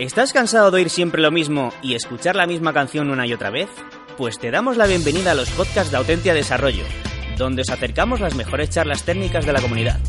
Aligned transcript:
¿Estás 0.00 0.32
cansado 0.32 0.70
de 0.70 0.78
oír 0.78 0.88
siempre 0.88 1.20
lo 1.20 1.30
mismo 1.30 1.74
y 1.82 1.94
escuchar 1.94 2.34
la 2.34 2.46
misma 2.46 2.72
canción 2.72 3.10
una 3.10 3.26
y 3.26 3.34
otra 3.34 3.50
vez? 3.50 3.68
Pues 4.16 4.38
te 4.38 4.50
damos 4.50 4.78
la 4.78 4.86
bienvenida 4.86 5.32
a 5.32 5.34
los 5.34 5.50
podcasts 5.50 5.90
de 5.90 5.98
Autentia 5.98 6.32
Desarrollo, 6.32 6.84
donde 7.36 7.60
os 7.60 7.68
acercamos 7.68 8.18
las 8.18 8.34
mejores 8.34 8.70
charlas 8.70 9.04
técnicas 9.04 9.44
de 9.44 9.52
la 9.52 9.60
comunidad. 9.60 10.00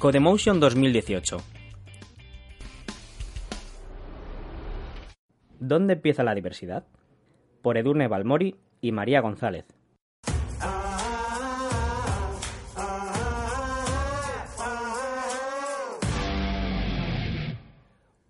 Codemotion 0.00 0.58
2018 0.58 1.36
¿Dónde 5.60 5.92
empieza 5.92 6.24
la 6.24 6.34
diversidad? 6.34 6.84
Por 7.62 7.78
Edurne 7.78 8.08
Balmori 8.08 8.56
y 8.80 8.90
María 8.90 9.20
González. 9.20 9.64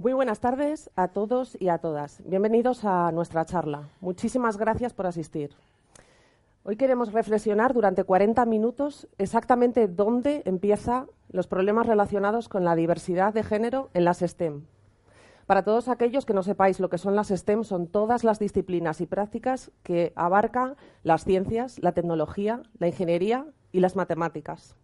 Muy 0.03 0.15
buenas 0.15 0.41
tardes 0.41 0.91
a 0.97 1.07
todos 1.07 1.57
y 1.61 1.69
a 1.69 1.79
todas. 1.79 2.21
Bienvenidos 2.25 2.85
a 2.85 3.13
nuestra 3.13 3.45
charla. 3.45 3.89
Muchísimas 4.01 4.57
gracias 4.57 4.93
por 4.93 5.07
asistir. 5.07 5.53
Hoy 6.65 6.75
queremos 6.75 7.13
reflexionar 7.13 7.73
durante 7.73 8.03
40 8.03 8.45
minutos 8.47 9.07
exactamente 9.19 9.87
dónde 9.87 10.43
empiezan 10.45 11.07
los 11.31 11.47
problemas 11.47 11.87
relacionados 11.87 12.49
con 12.49 12.65
la 12.65 12.75
diversidad 12.75 13.33
de 13.33 13.45
género 13.45 13.91
en 13.95 14.05
las 14.05 14.19
STEM. 14.19 14.65
Para 15.47 15.63
todos 15.63 15.87
aquellos 15.87 16.27
que 16.27 16.35
no 16.35 16.43
sepáis 16.43 16.81
lo 16.81 16.91
que 16.91 16.99
son 16.99 17.15
las 17.15 17.29
STEM, 17.29 17.63
son 17.63 17.87
todas 17.87 18.25
las 18.25 18.41
disciplinas 18.41 19.01
y 19.01 19.07
prácticas 19.07 19.71
que 19.85 20.13
abarcan 20.17 20.75
las 21.05 21.25
ciencias, 21.25 21.79
la 21.81 21.93
tecnología, 21.93 22.65
la 22.81 22.89
ingeniería 22.89 23.47
y 23.71 23.79
las 23.79 23.95
matemáticas. 23.95 24.75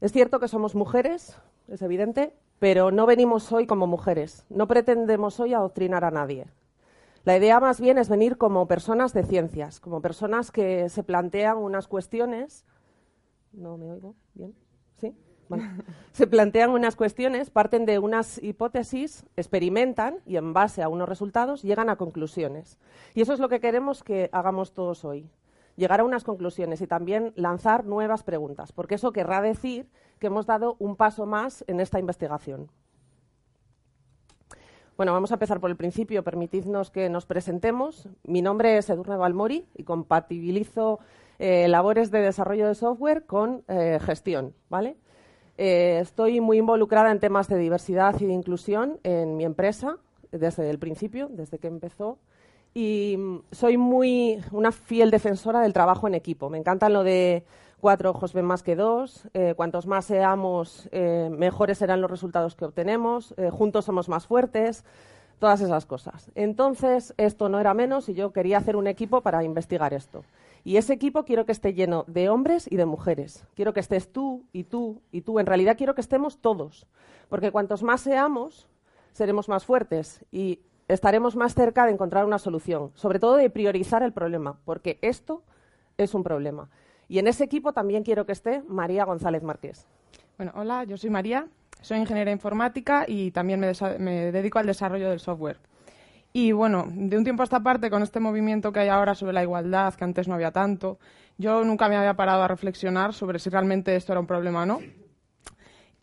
Es 0.00 0.10
cierto 0.10 0.40
que 0.40 0.48
somos 0.48 0.74
mujeres, 0.74 1.36
es 1.68 1.82
evidente, 1.82 2.34
pero 2.58 2.90
no 2.90 3.06
venimos 3.06 3.52
hoy 3.52 3.66
como 3.66 3.86
mujeres, 3.86 4.44
no 4.48 4.66
pretendemos 4.66 5.40
hoy 5.40 5.54
adoctrinar 5.54 6.04
a 6.04 6.10
nadie. 6.10 6.46
La 7.24 7.36
idea 7.36 7.58
más 7.58 7.80
bien 7.80 7.98
es 7.98 8.08
venir 8.08 8.38
como 8.38 8.68
personas 8.68 9.12
de 9.12 9.24
ciencias, 9.24 9.80
como 9.80 10.00
personas 10.00 10.52
que 10.52 10.88
se 10.88 11.02
plantean 11.02 11.58
unas 11.58 11.88
cuestiones. 11.88 12.64
¿No 13.52 13.76
me 13.76 13.90
oigo 13.90 14.14
bien? 14.34 14.54
¿Sí? 14.96 15.12
se 16.12 16.26
plantean 16.28 16.70
unas 16.70 16.94
cuestiones, 16.94 17.50
parten 17.50 17.84
de 17.84 17.98
unas 17.98 18.40
hipótesis, 18.42 19.26
experimentan 19.36 20.18
y 20.24 20.36
en 20.36 20.52
base 20.52 20.82
a 20.82 20.88
unos 20.88 21.08
resultados 21.08 21.62
llegan 21.62 21.90
a 21.90 21.96
conclusiones. 21.96 22.78
Y 23.14 23.22
eso 23.22 23.32
es 23.32 23.40
lo 23.40 23.48
que 23.48 23.60
queremos 23.60 24.04
que 24.04 24.30
hagamos 24.32 24.72
todos 24.72 25.04
hoy 25.04 25.28
llegar 25.76 26.00
a 26.00 26.04
unas 26.04 26.24
conclusiones 26.24 26.80
y 26.80 26.86
también 26.86 27.32
lanzar 27.36 27.84
nuevas 27.84 28.22
preguntas, 28.22 28.72
porque 28.72 28.96
eso 28.96 29.12
querrá 29.12 29.40
decir 29.40 29.88
que 30.18 30.26
hemos 30.28 30.46
dado 30.46 30.76
un 30.78 30.96
paso 30.96 31.26
más 31.26 31.64
en 31.68 31.80
esta 31.80 31.98
investigación. 31.98 32.70
Bueno, 34.96 35.12
vamos 35.12 35.30
a 35.30 35.34
empezar 35.34 35.60
por 35.60 35.68
el 35.68 35.76
principio. 35.76 36.24
Permitidnos 36.24 36.90
que 36.90 37.10
nos 37.10 37.26
presentemos. 37.26 38.08
Mi 38.24 38.40
nombre 38.40 38.78
es 38.78 38.88
Edurne 38.88 39.18
Balmori 39.18 39.66
y 39.74 39.84
compatibilizo 39.84 41.00
eh, 41.38 41.68
labores 41.68 42.10
de 42.10 42.22
desarrollo 42.22 42.66
de 42.66 42.74
software 42.74 43.26
con 43.26 43.62
eh, 43.68 43.98
gestión, 44.00 44.54
¿vale? 44.70 44.96
Eh, 45.58 45.98
estoy 46.00 46.40
muy 46.40 46.56
involucrada 46.58 47.10
en 47.10 47.20
temas 47.20 47.46
de 47.48 47.58
diversidad 47.58 48.18
y 48.20 48.24
de 48.24 48.32
inclusión 48.32 48.98
en 49.02 49.36
mi 49.36 49.44
empresa 49.44 49.98
desde 50.32 50.70
el 50.70 50.78
principio, 50.78 51.28
desde 51.28 51.58
que 51.58 51.68
empezó 51.68 52.18
y 52.76 53.16
mm, 53.16 53.38
soy 53.52 53.78
muy 53.78 54.44
una 54.52 54.70
fiel 54.70 55.10
defensora 55.10 55.60
del 55.60 55.72
trabajo 55.72 56.06
en 56.08 56.14
equipo. 56.14 56.50
Me 56.50 56.58
encanta 56.58 56.90
lo 56.90 57.04
de 57.04 57.42
cuatro 57.80 58.10
ojos 58.10 58.34
ven 58.34 58.44
más 58.44 58.62
que 58.62 58.76
dos. 58.76 59.26
Eh, 59.32 59.54
cuantos 59.56 59.86
más 59.86 60.04
seamos, 60.04 60.86
eh, 60.92 61.30
mejores 61.32 61.78
serán 61.78 62.02
los 62.02 62.10
resultados 62.10 62.54
que 62.54 62.66
obtenemos. 62.66 63.32
Eh, 63.38 63.48
juntos 63.48 63.86
somos 63.86 64.10
más 64.10 64.26
fuertes. 64.26 64.84
Todas 65.38 65.62
esas 65.62 65.86
cosas. 65.86 66.30
Entonces, 66.34 67.14
esto 67.16 67.48
no 67.48 67.60
era 67.60 67.72
menos 67.72 68.10
y 68.10 68.14
yo 68.14 68.32
quería 68.32 68.58
hacer 68.58 68.76
un 68.76 68.86
equipo 68.86 69.22
para 69.22 69.42
investigar 69.42 69.94
esto. 69.94 70.24
Y 70.62 70.76
ese 70.76 70.92
equipo 70.92 71.24
quiero 71.24 71.46
que 71.46 71.52
esté 71.52 71.72
lleno 71.72 72.04
de 72.08 72.28
hombres 72.28 72.70
y 72.70 72.76
de 72.76 72.84
mujeres. 72.84 73.46
Quiero 73.54 73.72
que 73.72 73.80
estés 73.80 74.12
tú 74.12 74.44
y 74.52 74.64
tú 74.64 75.00
y 75.12 75.22
tú. 75.22 75.38
En 75.38 75.46
realidad 75.46 75.78
quiero 75.78 75.94
que 75.94 76.02
estemos 76.02 76.38
todos. 76.42 76.86
Porque 77.30 77.52
cuantos 77.52 77.82
más 77.82 78.02
seamos, 78.02 78.68
seremos 79.12 79.48
más 79.48 79.64
fuertes. 79.64 80.24
Y 80.30 80.60
estaremos 80.88 81.36
más 81.36 81.54
cerca 81.54 81.86
de 81.86 81.92
encontrar 81.92 82.24
una 82.24 82.38
solución, 82.38 82.90
sobre 82.94 83.18
todo 83.18 83.36
de 83.36 83.50
priorizar 83.50 84.02
el 84.02 84.12
problema, 84.12 84.58
porque 84.64 84.98
esto 85.02 85.42
es 85.98 86.14
un 86.14 86.22
problema. 86.22 86.68
Y 87.08 87.18
en 87.18 87.28
ese 87.28 87.44
equipo 87.44 87.72
también 87.72 88.02
quiero 88.02 88.26
que 88.26 88.32
esté 88.32 88.62
María 88.68 89.04
González 89.04 89.42
Márquez. 89.42 89.86
Bueno, 90.36 90.52
hola, 90.54 90.84
yo 90.84 90.96
soy 90.96 91.10
María, 91.10 91.46
soy 91.80 91.98
ingeniera 91.98 92.30
informática 92.30 93.04
y 93.06 93.30
también 93.30 93.60
me, 93.60 93.72
me, 93.98 94.32
dedico 94.32 94.58
al 94.58 94.66
desarrollo 94.66 95.10
del 95.10 95.20
software. 95.20 95.58
Y 96.32 96.52
bueno, 96.52 96.86
de 96.90 97.16
un 97.16 97.24
tiempo 97.24 97.42
a 97.42 97.44
esta 97.44 97.60
parte, 97.60 97.88
con 97.88 98.02
este 98.02 98.20
movimiento 98.20 98.72
que 98.72 98.80
hay 98.80 98.88
ahora 98.88 99.14
sobre 99.14 99.32
la 99.32 99.42
igualdad, 99.42 99.94
que 99.94 100.04
antes 100.04 100.28
no 100.28 100.34
había 100.34 100.50
tanto, 100.50 100.98
yo 101.38 101.64
nunca 101.64 101.88
me 101.88 101.96
había 101.96 102.14
parado 102.14 102.42
a 102.42 102.48
reflexionar 102.48 103.14
sobre 103.14 103.38
si 103.38 103.48
realmente 103.48 103.96
esto 103.96 104.12
era 104.12 104.20
un 104.20 104.26
problema 104.26 104.64
o 104.64 104.66
no. 104.66 104.80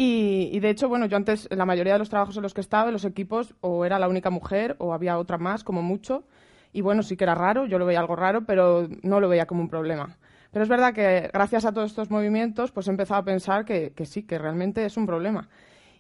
Y, 0.06 0.60
de 0.60 0.70
hecho, 0.70 0.90
bueno, 0.90 1.06
yo 1.06 1.16
antes, 1.16 1.48
la 1.50 1.66
mayoría 1.66 1.94
de 1.94 2.00
los 2.00 2.10
trabajos 2.10 2.36
en 2.36 2.44
los 2.44 2.54
que 2.54 2.60
estaba, 2.60 2.90
en 2.90 2.94
los 2.94 3.06
equipos, 3.06 3.56
o 3.62 3.86
era 3.86 4.00
la 4.00 4.10
única 4.10 4.30
mujer 4.30 4.76
o 4.80 4.94
había 4.94 5.18
otra 5.18 5.38
más, 5.38 5.64
como 5.64 5.82
mucho. 5.82 6.26
Y 6.74 6.82
bueno, 6.82 7.04
sí 7.04 7.16
que 7.16 7.24
era 7.24 7.36
raro, 7.36 7.68
yo 7.68 7.80
lo 7.80 7.86
veía 7.86 8.02
algo 8.02 8.18
raro, 8.18 8.46
pero 8.46 8.90
no 9.02 9.22
lo 9.22 9.30
veía 9.30 9.46
como 9.46 9.62
un 9.62 9.70
problema. 9.70 10.18
Pero 10.52 10.64
es 10.64 10.70
verdad 10.70 10.94
que 10.94 11.30
gracias 11.32 11.64
a 11.64 11.72
todos 11.72 11.92
estos 11.92 12.12
movimientos, 12.12 12.74
pues 12.74 12.88
he 12.88 12.92
empezado 12.92 13.22
a 13.22 13.24
pensar 13.24 13.64
que, 13.64 13.94
sí, 14.04 14.24
que 14.24 14.38
realmente 14.38 14.86
es 14.86 14.98
un 14.98 15.06
problema. 15.06 15.48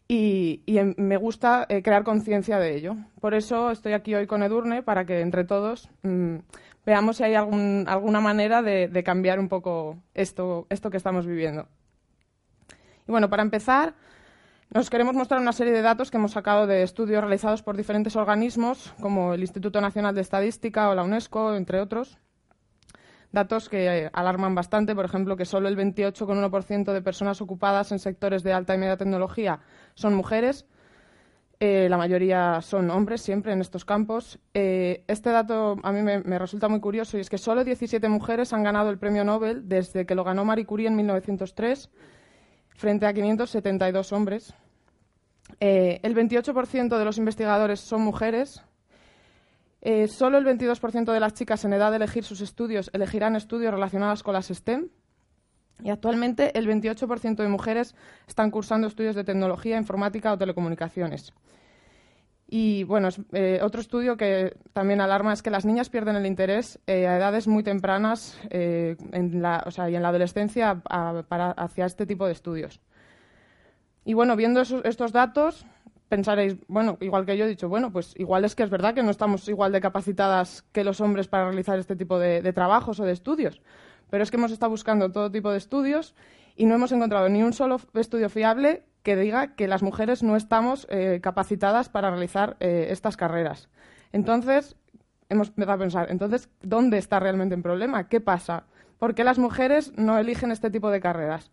Y, 0.05 0.63
em, 0.67 0.93
me 0.97 1.15
gusta 1.15 1.65
eh, 1.69 1.81
crear 1.81 2.03
conciencia 2.03 2.59
de 2.59 2.75
ello. 2.75 2.97
Por 3.21 3.33
eso 3.33 3.71
estoy 3.71 3.93
aquí 3.93 4.13
hoy 4.15 4.27
con 4.27 4.43
Edurne, 4.43 4.83
para 4.83 5.05
que 5.05 5.21
entre 5.21 5.45
todos 5.45 5.89
mm, 6.01 6.37
veamos 6.85 7.17
si 7.17 7.23
hay 7.23 7.35
alguna 7.35 8.19
manera 8.19 8.61
de, 8.61 8.89
de 8.89 9.03
cambiar 9.03 9.39
un 9.39 9.47
poco 9.47 9.97
esto, 10.13 10.67
esto 10.69 10.89
que 10.89 10.97
estamos 10.97 11.25
viviendo. 11.25 11.67
Y 13.07 13.11
bueno, 13.11 13.29
para 13.29 13.43
empezar, 13.43 13.93
nos 14.73 14.89
queremos 14.89 15.13
mostrar 15.13 15.39
una 15.39 15.53
serie 15.53 15.73
de 15.73 15.81
datos 15.81 16.09
que 16.09 16.17
hemos 16.17 16.31
sacado 16.31 16.65
de 16.65 16.83
estudios 16.83 17.21
realizados 17.21 17.61
por 17.61 17.77
diferentes 17.77 18.15
organismos, 18.15 18.93
como 18.99 19.33
el 19.33 19.41
Instituto 19.41 19.81
Nacional 19.81 20.15
de 20.15 20.21
Estadística 20.21 20.89
o 20.89 20.95
la 20.95 21.03
UNESCO, 21.03 21.55
entre 21.55 21.79
otros. 21.79 22.17
Datos 23.31 23.67
que 23.67 24.09
alarman 24.13 24.55
bastante, 24.55 24.95
por 24.95 25.05
ejemplo, 25.05 25.35
que 25.35 25.45
solo 25.45 25.67
el 25.67 25.77
28,1% 25.77 26.93
de 26.93 27.01
personas 27.01 27.41
ocupadas 27.41 27.91
en 27.91 27.99
sectores 27.99 28.43
de 28.43 28.53
alta 28.53 28.75
y 28.75 28.77
media 28.77 28.97
tecnología 28.97 29.59
son 29.95 30.13
mujeres. 30.13 30.65
Eh, 31.59 31.87
la 31.89 31.97
mayoría 31.97 32.61
son 32.61 32.89
hombres 32.89 33.21
siempre 33.21 33.53
en 33.53 33.61
estos 33.61 33.85
campos. 33.85 34.39
Eh, 34.53 35.03
este 35.07 35.29
dato 35.29 35.77
a 35.83 35.91
mí 35.91 36.01
me, 36.01 36.19
me, 36.19 36.37
resulta 36.37 36.67
muy 36.67 36.79
curioso 36.79 37.17
y 37.17 37.21
es 37.21 37.29
que 37.29 37.37
solo 37.37 37.63
17 37.63 38.07
mujeres 38.09 38.53
han 38.53 38.63
ganado 38.63 38.89
el 38.89 38.97
premio 38.97 39.23
Nobel 39.23 39.67
desde 39.67 40.05
que 40.05 40.15
lo 40.15 40.23
ganó 40.23 40.45
Marie 40.45 40.65
Curie 40.65 40.87
en 40.87 40.95
1903 40.95 41.89
frente 42.75 43.05
a 43.05 43.13
572 43.13 44.11
hombres. 44.11 44.53
Eh, 45.59 45.99
el 46.03 46.15
28% 46.15 46.97
de 46.97 47.05
los 47.05 47.17
investigadores 47.17 47.79
son 47.79 48.01
mujeres. 48.01 48.61
Eh, 49.81 50.07
solo 50.07 50.37
el 50.37 50.45
22% 50.45 51.11
de 51.11 51.19
las 51.19 51.33
chicas 51.33 51.65
en 51.65 51.73
edad 51.73 51.91
de 51.91 51.97
elegir 51.97 52.23
sus 52.23 52.39
estudios 52.41 52.89
elegirán 52.93 53.35
estudios 53.35 53.73
relacionados 53.73 54.23
con 54.23 54.33
las 54.33 54.47
STEM. 54.47 54.89
Y 55.83 55.89
actualmente 55.89 56.57
el 56.57 56.67
28% 56.67 57.35
de 57.35 57.47
mujeres 57.47 57.95
están 58.27 58.51
cursando 58.51 58.87
estudios 58.87 59.15
de 59.15 59.23
tecnología, 59.23 59.77
informática 59.77 60.31
o 60.31 60.37
telecomunicaciones. 60.37 61.33
Y 62.47 62.83
bueno, 62.83 63.09
eh, 63.31 63.59
otro 63.63 63.81
estudio 63.81 64.15
que 64.17 64.55
también 64.73 65.01
alarma 65.01 65.33
es 65.33 65.41
que 65.41 65.49
las 65.49 65.65
niñas 65.65 65.89
pierden 65.89 66.15
el 66.15 66.25
interés 66.25 66.79
eh, 66.85 67.07
a 67.07 67.17
edades 67.17 67.47
muy 67.47 67.63
tempranas 67.63 68.39
eh, 68.49 68.95
en 69.11 69.41
la, 69.41 69.63
o 69.65 69.71
sea, 69.71 69.89
y 69.89 69.95
en 69.95 70.03
la 70.03 70.09
adolescencia 70.09 70.81
hacia 70.87 71.85
este 71.85 72.05
tipo 72.05 72.25
de 72.27 72.33
estudios. 72.33 72.79
Y 74.05 74.13
bueno, 74.13 74.35
viendo 74.35 74.61
estos 74.61 75.13
datos, 75.13 75.65
pensaréis, 76.09 76.57
bueno, 76.67 76.97
igual 76.99 77.25
que 77.25 77.37
yo 77.37 77.45
he 77.45 77.47
dicho, 77.47 77.69
bueno, 77.69 77.91
pues 77.91 78.13
igual 78.17 78.45
es 78.45 78.53
que 78.53 78.63
es 78.63 78.69
verdad 78.69 78.93
que 78.93 79.01
no 79.01 79.11
estamos 79.11 79.47
igual 79.47 79.71
de 79.71 79.81
capacitadas 79.81 80.63
que 80.73 80.83
los 80.83 81.01
hombres 81.01 81.27
para 81.27 81.45
realizar 81.45 81.79
este 81.79 81.95
tipo 81.95 82.19
de 82.19 82.53
trabajos 82.53 82.99
o 82.99 83.05
de 83.05 83.13
estudios. 83.13 83.61
Pero 84.09 84.21
es 84.21 84.29
que 84.29 84.37
hemos 84.37 84.51
estado 84.51 84.69
buscando 84.69 85.11
todo 85.11 85.31
tipo 85.31 85.49
de 85.49 85.57
estudios 85.57 86.13
y 86.55 86.65
no 86.65 86.75
hemos 86.75 86.91
encontrado 86.91 87.29
ni 87.29 87.41
un 87.41 87.53
solo 87.53 87.79
estudio 87.95 88.29
fiable 88.29 88.83
que 89.03 89.15
diga 89.15 89.55
que 89.55 89.67
las 89.67 89.83
mujeres 89.83 90.23
no 90.23 90.35
estamos 90.35 90.87
eh, 90.89 91.19
capacitadas 91.21 91.89
para 91.89 92.09
realizar 92.09 92.55
eh, 92.59 92.87
estas 92.89 93.17
carreras. 93.17 93.69
Entonces, 94.11 94.75
hemos 95.29 95.49
empezado 95.49 95.73
a 95.73 95.77
pensar, 95.77 96.09
entonces, 96.09 96.49
¿dónde 96.61 96.97
está 96.97 97.19
realmente 97.19 97.55
el 97.55 97.61
problema? 97.61 98.07
¿Qué 98.07 98.21
pasa? 98.21 98.63
¿Por 98.97 99.13
qué 99.13 99.23
las 99.23 99.37
mujeres 99.37 99.91
no 99.97 100.17
eligen 100.17 100.51
este 100.51 100.71
tipo 100.71 100.89
de 100.89 101.01
carreras? 101.01 101.51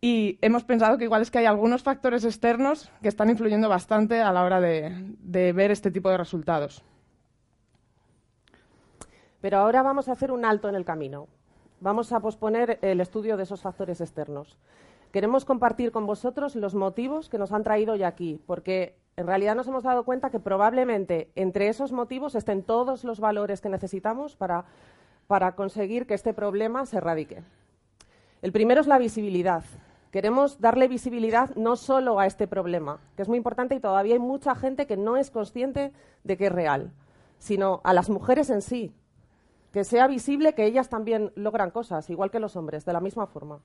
Y 0.00 0.38
hemos 0.42 0.64
pensado 0.64 0.96
que 0.96 1.04
igual 1.04 1.22
es 1.22 1.30
que 1.30 1.38
hay 1.38 1.46
algunos 1.46 1.82
factores 1.82 2.24
externos 2.24 2.90
que 3.02 3.08
están 3.08 3.30
influyendo 3.30 3.68
bastante 3.68 4.20
a 4.20 4.32
la 4.32 4.44
hora 4.44 4.60
de, 4.60 5.14
de 5.18 5.52
ver 5.52 5.70
este 5.70 5.90
tipo 5.90 6.08
de 6.08 6.16
resultados. 6.16 6.84
Pero 9.40 9.58
ahora 9.58 9.82
vamos 9.82 10.08
a 10.08 10.12
hacer 10.12 10.30
un 10.30 10.44
alto 10.44 10.68
en 10.68 10.76
el 10.76 10.84
camino. 10.84 11.26
Vamos 11.80 12.12
a 12.12 12.20
posponer 12.20 12.78
el 12.82 13.00
estudio 13.00 13.36
de 13.36 13.42
esos 13.42 13.60
factores 13.60 14.00
externos. 14.00 14.56
Queremos 15.12 15.46
compartir 15.46 15.90
con 15.90 16.06
vosotros 16.06 16.54
los 16.54 16.74
motivos 16.74 17.30
que 17.30 17.38
nos 17.38 17.52
han 17.52 17.62
traído 17.64 17.94
hoy 17.94 18.02
aquí, 18.02 18.40
porque 18.46 18.94
en 19.16 19.26
realidad 19.26 19.56
nos 19.56 19.66
hemos 19.66 19.82
dado 19.82 20.04
cuenta 20.04 20.28
que 20.30 20.38
probablemente 20.38 21.30
entre 21.34 21.68
esos 21.68 21.92
motivos 21.92 22.34
estén 22.34 22.62
todos 22.62 23.04
los 23.04 23.18
valores 23.18 23.62
que 23.62 23.70
necesitamos 23.70 24.36
para, 24.36 24.66
para 25.26 25.56
conseguir 25.56 26.06
que 26.06 26.12
este 26.12 26.34
problema 26.34 26.84
se 26.84 26.98
erradique. 26.98 27.42
El 28.42 28.52
primero 28.52 28.82
es 28.82 28.86
la 28.86 28.98
visibilidad. 28.98 29.64
Queremos 30.10 30.60
darle 30.60 30.88
visibilidad 30.88 31.54
no 31.56 31.76
solo 31.76 32.20
a 32.20 32.26
este 32.26 32.46
problema, 32.46 33.00
que 33.16 33.22
es 33.22 33.28
muy 33.28 33.38
importante 33.38 33.74
y 33.74 33.80
todavía 33.80 34.14
hay 34.14 34.20
mucha 34.20 34.54
gente 34.54 34.86
que 34.86 34.98
no 34.98 35.16
es 35.16 35.30
consciente 35.30 35.92
de 36.22 36.36
que 36.36 36.46
es 36.46 36.52
real, 36.52 36.92
sino 37.38 37.80
a 37.82 37.94
las 37.94 38.10
mujeres 38.10 38.50
en 38.50 38.60
sí, 38.60 38.92
que 39.72 39.84
sea 39.84 40.06
visible 40.06 40.54
que 40.54 40.66
ellas 40.66 40.90
también 40.90 41.32
logran 41.34 41.70
cosas, 41.70 42.10
igual 42.10 42.30
que 42.30 42.40
los 42.40 42.56
hombres, 42.56 42.84
de 42.84 42.92
la 42.92 43.00
misma 43.00 43.26
forma. 43.26 43.60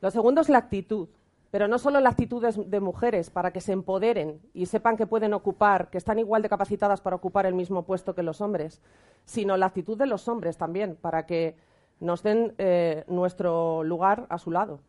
Lo 0.00 0.10
segundo 0.10 0.40
es 0.40 0.48
la 0.48 0.58
actitud, 0.58 1.08
pero 1.50 1.68
no 1.68 1.78
solo 1.78 2.00
la 2.00 2.10
actitud 2.10 2.44
de 2.44 2.80
mujeres 2.80 3.30
para 3.30 3.50
que 3.50 3.60
se 3.60 3.72
empoderen 3.72 4.40
y 4.52 4.66
sepan 4.66 4.96
que 4.96 5.06
pueden 5.06 5.32
ocupar, 5.32 5.88
que 5.88 5.98
están 5.98 6.18
igual 6.18 6.42
de 6.42 6.48
capacitadas 6.48 7.00
para 7.00 7.16
ocupar 7.16 7.46
el 7.46 7.54
mismo 7.54 7.84
puesto 7.84 8.14
que 8.14 8.22
los 8.22 8.40
hombres, 8.40 8.82
sino 9.24 9.56
la 9.56 9.66
actitud 9.66 9.96
de 9.96 10.06
los 10.06 10.28
hombres 10.28 10.58
también 10.58 10.96
para 10.96 11.24
que 11.24 11.56
nos 12.00 12.22
den 12.22 12.54
eh, 12.58 13.04
nuestro 13.08 13.84
lugar 13.84 14.26
a 14.28 14.38
su 14.38 14.50
lado. 14.50 14.80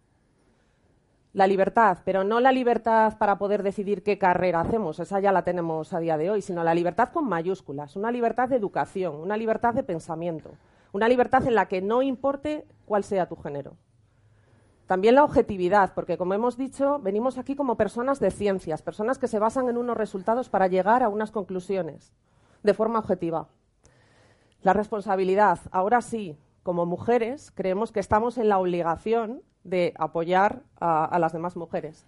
La 1.34 1.48
libertad, 1.48 2.00
pero 2.04 2.24
no 2.24 2.40
la 2.40 2.52
libertad 2.52 3.18
para 3.18 3.38
poder 3.38 3.62
decidir 3.62 4.02
qué 4.02 4.18
carrera 4.18 4.62
hacemos, 4.62 5.00
esa 5.00 5.20
ya 5.20 5.32
la 5.32 5.44
tenemos 5.44 5.94
a 5.94 6.00
día 6.00 6.18
de 6.18 6.32
hoy, 6.32 6.42
sino 6.42 6.64
la 6.64 6.74
libertad 6.74 7.10
con 7.14 7.30
mayúsculas, 7.30 7.96
una 7.96 8.12
libertad 8.12 8.50
de 8.50 8.56
educación, 8.56 9.16
una 9.16 9.38
libertad 9.38 9.74
de 9.74 9.84
pensamiento, 9.84 10.52
una 10.92 11.08
libertad 11.08 11.46
en 11.46 11.56
la 11.56 11.68
que 11.68 11.82
no 11.82 12.02
importe 12.02 12.66
cuál 12.86 13.04
sea 13.04 13.28
tu 13.28 13.36
género. 13.36 13.76
También 14.88 15.16
la 15.16 15.26
objetividad, 15.26 15.94
porque 15.94 16.18
como 16.18 16.34
hemos 16.34 16.56
dicho, 16.56 17.00
venimos 17.00 17.38
aquí 17.38 17.58
como 17.58 17.76
personas 17.76 18.22
de 18.22 18.32
ciencias, 18.32 18.82
personas 18.82 19.20
que 19.20 19.28
se 19.28 19.38
basan 19.38 19.68
en 19.68 19.76
unos 19.76 19.98
resultados 19.98 20.48
para 20.48 20.68
llegar 20.68 21.04
a 21.04 21.10
unas 21.10 21.30
conclusiones 21.30 22.14
de 22.64 22.74
forma 22.74 23.00
objetiva. 23.00 23.50
La 24.62 24.72
responsabilidad, 24.72 25.60
ahora 25.72 26.02
sí, 26.02 26.38
como 26.64 26.86
mujeres, 26.86 27.52
creemos 27.52 27.92
que 27.92 28.00
estamos 28.00 28.38
en 28.38 28.48
la 28.48 28.60
obligación 28.60 29.42
de 29.66 29.94
apoyar 29.98 30.64
a, 30.80 31.20
las 31.20 31.34
demás 31.34 31.58
mujeres. 31.58 32.08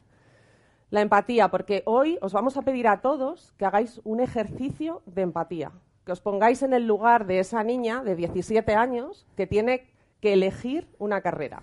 La 0.90 1.02
empatía, 1.02 1.52
porque 1.52 1.84
hoy 1.86 2.18
os 2.22 2.32
vamos 2.32 2.56
a 2.56 2.62
pedir 2.62 2.88
a 2.88 3.02
todos 3.02 3.52
que 3.58 3.66
hagáis 3.66 4.00
un 4.06 4.22
ejercicio 4.22 5.02
de 5.06 5.24
empatía, 5.24 5.74
que 6.06 6.14
os 6.14 6.22
pongáis 6.22 6.64
en 6.64 6.72
el 6.72 6.88
lugar 6.88 7.26
de 7.26 7.40
esa 7.40 7.62
niña 7.62 8.04
de 8.04 8.16
17 8.16 8.74
años 8.74 9.28
que 9.36 9.48
tiene 9.48 9.92
que 10.22 10.32
elegir 10.32 10.88
una 10.98 11.20
carrera 11.20 11.62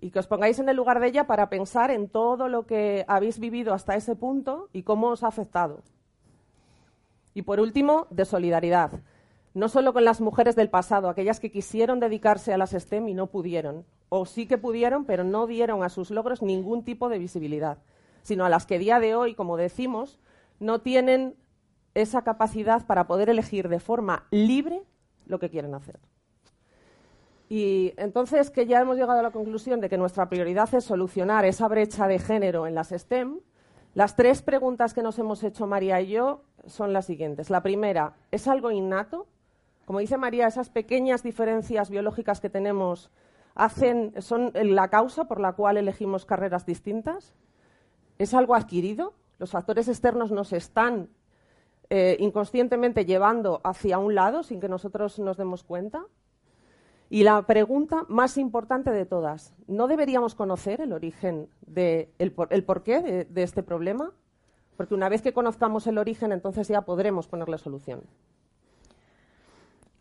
y 0.00 0.10
que 0.10 0.18
os 0.18 0.26
pongáis 0.26 0.58
en 0.58 0.68
el 0.68 0.76
lugar 0.76 1.00
de 1.00 1.08
ella 1.08 1.26
para 1.26 1.48
pensar 1.48 1.90
en 1.90 2.08
todo 2.08 2.48
lo 2.48 2.66
que 2.66 3.04
habéis 3.08 3.38
vivido 3.38 3.72
hasta 3.72 3.96
ese 3.96 4.16
punto 4.16 4.68
y 4.72 4.82
cómo 4.82 5.08
os 5.08 5.22
ha 5.22 5.28
afectado. 5.28 5.82
Y 7.34 7.42
por 7.42 7.60
último, 7.60 8.06
de 8.10 8.24
solidaridad. 8.24 8.92
No 9.54 9.68
solo 9.68 9.92
con 9.92 10.04
las 10.04 10.20
mujeres 10.20 10.56
del 10.56 10.68
pasado, 10.68 11.08
aquellas 11.08 11.40
que 11.40 11.50
quisieron 11.50 12.00
dedicarse 12.00 12.52
a 12.52 12.58
las 12.58 12.72
STEM 12.72 13.08
y 13.08 13.14
no 13.14 13.28
pudieron, 13.28 13.84
o 14.08 14.26
sí 14.26 14.46
que 14.46 14.58
pudieron, 14.58 15.04
pero 15.04 15.24
no 15.24 15.46
dieron 15.46 15.82
a 15.82 15.88
sus 15.88 16.10
logros 16.10 16.42
ningún 16.42 16.84
tipo 16.84 17.08
de 17.08 17.18
visibilidad, 17.18 17.78
sino 18.22 18.44
a 18.44 18.48
las 18.48 18.66
que 18.66 18.78
día 18.78 18.98
de 18.98 19.14
hoy, 19.14 19.34
como 19.34 19.56
decimos, 19.56 20.18
no 20.58 20.80
tienen 20.80 21.36
esa 21.94 22.22
capacidad 22.22 22.86
para 22.86 23.06
poder 23.06 23.28
elegir 23.28 23.68
de 23.68 23.80
forma 23.80 24.26
libre 24.30 24.82
lo 25.26 25.38
que 25.38 25.50
quieren 25.50 25.74
hacer. 25.74 25.98
Y 27.48 27.92
entonces 27.96 28.50
que 28.50 28.66
ya 28.66 28.80
hemos 28.80 28.96
llegado 28.96 29.20
a 29.20 29.22
la 29.22 29.30
conclusión 29.30 29.80
de 29.80 29.88
que 29.88 29.98
nuestra 29.98 30.28
prioridad 30.28 30.72
es 30.74 30.84
solucionar 30.84 31.44
esa 31.44 31.68
brecha 31.68 32.08
de 32.08 32.18
género 32.18 32.66
en 32.66 32.74
las 32.74 32.88
STEM, 32.88 33.40
las 33.94 34.16
tres 34.16 34.42
preguntas 34.42 34.92
que 34.92 35.02
nos 35.02 35.18
hemos 35.20 35.44
hecho 35.44 35.66
María 35.66 36.00
y 36.00 36.08
yo 36.08 36.42
son 36.66 36.92
las 36.92 37.06
siguientes. 37.06 37.48
La 37.48 37.62
primera, 37.62 38.14
¿es 38.32 38.48
algo 38.48 38.72
innato? 38.72 39.28
Como 39.84 40.00
dice 40.00 40.16
María, 40.16 40.48
esas 40.48 40.70
pequeñas 40.70 41.22
diferencias 41.22 41.90
biológicas 41.90 42.40
que 42.40 42.50
tenemos 42.50 43.10
hacen, 43.54 44.20
son 44.20 44.50
la 44.54 44.88
causa 44.88 45.26
por 45.26 45.38
la 45.38 45.52
cual 45.52 45.76
elegimos 45.76 46.24
carreras 46.24 46.66
distintas. 46.66 47.34
¿Es 48.18 48.34
algo 48.34 48.54
adquirido? 48.54 49.14
Los 49.38 49.52
factores 49.52 49.88
externos 49.88 50.32
nos 50.32 50.52
están 50.52 51.08
eh, 51.90 52.16
inconscientemente 52.18 53.04
llevando 53.04 53.60
hacia 53.62 53.98
un 53.98 54.14
lado 54.14 54.42
sin 54.42 54.60
que 54.60 54.68
nosotros 54.68 55.18
nos 55.18 55.36
demos 55.36 55.62
cuenta. 55.62 56.04
Y 57.10 57.22
la 57.22 57.42
pregunta 57.42 58.04
más 58.08 58.38
importante 58.38 58.90
de 58.90 59.06
todas, 59.06 59.54
¿no 59.66 59.86
deberíamos 59.86 60.34
conocer 60.34 60.80
el 60.80 60.92
origen, 60.92 61.48
de, 61.66 62.10
el, 62.18 62.32
porqué 62.32 63.00
de, 63.00 63.24
de 63.24 63.42
este 63.42 63.62
problema? 63.62 64.12
Porque 64.76 64.94
una 64.94 65.08
vez 65.08 65.22
que 65.22 65.32
conozcamos 65.32 65.86
el 65.86 65.98
origen, 65.98 66.32
entonces 66.32 66.66
ya 66.68 66.82
podremos 66.82 67.28
ponerle 67.28 67.58
solución. 67.58 68.02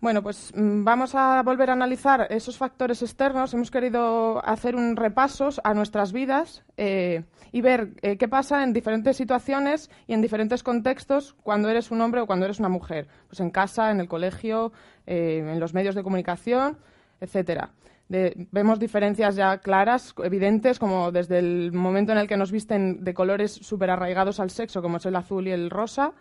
Bueno, 0.03 0.21
pues 0.21 0.51
mm, 0.53 0.83
vamos 0.83 1.15
a 1.15 1.41
volver 1.43 1.69
a 1.69 1.73
analizar 1.73 2.27
esos 2.29 2.57
factores 2.57 3.01
externos. 3.01 3.53
Hemos 3.53 3.71
querido 3.71 4.45
hacer 4.45 4.75
un 4.75 4.97
repaso 4.97 5.47
a 5.63 5.73
nuestras 5.73 6.11
vidas 6.11 6.65
eh, 6.75 7.23
y 7.53 7.61
ver 7.61 7.93
eh, 8.01 8.17
qué 8.17 8.27
pasa 8.27 8.63
en 8.63 8.73
diferentes 8.73 9.15
situaciones 9.15 9.89
y 10.05 10.13
en 10.13 10.21
diferentes 10.21 10.61
contextos 10.61 11.37
cuando 11.41 11.69
eres 11.69 11.89
un 11.89 12.01
hombre 12.01 12.19
o 12.19 12.27
cuando 12.27 12.43
eres 12.43 12.59
una 12.59 12.67
mujer. 12.67 13.07
Pues 13.29 13.39
en 13.39 13.49
casa, 13.49 13.91
en 13.91 14.01
el 14.01 14.09
colegio, 14.09 14.73
eh, 15.07 15.37
en 15.37 15.61
los 15.61 15.73
medios 15.73 15.95
de 15.95 16.03
comunicación 16.03 16.77
etcétera. 17.19 17.69
vemos 18.09 18.79
diferencias 18.79 19.35
ya 19.35 19.57
claras, 19.57 20.13
evidentes, 20.23 20.77
como 20.77 21.11
desde 21.11 21.39
el 21.39 21.71
momento 21.71 22.11
en 22.11 22.17
el 22.17 22.27
que 22.27 22.37
nos 22.37 22.51
visten 22.51 23.03
de 23.03 23.13
colores 23.13 23.51
súper 23.51 23.89
arraigados 23.89 24.39
al 24.39 24.49
sexo, 24.49 24.81
como 24.81 24.97
es 24.97 25.05
el 25.05 25.15
azul 25.15 25.47
y 25.47 25.51
el 25.51 25.69
rosa, 25.69 26.13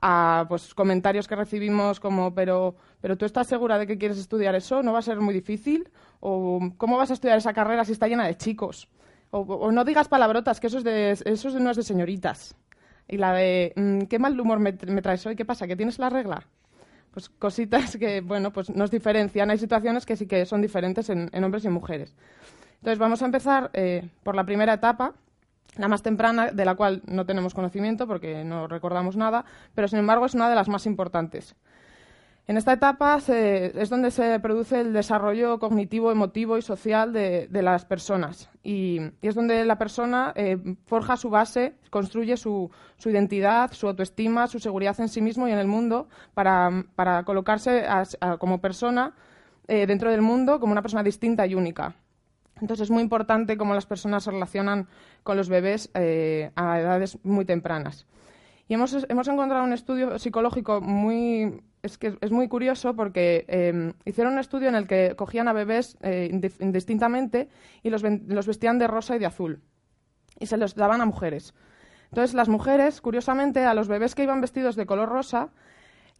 a 0.00 0.46
pues, 0.48 0.74
comentarios 0.74 1.26
que 1.26 1.36
recibimos 1.36 2.00
como, 2.00 2.34
pero, 2.34 2.76
pero 3.00 3.16
tú 3.16 3.24
estás 3.24 3.46
segura 3.46 3.78
de 3.78 3.86
que 3.86 3.98
quieres 3.98 4.18
estudiar 4.18 4.54
eso, 4.54 4.82
no 4.82 4.92
va 4.92 5.00
a 5.00 5.02
ser 5.02 5.20
muy 5.20 5.34
difícil, 5.34 5.88
o 6.20 6.60
cómo 6.76 6.96
vas 6.96 7.10
a 7.10 7.14
estudiar 7.14 7.38
esa 7.38 7.52
carrera 7.52 7.84
si 7.84 7.92
está 7.92 8.08
llena 8.08 8.26
de 8.26 8.36
chicos, 8.36 8.88
o, 9.30 9.72
no 9.72 9.84
digas 9.84 10.08
palabrotas, 10.08 10.60
que 10.60 10.68
eso, 10.68 10.78
es 10.78 10.84
de, 10.84 11.10
eso 11.10 11.50
no 11.58 11.70
es 11.70 11.76
de 11.76 11.82
señoritas. 11.82 12.54
Y 13.08 13.18
la 13.18 13.32
de, 13.32 13.72
mm, 13.76 14.02
¿qué 14.02 14.18
mal 14.18 14.38
humor 14.38 14.58
me, 14.58 14.72
me 14.86 15.02
traes 15.02 15.24
hoy? 15.26 15.36
¿Qué 15.36 15.44
pasa? 15.44 15.66
¿Que 15.66 15.76
tienes 15.76 15.98
la 15.98 16.10
regla? 16.10 16.46
Pues 17.16 17.30
cositas 17.30 17.96
que 17.96 18.20
bueno 18.20 18.52
pues 18.52 18.68
nos 18.68 18.90
diferencian. 18.90 19.50
Hay 19.50 19.56
situaciones 19.56 20.04
que 20.04 20.16
sí 20.16 20.26
que 20.26 20.44
son 20.44 20.60
diferentes 20.60 21.08
en, 21.08 21.30
hombres 21.42 21.64
y 21.64 21.70
mujeres. 21.70 22.14
Entonces 22.74 22.98
vamos 22.98 23.22
a 23.22 23.24
empezar 23.24 23.70
eh, 23.72 24.10
por 24.22 24.34
la 24.34 24.44
primera 24.44 24.74
etapa, 24.74 25.14
la 25.78 25.88
más 25.88 26.02
temprana, 26.02 26.50
de 26.50 26.64
la 26.66 26.74
cual 26.74 27.00
no 27.06 27.24
tenemos 27.24 27.54
conocimiento 27.54 28.06
porque 28.06 28.44
no 28.44 28.68
recordamos 28.68 29.16
nada, 29.16 29.46
pero 29.74 29.88
sin 29.88 29.98
embargo 29.98 30.26
es 30.26 30.34
una 30.34 30.50
de 30.50 30.56
las 30.56 30.68
más 30.68 30.84
importantes. 30.84 31.56
En 32.48 32.56
esta 32.56 32.74
etapa 32.74 33.18
es 33.26 33.90
donde 33.90 34.12
se 34.12 34.38
produce 34.38 34.80
el 34.80 34.92
desarrollo 34.92 35.58
cognitivo, 35.58 36.12
emotivo 36.12 36.56
y 36.56 36.62
social 36.62 37.12
de, 37.12 37.48
las 37.50 37.84
personas. 37.84 38.48
Y, 38.62 39.00
es 39.20 39.34
donde 39.34 39.64
la 39.64 39.78
persona 39.78 40.32
eh, 40.36 40.56
forja 40.86 41.16
su 41.16 41.28
base, 41.28 41.74
construye 41.90 42.36
su, 42.36 42.70
identidad, 43.04 43.72
su 43.72 43.88
autoestima, 43.88 44.46
su 44.46 44.60
seguridad 44.60 44.98
en 45.00 45.08
sí 45.08 45.20
mismo 45.20 45.48
y 45.48 45.52
en 45.52 45.58
el 45.58 45.66
mundo 45.66 46.08
para, 46.34 46.84
colocarse 47.24 47.84
como 48.38 48.60
persona 48.60 49.12
eh, 49.66 49.86
dentro 49.88 50.12
del 50.12 50.22
mundo 50.22 50.60
como 50.60 50.70
una 50.70 50.82
persona 50.82 51.02
distinta 51.02 51.44
y 51.48 51.56
única. 51.56 51.96
Entonces 52.60 52.84
es 52.84 52.90
muy 52.90 53.02
importante 53.02 53.56
cómo 53.56 53.74
las 53.74 53.86
personas 53.86 54.22
se 54.22 54.30
relacionan 54.30 54.86
con 55.24 55.36
los 55.36 55.48
bebés 55.48 55.90
eh, 55.94 56.52
a 56.54 56.78
edades 56.78 57.18
muy 57.24 57.44
tempranas. 57.44 58.06
Y 58.68 58.74
hemos, 58.74 59.06
hemos 59.08 59.28
encontrado 59.28 59.64
un 59.64 59.72
estudio 59.72 60.18
psicológico 60.18 60.80
muy 60.80 61.62
es 61.86 61.98
que 61.98 62.18
es 62.20 62.30
muy 62.30 62.48
curioso 62.48 62.94
porque 62.94 63.44
em, 63.48 63.92
hicieron 64.04 64.34
un 64.34 64.38
estudio 64.38 64.68
en 64.68 64.74
el 64.74 64.86
que 64.86 65.14
cogían 65.16 65.48
a 65.48 65.52
bebés 65.52 65.96
eh, 66.02 66.28
indistintamente 66.60 67.48
y 67.82 67.90
los, 67.90 68.02
los, 68.02 68.46
vestían 68.46 68.78
de 68.78 68.86
rosa 68.86 69.16
y 69.16 69.18
de 69.18 69.26
azul. 69.26 69.62
Y 70.38 70.46
se 70.46 70.56
los 70.56 70.74
daban 70.74 71.00
a 71.00 71.06
mujeres. 71.06 71.54
Entonces, 72.10 72.34
las 72.34 72.48
mujeres, 72.48 73.00
curiosamente, 73.00 73.64
a 73.64 73.74
los 73.74 73.88
bebés 73.88 74.14
que 74.14 74.22
iban 74.22 74.40
vestidos 74.40 74.76
de 74.76 74.86
color 74.86 75.08
rosa, 75.08 75.50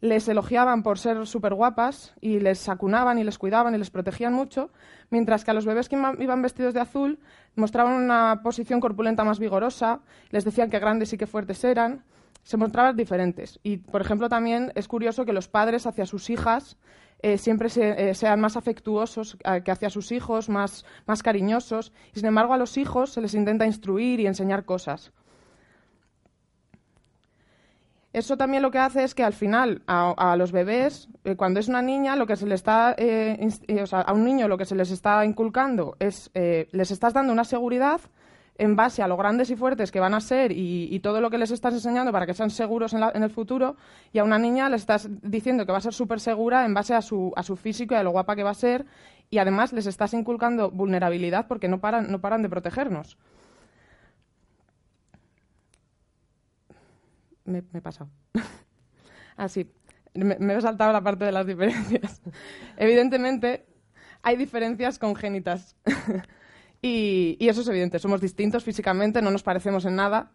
les 0.01 0.27
elogiaban 0.27 0.83
por 0.83 0.99
ser 0.99 1.25
súper 1.25 1.53
guapas 1.53 2.13
y 2.21 2.39
les 2.39 2.69
acunaban 2.69 3.17
y 3.17 3.23
les 3.23 3.37
cuidaban 3.37 3.73
y 3.73 3.77
les 3.77 3.89
protegían 3.89 4.33
mucho, 4.33 4.69
mientras 5.09 5.43
que 5.43 5.51
a 5.51 5.53
los 5.53 5.65
bebés 5.65 5.89
que 5.89 5.95
iban 5.95 6.41
vestidos 6.41 6.73
de 6.73 6.81
azul 6.81 7.19
mostraban 7.55 7.93
una 7.93 8.41
posición 8.43 8.79
corpulenta 8.79 9.23
más 9.23 9.39
vigorosa, 9.39 10.01
les 10.29 10.45
decían 10.45 10.69
que 10.69 10.79
grandes 10.79 11.13
y 11.13 11.17
que 11.17 11.25
fuertes 11.25 11.63
eran, 11.63 12.03
se 12.47 12.55
mostraban 12.55 12.95
diferentes. 12.95 13.59
Y, 13.61 13.75
por 13.75 13.99
ejemplo, 13.99 14.29
también 14.29 14.71
es 14.75 14.87
curioso 14.87 15.25
que 15.25 15.33
los 15.33 15.49
padres 15.49 15.85
hacia 15.85 16.05
sus 16.05 16.29
hijas 16.29 16.77
eh, 17.21 17.37
siempre 17.37 17.67
eh, 17.75 18.15
sean 18.15 18.39
más 18.39 18.55
afectuosos 18.55 19.37
que 19.65 19.71
hacia 19.71 19.89
sus 19.89 20.13
hijos, 20.13 20.47
más, 20.47 20.85
más 21.05 21.23
cariñosos, 21.23 21.91
y 22.13 22.19
sin 22.19 22.29
embargo 22.29 22.53
a 22.53 22.57
los 22.57 22.77
hijos 22.77 23.11
se 23.11 23.19
les 23.19 23.33
intenta 23.33 23.65
instruir 23.65 24.21
y 24.21 24.27
enseñar 24.27 24.63
cosas. 24.63 25.11
Eso 28.17 28.35
también 28.35 28.63
lo 28.63 28.71
que 28.71 28.79
hace 28.79 29.03
es 29.03 29.13
que 29.13 29.23
al 29.23 29.33
final 29.33 29.83
a, 29.85 30.35
los 30.37 30.51
bebés, 30.51 31.07
eh, 31.23 31.35
cuando 31.35 31.59
es 31.59 31.67
una 31.67 31.83
niña, 31.83 32.15
lo 32.15 32.25
que 32.25 32.35
se 32.35 32.47
le 32.47 32.55
está, 32.55 32.95
eh, 32.97 33.47
eh, 33.67 33.83
a 33.91 34.11
un 34.11 34.23
niño 34.23 34.47
lo 34.47 34.57
que 34.57 34.65
se 34.65 34.73
les 34.73 34.89
está 34.89 35.23
inculcando 35.23 35.95
es, 35.99 36.31
les 36.33 36.89
estás 36.89 37.13
dando 37.13 37.31
una 37.31 37.43
seguridad 37.43 38.01
en 38.57 38.75
base 38.75 39.01
a 39.01 39.07
lo 39.07 39.17
grandes 39.17 39.49
y 39.49 39.55
fuertes 39.55 39.91
que 39.91 39.99
van 39.99 40.13
a 40.13 40.19
ser 40.19 40.51
y, 40.51 40.99
todo 40.99 41.21
lo 41.21 41.29
que 41.29 41.37
les 41.37 41.51
estás 41.51 41.73
enseñando 41.73 42.11
para 42.11 42.25
que 42.25 42.33
sean 42.33 42.49
seguros 42.49 42.93
en, 42.93 43.23
el 43.23 43.29
futuro, 43.29 43.75
y 44.11 44.19
a 44.19 44.23
una 44.23 44.39
niña 44.39 44.69
le 44.69 44.75
estás 44.75 45.07
diciendo 45.21 45.65
que 45.65 45.71
va 45.71 45.77
a 45.77 45.81
ser 45.81 45.93
súper 45.93 46.19
segura 46.19 46.65
en 46.65 46.73
base 46.73 46.93
a 46.93 47.01
su, 47.01 47.31
a 47.35 47.43
su 47.43 47.55
físico 47.55 47.93
y 47.93 47.97
a 47.97 48.03
lo 48.03 48.11
guapa 48.11 48.35
que 48.35 48.43
va 48.43 48.49
a 48.51 48.55
ser, 48.55 48.85
y 49.29 49.37
además 49.37 49.73
les 49.73 49.85
estás 49.85 50.13
inculcando 50.13 50.71
vulnerabilidad 50.71 51.47
porque 51.47 51.67
no 51.67 51.79
paran, 51.79 52.11
no 52.11 52.19
paran 52.19 52.41
de 52.41 52.49
protegernos. 52.49 53.17
me, 57.47 57.63
he 57.73 57.81
pasado. 57.81 58.09
Así, 59.37 59.71
me, 60.13 60.53
he 60.53 60.61
saltado 60.61 60.91
la 60.91 61.01
parte 61.01 61.25
de 61.25 61.31
las 61.31 61.47
diferencias. 61.47 62.21
Evidentemente, 62.77 63.65
hay 64.21 64.35
diferencias 64.35 64.99
congénitas. 64.99 65.75
y, 66.81 67.37
eso 67.39 67.61
es 67.61 67.67
evidente. 67.67 67.99
Somos 67.99 68.21
distintos 68.21 68.63
físicamente, 68.63 69.21
no 69.21 69.31
nos 69.31 69.43
parecemos 69.43 69.85
en 69.85 69.95
nada. 69.95 70.31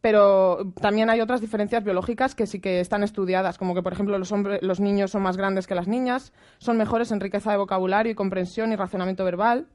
Pero 0.00 0.72
también 0.82 1.08
hay 1.08 1.22
otras 1.22 1.40
diferencias 1.40 1.82
biológicas 1.82 2.34
que 2.34 2.46
sí 2.46 2.60
que 2.60 2.80
están 2.80 3.02
estudiadas, 3.02 3.56
como 3.56 3.74
que, 3.74 3.82
por 3.82 3.94
ejemplo, 3.94 4.18
los, 4.18 4.30
los 4.60 4.78
niños 4.78 5.10
son 5.10 5.22
más 5.22 5.38
grandes 5.38 5.66
que 5.66 5.74
las 5.74 5.88
niñas, 5.88 6.34
son 6.58 6.76
mejores 6.76 7.10
en 7.10 7.20
riqueza 7.20 7.52
de 7.52 7.56
vocabulario 7.56 8.12
y 8.12 8.14
comprensión 8.14 8.70
y 8.70 8.76
razonamiento 8.76 9.24
verbal, 9.24 9.66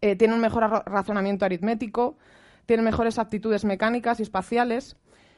eh, 0.00 0.16
tienen 0.16 0.36
un 0.36 0.40
mejor 0.40 0.62
razonamiento 0.86 1.44
aritmético, 1.44 2.16
tienen 2.64 2.84
mejores 2.84 3.18
aptitudes 3.18 3.66
mecánicas 3.66 4.18
y 4.20 4.22
espaciales, 4.22 4.96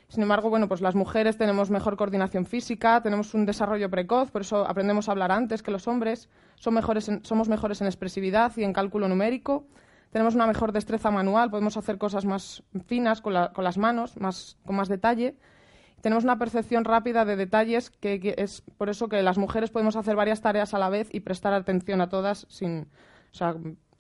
sin 0.09 0.23
embargo, 0.23 0.51
bueno, 0.51 0.69
pues 0.69 0.81
las 0.81 0.95
mujeres 0.95 1.37
tenemos 1.39 1.71
mejor 1.71 1.97
coordinación 1.97 2.47
física, 2.47 3.03
tenemos 3.03 3.35
un 3.35 3.47
desarrollo 3.47 3.91
precoz, 3.91 4.31
por 4.31 4.43
eso 4.43 4.67
aprendemos 4.67 5.09
a 5.09 5.13
hablar 5.13 5.33
antes 5.33 5.63
que 5.63 5.71
los 5.71 5.89
hombres, 5.89 6.29
somos 6.57 7.49
mejores 7.49 7.81
en 7.81 7.87
expresividad 7.87 8.53
y 8.57 8.65
en 8.65 8.73
cálculo 8.73 9.09
numérico, 9.09 9.67
tenemos 10.13 10.35
una 10.35 10.47
mejor 10.47 10.73
destreza 10.73 11.11
manual, 11.11 11.51
podemos 11.51 11.79
hacer 11.79 11.97
cosas 11.97 12.27
más 12.27 12.63
finas 12.87 13.23
con, 13.23 13.33
las 13.33 13.79
manos, 13.79 14.21
más, 14.21 14.59
con 14.67 14.77
más 14.77 14.89
detalle. 14.89 15.37
Tenemos 16.03 16.25
una 16.25 16.39
percepción 16.39 16.85
rápida 16.85 17.25
de 17.25 17.35
detalles, 17.37 17.89
que, 17.89 18.35
es 18.37 18.61
por 18.77 18.91
eso 18.91 19.09
que 19.09 19.23
las 19.23 19.39
mujeres 19.39 19.71
podemos 19.71 19.97
hacer 19.97 20.15
varias 20.15 20.43
tareas 20.43 20.75
a 20.75 20.79
la 20.79 20.91
vez 20.91 21.09
y 21.15 21.21
prestar 21.21 21.55
atención 21.55 22.03
a 22.03 22.11
todas 22.11 22.47
sin, 22.51 22.89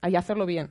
y 0.06 0.16
hacerlo 0.16 0.44
bien. 0.44 0.70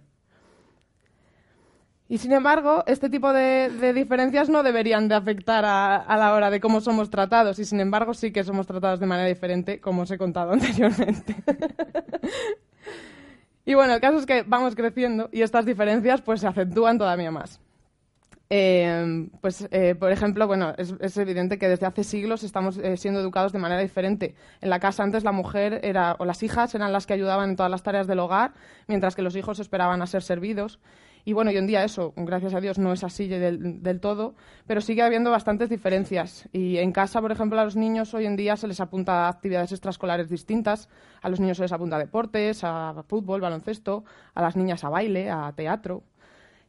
Y 2.11 2.17
sin 2.17 2.33
embargo, 2.33 2.83
este 2.87 3.09
tipo 3.09 3.31
de, 3.31 3.93
diferencias 3.93 4.49
no 4.49 4.63
deberían 4.63 5.07
de 5.07 5.15
afectar 5.15 5.63
a, 5.63 6.17
la 6.17 6.33
hora 6.33 6.49
de 6.49 6.59
cómo 6.59 6.81
somos 6.81 7.09
tratados. 7.09 7.57
Y 7.57 7.63
sin 7.63 7.79
embargo, 7.79 8.13
sí 8.13 8.33
que 8.33 8.43
somos 8.43 8.67
tratados 8.67 8.99
de 8.99 9.05
manera 9.05 9.29
diferente, 9.29 9.79
como 9.79 10.01
os 10.01 10.11
he 10.11 10.17
contado 10.17 10.51
anteriormente. 10.51 11.37
y 13.65 13.75
bueno, 13.75 13.93
el 13.93 14.01
caso 14.01 14.17
es 14.17 14.25
que 14.25 14.43
vamos 14.43 14.75
creciendo 14.75 15.29
y 15.31 15.41
estas 15.41 15.65
diferencias 15.65 16.21
pues 16.21 16.41
se 16.41 16.47
acentúan 16.47 16.97
todavía 16.97 17.31
más. 17.31 17.61
Eh, 18.49 19.29
pues, 19.39 19.65
eh, 19.71 19.95
por 19.95 20.11
ejemplo, 20.11 20.47
bueno, 20.47 20.73
es, 20.77 21.15
evidente 21.15 21.57
que 21.57 21.69
desde 21.69 21.85
hace 21.85 22.03
siglos 22.03 22.43
estamos 22.43 22.77
eh, 22.77 22.97
siendo 22.97 23.21
educados 23.21 23.53
de 23.53 23.59
manera 23.59 23.79
diferente. 23.79 24.35
En 24.59 24.69
la 24.69 24.81
casa 24.81 25.03
antes 25.03 25.23
la 25.23 25.31
mujer 25.31 25.79
era, 25.81 26.17
o 26.19 26.25
las 26.25 26.43
hijas 26.43 26.75
eran 26.75 26.91
las 26.91 27.07
que 27.07 27.13
ayudaban 27.13 27.51
en 27.51 27.55
todas 27.55 27.71
las 27.71 27.83
tareas 27.83 28.07
del 28.07 28.19
hogar, 28.19 28.51
mientras 28.87 29.15
que 29.15 29.21
los 29.21 29.37
hijos 29.37 29.59
esperaban 29.59 30.01
a 30.01 30.07
ser 30.07 30.23
servidos. 30.23 30.77
Y 31.25 31.33
bueno, 31.33 31.51
hoy 31.51 31.57
en 31.57 31.67
día 31.67 31.83
eso, 31.83 32.13
gracias 32.15 32.53
a 32.53 32.61
Dios, 32.61 32.79
no 32.79 32.93
es 32.93 33.03
así 33.03 33.27
del, 33.27 33.99
todo, 33.99 34.35
pero 34.67 34.81
sigue 34.81 35.01
habiendo 35.01 35.31
bastantes 35.31 35.69
diferencias. 35.69 36.49
Y 36.51 36.77
en 36.77 36.91
casa, 36.91 37.21
por 37.21 37.31
ejemplo, 37.31 37.59
a 37.59 37.65
los 37.65 37.75
niños 37.75 38.13
hoy 38.13 38.25
en 38.25 38.35
día 38.35 38.57
se 38.57 38.67
les 38.67 38.79
apunta 38.79 39.25
a 39.25 39.29
actividades 39.29 39.71
extraescolares 39.71 40.29
distintas. 40.29 40.89
A 41.21 41.29
los 41.29 41.39
niños 41.39 41.57
se 41.57 41.63
les 41.63 41.71
apunta 41.71 41.97
a 41.97 41.99
deportes, 41.99 42.63
a 42.63 43.03
fútbol, 43.07 43.41
baloncesto, 43.41 44.03
a 44.33 44.41
las 44.41 44.55
niñas 44.55 44.83
a 44.83 44.89
baile, 44.89 45.29
a 45.29 45.51
teatro. 45.55 46.03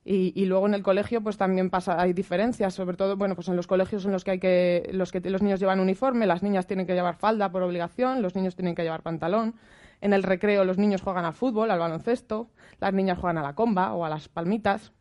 Y, 0.04 0.46
luego 0.46 0.66
en 0.66 0.74
el 0.74 0.82
colegio 0.82 1.22
pues 1.22 1.36
también 1.36 1.70
pasa 1.70 2.00
hay 2.00 2.12
diferencias 2.12 2.74
sobre 2.74 2.96
todo 2.96 3.16
bueno 3.16 3.36
pues 3.36 3.46
en 3.46 3.54
los 3.54 3.68
colegios 3.68 4.04
en 4.04 4.10
los 4.10 4.24
que 4.24 4.32
hay 4.32 4.38
que 4.40 4.90
los 4.92 5.12
que 5.12 5.20
los 5.20 5.42
niños 5.42 5.60
llevan 5.60 5.78
uniforme 5.78 6.26
las 6.26 6.42
niñas 6.42 6.66
tienen 6.66 6.88
que 6.88 6.94
llevar 6.94 7.14
falda 7.14 7.52
por 7.52 7.62
obligación 7.62 8.20
los 8.20 8.34
niños 8.34 8.56
tienen 8.56 8.74
que 8.74 8.82
llevar 8.82 9.02
pantalón 9.02 9.54
en 10.02 10.12
el 10.12 10.24
recreo 10.24 10.64
los 10.64 10.78
niños 10.78 11.00
juegan 11.00 11.24
al 11.24 11.32
fútbol, 11.32 11.70
al 11.70 11.78
baloncesto, 11.78 12.50
las 12.80 12.92
niñas 12.92 13.18
juegan 13.18 13.38
a 13.38 13.42
la 13.42 13.54
comba 13.54 13.94
o 13.94 14.04
a 14.04 14.10
las 14.10 14.28
palmitas. 14.28 14.92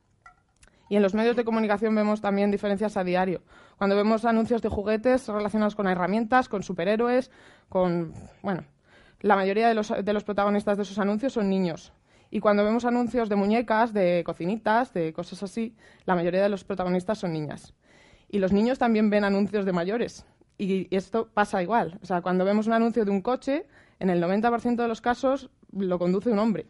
Y 0.89 0.95
en 0.95 1.01
los 1.01 1.15
medios 1.15 1.35
de 1.35 1.43
comunicación 1.43 1.95
vemos 1.95 2.21
también 2.21 2.51
diferencias 2.51 2.97
a 2.97 3.03
diario. 3.03 3.41
Cuando 3.77 3.95
vemos 3.95 4.25
anuncios 4.25 4.61
de 4.61 4.69
juguetes 4.69 5.27
relacionados 5.27 5.75
con 5.75 5.87
herramientas, 5.87 6.47
con 6.47 6.61
superhéroes, 6.61 7.31
con... 7.67 8.13
Bueno, 8.43 8.63
la 9.21 9.35
mayoría 9.35 9.67
de 9.67 9.73
los, 9.73 9.89
de 9.89 10.13
los 10.13 10.23
protagonistas 10.23 10.77
de 10.77 10.83
esos 10.83 10.99
anuncios 10.99 11.33
son 11.33 11.49
niños. 11.49 11.93
Y 12.29 12.39
cuando 12.39 12.63
vemos 12.63 12.85
anuncios 12.85 13.27
de 13.27 13.35
muñecas, 13.35 13.93
de 13.93 14.23
cocinitas, 14.23 14.93
de 14.93 15.13
cosas 15.13 15.41
así, 15.41 15.75
la 16.05 16.13
mayoría 16.13 16.43
de 16.43 16.49
los 16.49 16.63
protagonistas 16.63 17.17
son 17.17 17.33
niñas. 17.33 17.73
Y 18.29 18.37
los 18.37 18.53
niños 18.53 18.77
también 18.77 19.09
ven 19.09 19.23
anuncios 19.23 19.65
de 19.65 19.73
mayores. 19.73 20.25
Y 20.59 20.95
esto 20.95 21.29
pasa 21.33 21.63
igual. 21.63 21.97
O 22.03 22.05
sea, 22.05 22.21
cuando 22.21 22.45
vemos 22.45 22.67
un 22.67 22.73
anuncio 22.73 23.03
de 23.03 23.09
un 23.11 23.21
coche, 23.21 23.65
en 24.01 24.09
el 24.09 24.21
90% 24.21 24.75
de 24.77 24.87
los 24.87 24.99
casos 24.99 25.49
lo 25.71 25.99
conduce 25.99 26.31
un 26.31 26.39
hombre. 26.39 26.65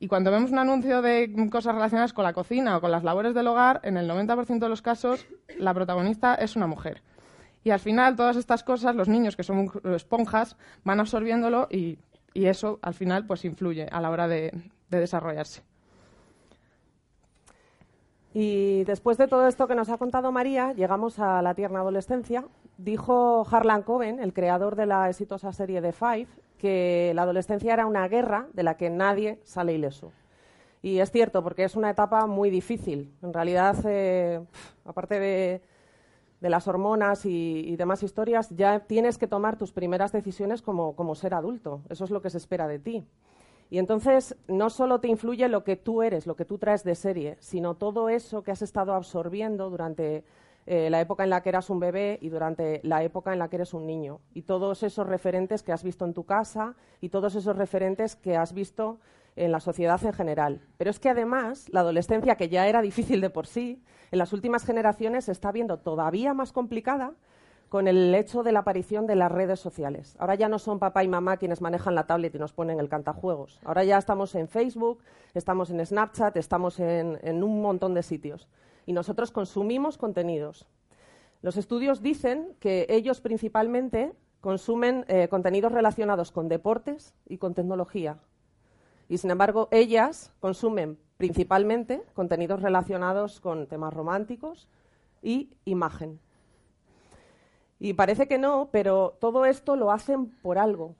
Y 0.00 0.08
cuando 0.08 0.30
vemos 0.30 0.50
un 0.50 0.58
anuncio 0.58 1.02
de 1.02 1.32
cosas 1.50 1.74
relacionadas 1.74 2.14
con 2.14 2.24
la 2.24 2.32
cocina 2.32 2.76
o 2.76 2.80
con 2.80 2.90
las 2.90 3.04
labores 3.04 3.34
del 3.34 3.46
hogar, 3.46 3.80
en 3.82 3.98
el 3.98 4.08
90% 4.08 4.58
de 4.58 4.68
los 4.68 4.80
casos 4.80 5.26
la 5.58 5.74
protagonista 5.74 6.34
es 6.34 6.56
una 6.56 6.66
mujer. 6.66 7.02
Y 7.62 7.70
al 7.70 7.80
final 7.80 8.16
todas 8.16 8.36
estas 8.36 8.62
cosas, 8.62 8.96
los 8.96 9.08
niños 9.08 9.36
que 9.36 9.42
son 9.42 9.70
esponjas, 9.94 10.56
van 10.84 11.00
absorbiéndolo 11.00 11.68
y, 11.70 11.98
eso 12.34 12.78
al 12.82 12.92
final 12.92 13.26
pues 13.26 13.46
influye 13.46 13.88
a 13.90 14.00
la 14.00 14.10
hora 14.10 14.28
de, 14.28 14.52
de 14.90 15.00
desarrollarse. 15.00 15.62
Y 18.38 18.84
después 18.84 19.16
de 19.16 19.28
todo 19.28 19.48
esto 19.48 19.66
que 19.66 19.74
nos 19.74 19.88
ha 19.88 19.96
contado 19.96 20.30
María, 20.30 20.74
llegamos 20.74 21.18
a 21.20 21.40
la 21.40 21.54
tierna 21.54 21.80
adolescencia. 21.80 22.44
Dijo 22.76 23.46
Harlan 23.50 23.82
Coben, 23.82 24.20
el 24.20 24.34
creador 24.34 24.76
de 24.76 24.84
la 24.84 25.08
exitosa 25.08 25.54
serie 25.54 25.80
The 25.80 25.92
Five, 25.92 26.26
que 26.58 27.12
la 27.14 27.22
adolescencia 27.22 27.72
era 27.72 27.86
una 27.86 28.06
guerra 28.08 28.46
de 28.52 28.62
la 28.62 28.76
que 28.76 28.90
nadie 28.90 29.40
sale 29.44 29.72
ileso. 29.72 30.12
Y 30.82 30.98
es 30.98 31.10
cierto, 31.12 31.42
porque 31.42 31.64
es 31.64 31.76
una 31.76 31.88
etapa 31.88 32.26
muy 32.26 32.50
difícil. 32.50 33.10
En 33.22 33.32
realidad, 33.32 33.74
eh, 33.86 34.44
aparte 34.84 35.18
de, 35.18 35.62
las 36.42 36.68
hormonas 36.68 37.24
y, 37.24 37.74
demás 37.76 38.02
historias, 38.02 38.50
ya 38.50 38.80
tienes 38.80 39.16
que 39.16 39.28
tomar 39.28 39.56
tus 39.56 39.72
primeras 39.72 40.12
decisiones 40.12 40.60
como, 40.60 40.94
como 40.94 41.14
ser 41.14 41.32
adulto. 41.32 41.80
Eso 41.88 42.04
es 42.04 42.10
lo 42.10 42.20
que 42.20 42.28
se 42.28 42.36
espera 42.36 42.68
de 42.68 42.80
ti. 42.80 43.06
Y 43.70 43.78
entonces 43.78 44.36
no 44.46 44.70
solo 44.70 45.00
te 45.00 45.08
influye 45.08 45.48
lo 45.48 45.64
que 45.64 45.76
tú 45.76 46.02
eres, 46.02 46.26
lo 46.26 46.36
que 46.36 46.44
tú 46.44 46.58
traes 46.58 46.84
de 46.84 46.94
serie, 46.94 47.36
sino 47.40 47.74
todo 47.74 48.08
eso 48.08 48.42
que 48.42 48.52
has 48.52 48.62
estado 48.62 48.94
absorbiendo 48.94 49.70
durante 49.70 50.24
eh, 50.66 50.90
la 50.90 51.00
época 51.00 51.24
en 51.24 51.30
la 51.30 51.42
que 51.42 51.48
eras 51.48 51.70
un 51.70 51.80
bebé 51.80 52.18
y 52.20 52.28
durante 52.28 52.80
la 52.82 53.02
época 53.02 53.32
en 53.32 53.38
la 53.38 53.48
que 53.48 53.56
eres 53.56 53.74
un 53.74 53.86
niño. 53.86 54.20
Y 54.34 54.42
todos 54.42 54.82
esos 54.82 55.06
referentes 55.06 55.62
que 55.62 55.72
has 55.72 55.84
visto 55.84 56.04
en 56.04 56.14
tu 56.14 56.24
casa 56.24 56.74
y 57.00 57.08
todos 57.08 57.34
esos 57.34 57.56
referentes 57.56 58.16
que 58.16 58.36
has 58.36 58.52
visto 58.52 58.98
en 59.36 59.52
la 59.52 59.60
sociedad 59.60 60.02
en 60.04 60.12
general. 60.12 60.60
Pero 60.76 60.90
es 60.90 60.98
que 60.98 61.10
además 61.10 61.68
la 61.70 61.80
adolescencia, 61.80 62.36
que 62.36 62.48
ya 62.48 62.66
era 62.66 62.82
difícil 62.82 63.20
de 63.20 63.30
por 63.30 63.46
sí, 63.46 63.82
en 64.10 64.18
las 64.18 64.32
últimas 64.32 64.64
generaciones 64.64 65.26
se 65.26 65.32
está 65.32 65.52
viendo 65.52 65.78
todavía 65.78 66.34
más 66.34 66.52
complicada 66.52 67.14
con 67.76 67.88
el 67.88 68.14
hecho 68.14 68.42
de 68.42 68.52
la 68.52 68.60
aparición 68.60 69.06
de 69.06 69.16
las 69.16 69.30
redes 69.30 69.60
sociales. 69.60 70.16
Ahora 70.18 70.34
ya 70.34 70.48
no 70.48 70.58
son 70.58 70.78
papá 70.78 71.04
y 71.04 71.08
mamá 71.08 71.36
quienes 71.36 71.60
manejan 71.60 71.94
la 71.94 72.06
tablet 72.06 72.34
y 72.34 72.38
nos 72.38 72.54
ponen 72.54 72.80
el 72.80 72.88
cantajuegos. 72.88 73.60
Ahora 73.66 73.84
ya 73.84 73.98
estamos 73.98 74.34
en 74.34 74.48
Facebook, 74.48 75.02
estamos 75.34 75.68
en 75.68 75.84
Snapchat, 75.84 76.38
estamos 76.38 76.80
en 76.80 77.42
un 77.42 77.60
montón 77.60 77.92
de 77.92 78.02
sitios 78.02 78.48
y 78.86 78.94
nosotros 78.94 79.30
consumimos 79.30 79.98
contenidos. 79.98 80.66
Los 81.42 81.58
estudios 81.58 82.00
dicen 82.00 82.56
que 82.60 82.86
ellos 82.88 83.20
principalmente 83.20 84.14
consumen 84.40 85.04
eh, 85.08 85.28
contenidos 85.28 85.70
relacionados 85.70 86.32
con 86.32 86.48
deportes 86.48 87.12
y 87.28 87.36
con 87.36 87.52
tecnología. 87.52 88.20
Y 89.06 89.18
sin 89.18 89.30
embargo, 89.30 89.68
ellas 89.70 90.32
consumen 90.40 90.96
principalmente 91.18 92.02
contenidos 92.14 92.62
relacionados 92.62 93.38
con 93.38 93.66
temas 93.66 93.92
románticos 93.92 94.66
y 95.20 95.50
imagen. 95.66 96.20
Y 97.78 97.92
parece 97.92 98.26
que 98.26 98.38
no, 98.38 98.68
pero 98.72 99.16
todo 99.20 99.44
esto 99.44 99.76
lo 99.76 99.90
hacen 99.90 100.30
por 100.42 100.58
algo. 100.58 100.94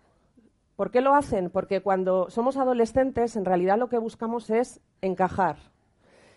¿Por 0.77 0.91
qué 0.91 1.01
lo 1.01 1.15
hacen? 1.15 1.49
Porque 1.49 1.81
cuando 1.81 2.29
somos 2.29 2.59
adolescentes, 2.59 3.35
en 3.37 3.47
realidad 3.47 3.79
lo 3.79 3.89
que 3.89 3.99
buscamos 3.99 4.51
es 4.51 4.81
encajar. 5.01 5.57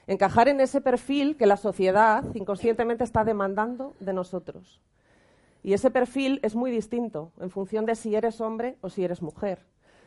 Encajar 0.08 0.48
en 0.48 0.62
ese 0.62 0.80
perfil 0.82 1.36
que 1.36 1.46
la 1.46 1.58
sociedad 1.58 2.24
inconscientemente 2.34 3.04
está 3.04 3.24
demandando 3.26 3.96
de 4.00 4.14
nosotros. 4.14 4.82
Y 5.62 5.74
ese 5.74 5.92
perfil 5.92 6.40
es 6.42 6.56
muy 6.56 6.72
distinto 6.72 7.34
en 7.40 7.50
función 7.50 7.86
de 7.86 7.96
si 7.96 8.16
eres 8.16 8.40
hombre 8.40 8.78
o 8.82 8.90
si 8.90 9.04
eres 9.04 9.22
mujer. 9.22 9.60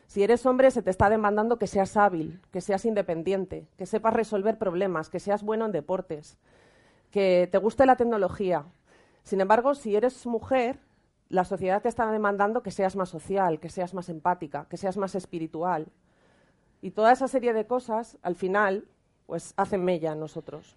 Si 0.07 0.23
eres 0.23 0.45
hombre, 0.45 0.71
se 0.71 0.81
te 0.81 0.89
está 0.89 1.09
demandando 1.09 1.57
que 1.57 1.67
seas 1.67 1.95
hábil, 1.95 2.41
que 2.51 2.59
seas 2.59 2.85
independiente, 2.85 3.67
que 3.77 3.85
sepas 3.85 4.13
resolver 4.13 4.57
problemas, 4.57 5.09
que 5.09 5.19
seas 5.19 5.43
bueno 5.43 5.65
en 5.65 5.71
deportes, 5.71 6.37
que 7.11 7.47
te 7.51 7.57
guste 7.57 7.85
la 7.85 7.95
tecnología. 7.95 8.65
Sin 9.23 9.41
embargo, 9.41 9.73
si 9.73 9.95
eres 9.95 10.25
mujer, 10.25 10.79
la 11.29 11.45
sociedad 11.45 11.81
te 11.81 11.89
está 11.89 12.11
demandando 12.11 12.61
que 12.61 12.71
seas 12.71 12.95
más 12.95 13.09
social, 13.09 13.59
que 13.59 13.69
seas 13.69 13.93
más 13.93 14.09
empática, 14.09 14.67
que 14.69 14.77
seas 14.77 14.97
más 14.97 15.15
espiritual. 15.15 15.87
Y 16.81 16.91
toda 16.91 17.11
esa 17.11 17.27
serie 17.27 17.53
de 17.53 17.65
cosas, 17.65 18.17
al 18.21 18.35
final, 18.35 18.85
pues 19.25 19.53
hacen 19.57 19.83
mella 19.83 20.11
en 20.11 20.19
nosotros. 20.19 20.75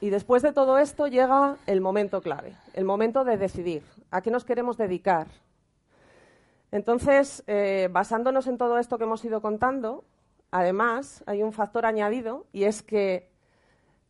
Y 0.00 0.10
después 0.10 0.42
de 0.42 0.52
todo 0.52 0.78
esto 0.78 1.08
llega 1.08 1.56
el 1.66 1.80
momento 1.80 2.22
clave, 2.22 2.54
el 2.72 2.84
momento 2.84 3.24
de 3.24 3.36
decidir 3.36 3.82
a 4.12 4.22
qué 4.22 4.30
nos 4.30 4.44
queremos 4.44 4.76
dedicar. 4.76 5.26
Entonces, 6.70 7.42
eh, 7.48 7.88
basándonos 7.90 8.46
en 8.46 8.58
todo 8.58 8.78
esto 8.78 8.96
que 8.96 9.04
hemos 9.04 9.24
ido 9.24 9.42
contando, 9.42 10.04
además 10.52 11.24
hay 11.26 11.42
un 11.42 11.52
factor 11.52 11.84
añadido 11.84 12.46
y 12.52 12.64
es 12.64 12.82
que 12.82 13.28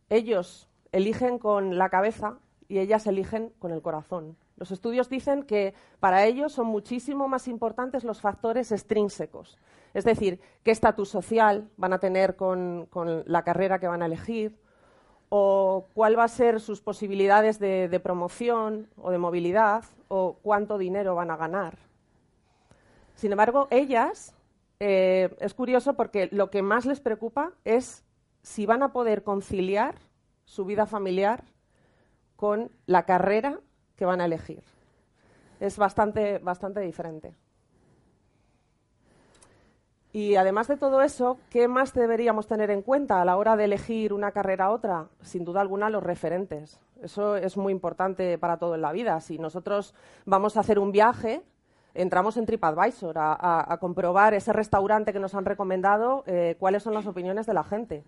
ellos 0.09 0.68
eligen 0.91 1.39
con 1.39 1.77
la 1.77 1.89
cabeza 1.89 2.37
y 2.67 2.79
ellas 2.79 3.07
eligen 3.07 3.51
con 3.59 3.71
el 3.71 3.81
corazón. 3.81 4.37
Los 4.55 4.71
estudios 4.71 5.09
dicen 5.09 5.43
que 5.43 5.73
para 5.99 6.25
ellos 6.25 6.51
son 6.51 6.67
muchísimo 6.67 7.27
más 7.27 7.47
importantes 7.47 8.03
los 8.03 8.21
factores 8.21 8.71
extrínsecos, 8.71 9.57
es 9.93 10.03
decir, 10.03 10.39
qué 10.63 10.71
estatus 10.71 11.09
social 11.09 11.69
van 11.77 11.93
a 11.93 11.99
tener 11.99 12.35
con, 12.35 12.87
la 13.25 13.43
carrera 13.43 13.79
que 13.79 13.87
van 13.87 14.01
a 14.01 14.05
elegir, 14.05 14.57
o 15.29 15.85
cuál 15.93 16.17
va 16.17 16.25
a 16.25 16.27
ser 16.27 16.59
sus 16.59 16.81
posibilidades 16.81 17.59
de, 17.59 17.99
promoción 18.03 18.89
o 18.97 19.11
de 19.11 19.17
movilidad 19.17 19.85
o 20.07 20.37
cuánto 20.41 20.77
dinero 20.77 21.15
van 21.15 21.31
a 21.31 21.37
ganar. 21.37 21.77
Sin 23.15 23.31
embargo, 23.31 23.67
ellas, 23.69 24.33
eh, 24.79 25.35
es 25.39 25.53
curioso 25.53 25.93
porque 25.93 26.29
lo 26.31 26.49
que 26.49 26.61
más 26.61 26.85
les 26.85 26.99
preocupa 26.99 27.51
es 27.63 28.03
si 28.41 28.65
van 28.65 28.83
a 28.83 28.91
poder 28.91 29.23
conciliar 29.23 29.95
su 30.49 30.65
vida 30.65 30.87
familiar 30.87 31.43
con 32.35 32.71
la 32.87 33.03
carrera 33.05 33.59
que 33.95 34.05
van 34.05 34.19
a 34.19 34.25
elegir. 34.25 34.63
Es 35.59 35.77
bastante, 35.77 36.39
bastante 36.39 36.79
diferente. 36.79 37.35
Y 40.11 40.37
además 40.37 40.67
de 40.67 40.77
todo 40.77 41.03
eso, 41.03 41.37
¿qué 41.51 41.67
más 41.67 41.93
deberíamos 41.93 42.47
tener 42.47 42.71
en 42.71 42.81
cuenta 42.81 43.21
a 43.21 43.25
la 43.25 43.37
hora 43.37 43.55
de 43.55 43.65
elegir 43.65 44.11
una 44.11 44.31
carrera 44.31 44.71
u 44.71 44.73
otra? 44.73 45.07
Sin 45.21 45.45
duda 45.45 45.61
alguna, 45.61 45.91
los 45.91 46.01
referentes. 46.01 46.79
Eso 47.03 47.35
es 47.35 47.55
muy 47.55 47.71
importante 47.71 48.39
para 48.39 48.57
todo 48.57 48.73
en 48.73 48.81
la 48.81 48.91
vida. 48.91 49.21
Si 49.21 49.37
nosotros 49.37 49.93
vamos 50.25 50.57
a 50.57 50.61
hacer 50.61 50.79
un 50.79 50.91
viaje, 50.91 51.43
entramos 51.93 52.37
en 52.37 52.47
TripAdvisor 52.47 53.17
a, 53.19 53.77
comprobar 53.79 54.33
ese 54.33 54.51
restaurante 54.51 55.13
que 55.13 55.19
nos 55.19 55.35
han 55.35 55.45
recomendado, 55.45 56.23
eh, 56.25 56.55
cuáles 56.57 56.81
son 56.81 56.95
las 56.95 57.05
opiniones 57.05 57.45
de 57.45 57.53
la 57.53 57.63
gente. 57.63 58.03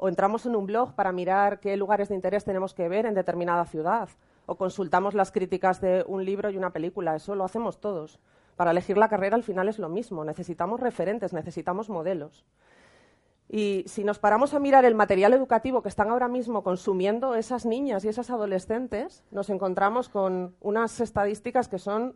O 0.00 0.08
entramos 0.08 0.46
en 0.46 0.54
un 0.54 0.64
blog 0.64 0.94
para 0.94 1.10
mirar 1.10 1.58
qué 1.58 1.76
lugares 1.76 2.08
de 2.08 2.14
interés 2.14 2.44
tenemos 2.44 2.72
que 2.72 2.88
ver 2.88 3.04
en 3.04 3.14
determinada 3.14 3.64
ciudad. 3.64 4.08
O 4.46 4.54
consultamos 4.54 5.12
las 5.12 5.32
críticas 5.32 5.80
de 5.80 6.04
un 6.06 6.24
libro 6.24 6.50
y 6.50 6.56
una 6.56 6.72
película. 6.72 7.16
Eso 7.16 7.34
lo 7.34 7.44
hacemos 7.44 7.80
todos. 7.80 8.20
Para 8.54 8.70
elegir 8.70 8.96
la 8.96 9.08
carrera 9.08 9.34
al 9.34 9.42
final 9.42 9.68
es 9.68 9.80
lo 9.80 9.88
mismo. 9.88 10.24
Necesitamos 10.24 10.78
referentes, 10.78 11.32
necesitamos 11.32 11.90
modelos. 11.90 12.46
Y 13.48 13.82
si 13.88 14.04
nos 14.04 14.20
paramos 14.20 14.54
a 14.54 14.60
mirar 14.60 14.84
el 14.84 14.94
material 14.94 15.32
educativo 15.32 15.82
que 15.82 15.88
están 15.88 16.10
ahora 16.10 16.28
mismo 16.28 16.62
consumiendo 16.62 17.34
esas 17.34 17.66
niñas 17.66 18.04
y 18.04 18.08
esas 18.08 18.30
adolescentes, 18.30 19.24
nos 19.32 19.50
encontramos 19.50 20.08
con 20.08 20.54
unas 20.60 21.00
estadísticas 21.00 21.66
que 21.66 21.80
son 21.80 22.14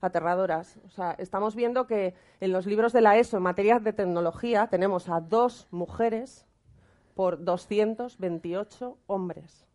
aterradoras. 0.00 0.78
O 0.86 0.90
sea, 0.90 1.16
estamos 1.18 1.56
viendo 1.56 1.88
que 1.88 2.14
en 2.40 2.52
los 2.52 2.66
libros 2.66 2.92
de 2.92 3.00
la 3.00 3.16
ESO 3.16 3.38
en 3.38 3.42
materia 3.42 3.80
de 3.80 3.92
tecnología 3.92 4.68
tenemos 4.68 5.08
a 5.08 5.20
dos 5.20 5.66
mujeres 5.72 6.46
por 7.14 7.44
228 7.44 8.98
hombres. 9.06 9.66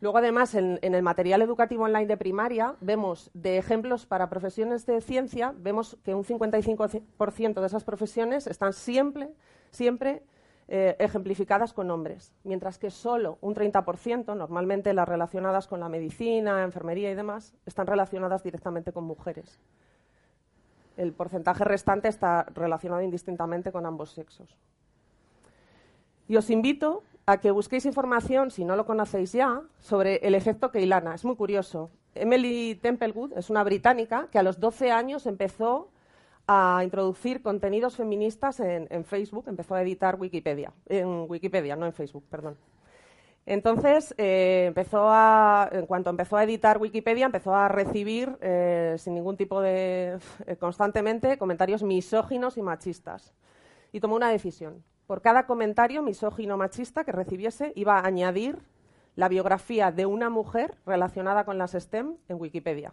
Luego, 0.00 0.18
además, 0.18 0.54
en, 0.54 0.78
el 0.82 1.02
material 1.02 1.40
educativo 1.40 1.84
online 1.84 2.06
de 2.06 2.18
primaria, 2.18 2.76
vemos 2.80 3.30
de 3.32 3.56
ejemplos 3.56 4.04
para 4.04 4.28
profesiones 4.28 4.84
de 4.84 5.00
ciencia, 5.00 5.54
vemos 5.56 5.96
que 6.04 6.14
un 6.14 6.22
55% 6.22 7.60
de 7.60 7.66
esas 7.66 7.84
profesiones 7.84 8.46
están 8.46 8.74
siempre, 8.74 9.30
siempre 9.70 10.22
eh, 10.68 10.96
ejemplificadas 10.98 11.72
con 11.72 11.90
hombres, 11.90 12.34
mientras 12.44 12.76
que 12.76 12.90
solo 12.90 13.38
un 13.40 13.54
30%, 13.54 14.36
normalmente 14.36 14.92
las 14.92 15.08
relacionadas 15.08 15.66
con 15.66 15.80
la 15.80 15.88
medicina, 15.88 16.62
enfermería 16.62 17.10
y 17.10 17.14
demás, 17.14 17.54
están 17.64 17.86
relacionadas 17.86 18.42
directamente 18.42 18.92
con 18.92 19.04
mujeres. 19.04 19.58
El 20.98 21.12
porcentaje 21.12 21.64
restante 21.64 22.08
está 22.08 22.44
relacionado 22.54 23.00
indistintamente 23.02 23.72
con 23.72 23.86
ambos 23.86 24.10
sexos. 24.10 24.58
Y 26.28 26.36
os 26.36 26.50
invito 26.50 27.02
a 27.26 27.38
que 27.38 27.50
busquéis 27.50 27.86
información, 27.86 28.50
si 28.50 28.64
no 28.64 28.76
lo 28.76 28.86
conocéis 28.86 29.32
ya, 29.32 29.62
sobre 29.80 30.16
el 30.16 30.34
efecto 30.34 30.70
Keilana. 30.70 31.14
Es 31.14 31.24
muy 31.24 31.36
curioso. 31.36 31.90
Emily 32.14 32.76
Templewood 32.76 33.36
es 33.36 33.50
una 33.50 33.64
británica 33.64 34.28
que 34.30 34.38
a 34.38 34.42
los 34.42 34.58
12 34.60 34.90
años 34.90 35.26
empezó 35.26 35.90
a 36.46 36.82
introducir 36.84 37.42
contenidos 37.42 37.96
feministas 37.96 38.60
en, 38.60 39.04
Facebook, 39.04 39.46
empezó 39.48 39.74
a 39.74 39.82
editar 39.82 40.16
Wikipedia, 40.18 40.72
en 40.86 41.26
Wikipedia, 41.28 41.74
no 41.74 41.86
en 41.86 41.92
Facebook, 41.92 42.24
perdón. 42.30 42.56
Entonces, 43.44 44.14
eh, 44.18 44.66
empezó 44.68 45.08
a, 45.08 45.68
en 45.72 45.86
cuanto 45.86 46.10
empezó 46.10 46.36
a 46.36 46.44
editar 46.44 46.78
Wikipedia, 46.78 47.26
empezó 47.26 47.54
a 47.54 47.68
recibir, 47.68 48.36
eh, 48.40 48.96
sin 48.98 49.14
ningún 49.14 49.36
tipo 49.36 49.60
de. 49.60 50.18
Eh, 50.46 50.56
constantemente, 50.56 51.38
comentarios 51.38 51.82
misóginos 51.82 52.56
y 52.56 52.62
machistas. 52.62 53.34
Y 53.92 54.00
tomó 54.00 54.16
una 54.16 54.30
decisión 54.30 54.82
por 55.06 55.22
cada 55.22 55.46
comentario 55.46 56.02
misógino 56.02 56.56
machista 56.56 57.04
que 57.04 57.12
recibiese, 57.12 57.72
iba 57.76 57.98
a 57.98 58.06
añadir 58.06 58.58
la 59.14 59.28
biografía 59.28 59.92
de 59.92 60.06
una 60.06 60.30
mujer 60.30 60.74
relacionada 60.84 61.44
con 61.44 61.58
las 61.58 61.72
STEM 61.72 62.16
en 62.28 62.40
Wikipedia. 62.40 62.92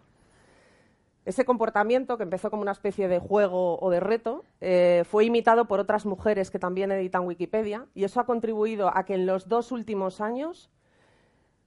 Ese 1.24 1.44
comportamiento, 1.44 2.16
que 2.16 2.22
empezó 2.22 2.50
como 2.50 2.62
una 2.62 2.72
especie 2.72 3.08
de 3.08 3.18
juego 3.18 3.78
o 3.80 3.90
de 3.90 4.00
reto, 4.00 4.44
eh, 4.60 5.04
fue 5.06 5.24
imitado 5.24 5.66
por 5.66 5.80
otras 5.80 6.04
mujeres 6.04 6.50
que 6.50 6.58
también 6.58 6.92
editan 6.92 7.26
Wikipedia 7.26 7.86
y 7.94 8.04
eso 8.04 8.20
ha 8.20 8.26
contribuido 8.26 8.94
a 8.94 9.04
que 9.04 9.14
en 9.14 9.26
los 9.26 9.48
dos 9.48 9.72
últimos 9.72 10.20
años 10.20 10.70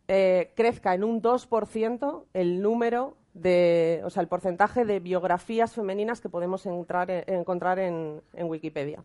eh, 0.08 0.54
crezca 0.56 0.94
en 0.94 1.04
un 1.04 1.22
2% 1.22 2.26
el 2.34 2.62
número 2.62 3.18
de, 3.34 4.02
o 4.06 4.10
sea, 4.10 4.22
el 4.22 4.28
porcentaje 4.28 4.86
de 4.86 5.00
biografías 5.00 5.74
femeninas 5.74 6.22
que 6.22 6.30
podemos 6.30 6.66
encontrar 6.66 7.80
en 7.80 8.22
Wikipedia. 8.34 9.04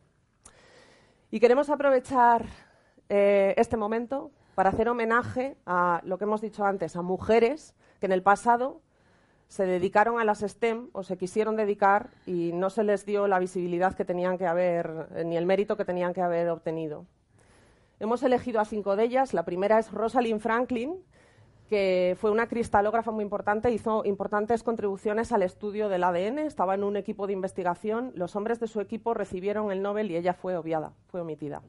Y 1.35 1.41
queremos 1.41 1.71
aprovechar 1.71 2.45
eh, 3.09 3.55
este 3.57 3.79
momento 3.79 4.33
para 4.55 4.69
hacer 4.69 4.91
homenaje 4.91 5.57
a 5.65 6.03
lo 6.05 6.19
que 6.19 6.25
hemos 6.25 6.43
dicho 6.43 6.63
antes, 6.63 6.95
a 6.95 7.01
mujeres 7.01 7.75
que 8.01 8.05
en 8.05 8.13
el 8.13 8.23
pasado 8.23 8.83
se 9.49 9.65
dedicaron 9.65 10.21
a 10.21 10.25
las 10.25 10.41
STEM 10.41 10.91
o 10.93 11.03
se 11.03 11.17
quisieron 11.17 11.57
dedicar 11.57 12.11
y 12.27 12.53
no 12.53 12.69
se 12.69 12.85
les 12.85 13.07
dio 13.07 13.29
la 13.29 13.39
visibilidad 13.39 13.95
que 13.95 14.05
tenían 14.05 14.37
que 14.37 14.47
haber, 14.47 15.09
eh, 15.15 15.25
ni 15.25 15.39
el 15.39 15.47
mérito 15.47 15.75
que 15.79 15.87
tenían 15.87 16.13
que 16.13 16.21
haber 16.21 16.51
obtenido. 16.51 17.07
Hemos 17.99 18.23
elegido 18.23 18.61
a 18.61 18.67
cinco 18.67 18.95
de 18.95 19.05
ellas. 19.05 19.33
La 19.33 19.47
primera 19.47 19.79
es 19.79 19.91
Rosalind 19.91 20.39
Franklin, 20.39 21.03
que 21.73 22.19
fue 22.21 22.31
una 22.31 22.49
cristalógrafa 22.49 23.13
muy 23.13 23.25
importante, 23.25 23.71
hizo 23.71 24.05
importantes 24.05 24.63
contribuciones 24.63 25.33
al 25.33 25.43
estudio 25.43 25.89
del 25.89 26.05
ADN, 26.05 26.41
estaba 26.41 26.75
en 26.75 26.85
un 26.85 26.99
equipo 26.99 27.27
de 27.27 27.33
investigación, 27.33 28.13
los 28.15 28.37
hombres 28.37 28.61
de 28.61 28.67
su 28.67 28.83
equipo 28.83 29.15
recibieron 29.15 29.73
el 29.73 29.81
Nobel 29.81 30.11
y 30.11 30.17
ella 30.19 30.35
fue 30.35 30.55
obviada, 30.55 30.93
fue 31.07 31.23
omitida. 31.23 31.63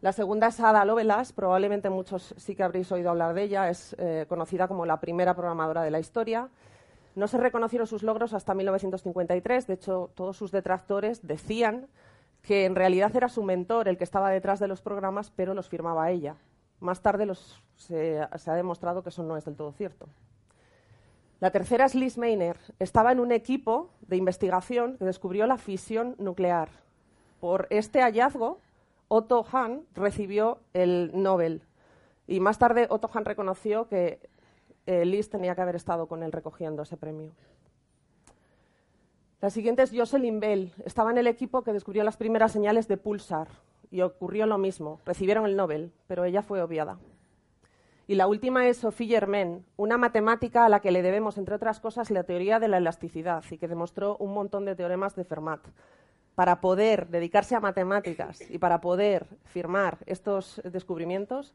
La 0.00 0.10
segunda 0.10 0.48
es 0.48 0.58
Ada 0.58 0.84
Lovelace, 0.84 1.34
probablemente 1.34 1.88
muchos 1.88 2.34
sí 2.36 2.56
que 2.56 2.64
habréis 2.64 2.90
oído 2.90 3.10
hablar 3.10 3.32
de 3.32 3.44
ella, 3.44 3.70
es 3.70 3.94
eh, 3.96 4.26
conocida 4.28 4.66
como 4.66 4.86
la 4.86 4.98
primera 4.98 5.36
programadora 5.36 5.82
de 5.82 5.92
la 5.92 6.00
historia. 6.00 6.48
No 7.14 7.28
se 7.28 7.38
reconocieron 7.38 7.86
sus 7.86 8.02
logros 8.02 8.34
hasta 8.34 8.54
1953, 8.54 9.68
de 9.68 9.74
hecho 9.74 10.10
todos 10.16 10.36
sus 10.36 10.50
detractores 10.50 11.24
decían 11.24 11.86
que 12.42 12.64
en 12.64 12.74
realidad 12.74 13.14
era 13.14 13.28
su 13.28 13.44
mentor 13.44 13.86
el 13.86 13.98
que 13.98 14.02
estaba 14.02 14.30
detrás 14.30 14.58
de 14.58 14.66
los 14.66 14.82
programas, 14.82 15.30
pero 15.30 15.54
los 15.54 15.68
firmaba 15.68 16.10
ella. 16.10 16.34
Más 16.80 17.02
tarde 17.02 17.26
se, 17.76 18.20
ha 18.20 18.54
demostrado 18.54 19.02
que 19.02 19.08
eso 19.08 19.22
no 19.22 19.36
es 19.36 19.44
del 19.44 19.56
todo 19.56 19.72
cierto. 19.72 20.08
La 21.40 21.50
tercera 21.50 21.84
es 21.84 21.94
Liz 21.94 22.18
Meiner. 22.18 22.56
Estaba 22.78 23.12
en 23.12 23.20
un 23.20 23.32
equipo 23.32 23.90
de 24.02 24.16
investigación 24.16 24.96
que 24.96 25.04
descubrió 25.04 25.46
la 25.46 25.58
fisión 25.58 26.14
nuclear. 26.18 26.68
Por 27.40 27.66
este 27.70 28.00
hallazgo, 28.00 28.60
Otto 29.08 29.44
Hahn 29.52 29.86
recibió 29.94 30.58
el 30.74 31.10
Nobel 31.14 31.62
Y 32.26 32.40
más 32.40 32.58
tarde 32.58 32.86
Otto 32.90 33.08
Hahn 33.12 33.24
reconoció 33.24 33.88
que 33.88 34.20
eh, 34.86 35.04
Liz 35.04 35.30
tenía 35.30 35.54
que 35.54 35.62
haber 35.62 35.76
estado 35.76 36.06
con 36.08 36.22
él 36.22 36.32
recogiendo 36.32 36.82
ese 36.82 36.96
premio. 36.96 37.32
La 39.40 39.50
siguiente 39.50 39.82
es 39.82 39.92
Jocelyn 39.94 40.40
Bell. 40.40 40.72
Estaba 40.84 41.10
en 41.10 41.18
el 41.18 41.28
equipo 41.28 41.62
que 41.62 41.72
descubrió 41.72 42.02
las 42.02 42.16
primeras 42.16 42.52
señales 42.52 42.88
de 42.88 42.96
pulsar 42.96 43.48
y 43.90 44.02
ocurrió 44.02 44.46
lo 44.46 44.58
mismo. 44.58 45.00
Recibieron 45.04 45.46
el 45.46 45.56
Nobel, 45.56 45.92
pero 46.06 46.24
ella 46.24 46.42
fue 46.42 46.62
obviada. 46.62 46.98
Y 48.06 48.14
la 48.14 48.26
última 48.26 48.66
es 48.66 48.78
Sophie 48.78 49.06
Germain, 49.06 49.66
una 49.76 49.98
matemática 49.98 50.64
a 50.64 50.70
la 50.70 50.80
que 50.80 50.90
le 50.90 51.02
debemos, 51.02 51.36
entre 51.36 51.54
otras 51.54 51.78
cosas, 51.78 52.10
la 52.10 52.24
teoría 52.24 52.58
de 52.58 52.68
la 52.68 52.78
elasticidad 52.78 53.44
y 53.50 53.58
que 53.58 53.68
demostró 53.68 54.16
un 54.16 54.32
montón 54.32 54.64
de 54.64 54.74
teoremas 54.74 55.14
de 55.14 55.24
Fermat. 55.24 55.60
Para 56.34 56.60
poder 56.62 57.08
dedicarse 57.08 57.54
a 57.54 57.60
matemáticas 57.60 58.40
y 58.50 58.58
para 58.58 58.80
poder 58.80 59.26
firmar 59.44 59.98
estos 60.06 60.62
descubrimientos, 60.64 61.54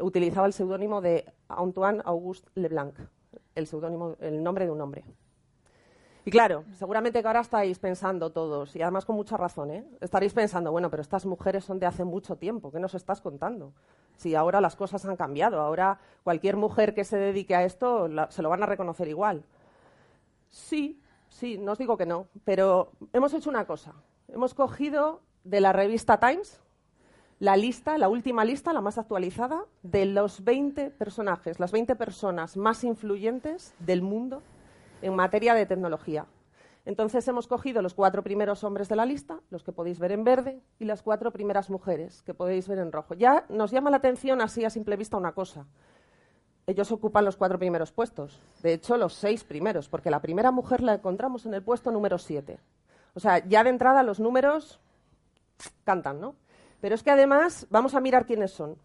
utilizaba 0.00 0.46
el 0.48 0.52
seudónimo 0.52 1.00
de 1.00 1.26
Antoine 1.48 2.02
Auguste 2.04 2.50
Leblanc, 2.54 2.94
el, 3.54 3.68
el 4.20 4.42
nombre 4.42 4.64
de 4.64 4.70
un 4.72 4.80
hombre. 4.80 5.04
Y 6.28 6.30
claro, 6.30 6.66
seguramente 6.74 7.22
que 7.22 7.26
ahora 7.26 7.40
estáis 7.40 7.78
pensando 7.78 8.28
todos, 8.28 8.76
y 8.76 8.82
además 8.82 9.06
con 9.06 9.16
mucha 9.16 9.38
razón, 9.38 9.70
¿eh? 9.70 9.86
estaréis 10.02 10.34
pensando, 10.34 10.70
bueno, 10.70 10.90
pero 10.90 11.00
estas 11.00 11.24
mujeres 11.24 11.64
son 11.64 11.78
de 11.78 11.86
hace 11.86 12.04
mucho 12.04 12.36
tiempo, 12.36 12.70
¿qué 12.70 12.78
nos 12.78 12.94
estás 12.94 13.22
contando? 13.22 13.72
Si 14.18 14.34
ahora 14.34 14.60
las 14.60 14.76
cosas 14.76 15.06
han 15.06 15.16
cambiado, 15.16 15.58
ahora 15.58 15.98
cualquier 16.24 16.58
mujer 16.58 16.92
que 16.92 17.04
se 17.04 17.16
dedique 17.16 17.56
a 17.56 17.64
esto 17.64 18.10
se 18.28 18.42
lo 18.42 18.50
van 18.50 18.62
a 18.62 18.66
reconocer 18.66 19.08
igual. 19.08 19.42
Sí, 20.50 21.00
sí, 21.30 21.56
no 21.56 21.72
os 21.72 21.78
digo 21.78 21.96
que 21.96 22.04
no, 22.04 22.26
pero 22.44 22.92
hemos 23.14 23.32
hecho 23.32 23.48
una 23.48 23.66
cosa. 23.66 23.94
Hemos 24.28 24.52
cogido 24.52 25.22
de 25.44 25.62
la 25.62 25.72
revista 25.72 26.20
Times 26.20 26.60
la 27.38 27.56
lista, 27.56 27.96
la 27.96 28.10
última 28.10 28.44
lista, 28.44 28.74
la 28.74 28.82
más 28.82 28.98
actualizada, 28.98 29.64
de 29.82 30.04
los 30.04 30.44
20 30.44 30.90
personajes, 30.90 31.58
las 31.58 31.72
20 31.72 31.96
personas 31.96 32.58
más 32.58 32.84
influyentes 32.84 33.74
del 33.78 34.02
mundo 34.02 34.42
en 35.02 35.14
materia 35.14 35.54
de 35.54 35.66
tecnología. 35.66 36.26
Entonces 36.84 37.28
hemos 37.28 37.46
cogido 37.46 37.82
los 37.82 37.92
cuatro 37.92 38.22
primeros 38.22 38.64
hombres 38.64 38.88
de 38.88 38.96
la 38.96 39.04
lista, 39.04 39.40
los 39.50 39.62
que 39.62 39.72
podéis 39.72 39.98
ver 39.98 40.12
en 40.12 40.24
verde, 40.24 40.62
y 40.78 40.86
las 40.86 41.02
cuatro 41.02 41.30
primeras 41.30 41.68
mujeres, 41.68 42.22
que 42.22 42.32
podéis 42.32 42.66
ver 42.66 42.78
en 42.78 42.92
rojo. 42.92 43.14
Ya 43.14 43.44
nos 43.50 43.70
llama 43.70 43.90
la 43.90 43.98
atención 43.98 44.40
así 44.40 44.64
a 44.64 44.70
simple 44.70 44.96
vista 44.96 45.16
una 45.18 45.32
cosa. 45.32 45.66
Ellos 46.66 46.90
ocupan 46.92 47.24
los 47.24 47.36
cuatro 47.36 47.58
primeros 47.58 47.92
puestos, 47.92 48.40
de 48.62 48.74
hecho 48.74 48.96
los 48.96 49.14
seis 49.14 49.44
primeros, 49.44 49.88
porque 49.88 50.10
la 50.10 50.20
primera 50.20 50.50
mujer 50.50 50.82
la 50.82 50.94
encontramos 50.94 51.46
en 51.46 51.54
el 51.54 51.62
puesto 51.62 51.90
número 51.90 52.18
siete. 52.18 52.58
O 53.14 53.20
sea, 53.20 53.46
ya 53.46 53.64
de 53.64 53.70
entrada 53.70 54.02
los 54.02 54.20
números 54.20 54.80
cantan, 55.84 56.20
¿no? 56.20 56.36
Pero 56.80 56.94
es 56.94 57.02
que 57.02 57.10
además 57.10 57.66
vamos 57.70 57.94
a 57.94 58.00
mirar 58.00 58.26
quiénes 58.26 58.52
son. 58.52 58.76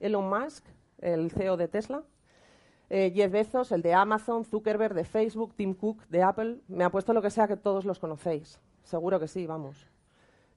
Elon 0.00 0.28
Musk, 0.28 0.64
el 1.00 1.30
CEO 1.30 1.56
de 1.56 1.68
Tesla, 1.68 2.02
eh, 2.94 3.10
Jeff 3.14 3.32
Bezos, 3.32 3.72
el 3.72 3.80
de 3.80 3.94
Amazon, 3.94 4.44
Zuckerberg 4.44 4.92
de 4.92 5.06
Facebook, 5.06 5.54
Tim 5.56 5.72
Cook 5.72 6.06
de 6.10 6.22
Apple. 6.22 6.58
Me 6.68 6.84
ha 6.84 6.90
puesto 6.90 7.14
lo 7.14 7.22
que 7.22 7.30
sea 7.30 7.48
que 7.48 7.56
todos 7.56 7.86
los 7.86 7.98
conocéis. 7.98 8.60
Seguro 8.84 9.18
que 9.18 9.28
sí, 9.28 9.46
vamos. 9.46 9.86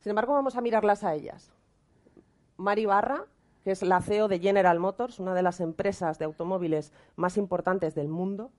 Sin 0.02 0.10
embargo, 0.10 0.34
vamos 0.34 0.58
a 0.58 0.62
mirarlas 0.62 1.06
a 1.06 1.14
ellas. 1.14 1.54
Mari 2.58 2.86
Barra, 2.86 3.24
que 3.64 3.72
es 3.72 3.84
la 3.84 4.02
CEO 4.02 4.28
de 4.28 4.40
General 4.40 4.78
Motors, 4.82 5.22
una 5.22 5.34
de 5.34 5.44
las 5.44 5.62
empresas 5.62 6.20
de 6.20 6.26
automóviles 6.26 6.92
más 7.16 7.38
importantes 7.38 7.96
del 7.96 8.10
mundo. 8.10 8.52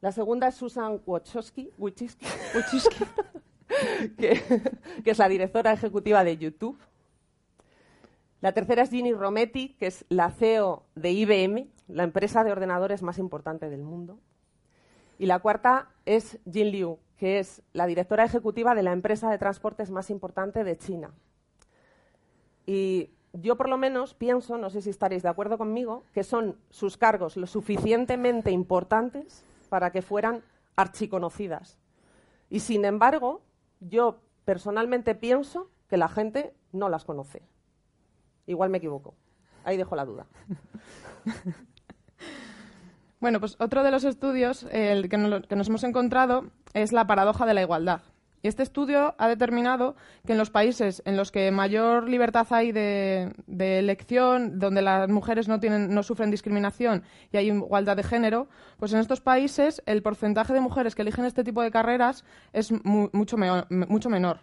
La 0.00 0.10
segunda 0.10 0.48
es 0.48 0.56
Susan 0.56 1.00
Wojcicki, 1.06 1.70
que 4.18 4.42
es 5.04 5.18
la 5.18 5.28
directora 5.28 5.72
ejecutiva 5.72 6.24
de 6.24 6.36
YouTube. 6.36 6.80
La 8.40 8.50
tercera 8.50 8.82
es 8.82 8.90
Ginny 8.90 9.12
Rometty, 9.12 9.74
que 9.74 9.86
es 9.86 10.04
la 10.08 10.32
CEO 10.32 10.82
de 10.96 11.12
IBM, 11.12 11.68
la 11.88 12.04
empresa 12.04 12.44
de 12.44 12.52
ordenadores 12.52 13.02
más 13.02 13.18
importante 13.18 13.68
del 13.68 13.82
mundo. 13.82 14.18
Y 15.18 15.26
la 15.26 15.40
cuarta 15.40 15.90
es 16.04 16.38
Jin 16.50 16.70
Liu, 16.70 16.98
que 17.16 17.38
es 17.40 17.62
la 17.72 17.86
directora 17.86 18.24
ejecutiva 18.24 18.74
de 18.74 18.82
la 18.82 18.92
empresa 18.92 19.30
de 19.30 19.38
transportes 19.38 19.90
más 19.90 20.10
importante 20.10 20.62
de 20.62 20.78
China. 20.78 21.12
Y 22.66 23.10
yo 23.32 23.56
por 23.56 23.68
lo 23.68 23.76
menos 23.76 24.14
pienso, 24.14 24.58
no 24.58 24.70
sé 24.70 24.82
si 24.82 24.90
estaréis 24.90 25.22
de 25.22 25.28
acuerdo 25.28 25.58
conmigo, 25.58 26.04
que 26.12 26.22
son 26.22 26.56
sus 26.70 26.96
cargos 26.96 27.36
lo 27.36 27.46
suficientemente 27.46 28.50
importantes 28.50 29.44
para 29.68 29.90
que 29.90 30.02
fueran 30.02 30.42
archiconocidas. 30.76 31.78
Y 32.50 32.60
sin 32.60 32.84
embargo, 32.84 33.42
yo 33.80 34.20
personalmente 34.44 35.14
pienso 35.14 35.70
que 35.88 35.96
la 35.96 36.08
gente 36.08 36.54
no 36.72 36.88
las 36.88 37.04
conoce. 37.04 37.42
Igual 38.46 38.70
me 38.70 38.78
equivoco. 38.78 39.14
Ahí 39.64 39.76
dejo 39.76 39.96
la 39.96 40.04
duda. 40.04 40.26
Bueno, 43.20 43.40
pues 43.40 43.56
otro 43.58 43.82
de 43.82 43.90
los 43.90 44.04
estudios 44.04 44.64
que, 44.70 45.18
nos, 45.18 45.68
hemos 45.68 45.84
encontrado 45.84 46.50
es 46.72 46.92
la 46.92 47.06
paradoja 47.06 47.46
de 47.46 47.54
la 47.54 47.62
igualdad. 47.62 48.00
Y 48.40 48.46
este 48.46 48.62
estudio 48.62 49.16
ha 49.18 49.26
determinado 49.26 49.96
que 50.24 50.32
en 50.32 50.38
los 50.38 50.50
países 50.50 51.02
en 51.04 51.16
los 51.16 51.32
que 51.32 51.50
mayor 51.50 52.08
libertad 52.08 52.46
hay 52.50 52.70
de, 52.70 53.34
elección, 53.48 54.60
donde 54.60 54.82
las 54.82 55.08
mujeres 55.08 55.48
no, 55.48 55.58
tienen, 55.58 55.92
no 55.92 56.04
sufren 56.04 56.30
discriminación 56.30 57.02
y 57.32 57.36
hay 57.36 57.48
igualdad 57.48 57.96
de 57.96 58.04
género, 58.04 58.48
pues 58.78 58.92
en 58.92 59.00
estos 59.00 59.20
países 59.20 59.82
el 59.86 60.02
porcentaje 60.02 60.52
de 60.52 60.60
mujeres 60.60 60.94
que 60.94 61.02
eligen 61.02 61.24
este 61.24 61.42
tipo 61.42 61.62
de 61.62 61.72
carreras 61.72 62.24
es 62.52 62.72
mucho, 62.84 63.36
mucho 63.68 64.08
menor. 64.08 64.40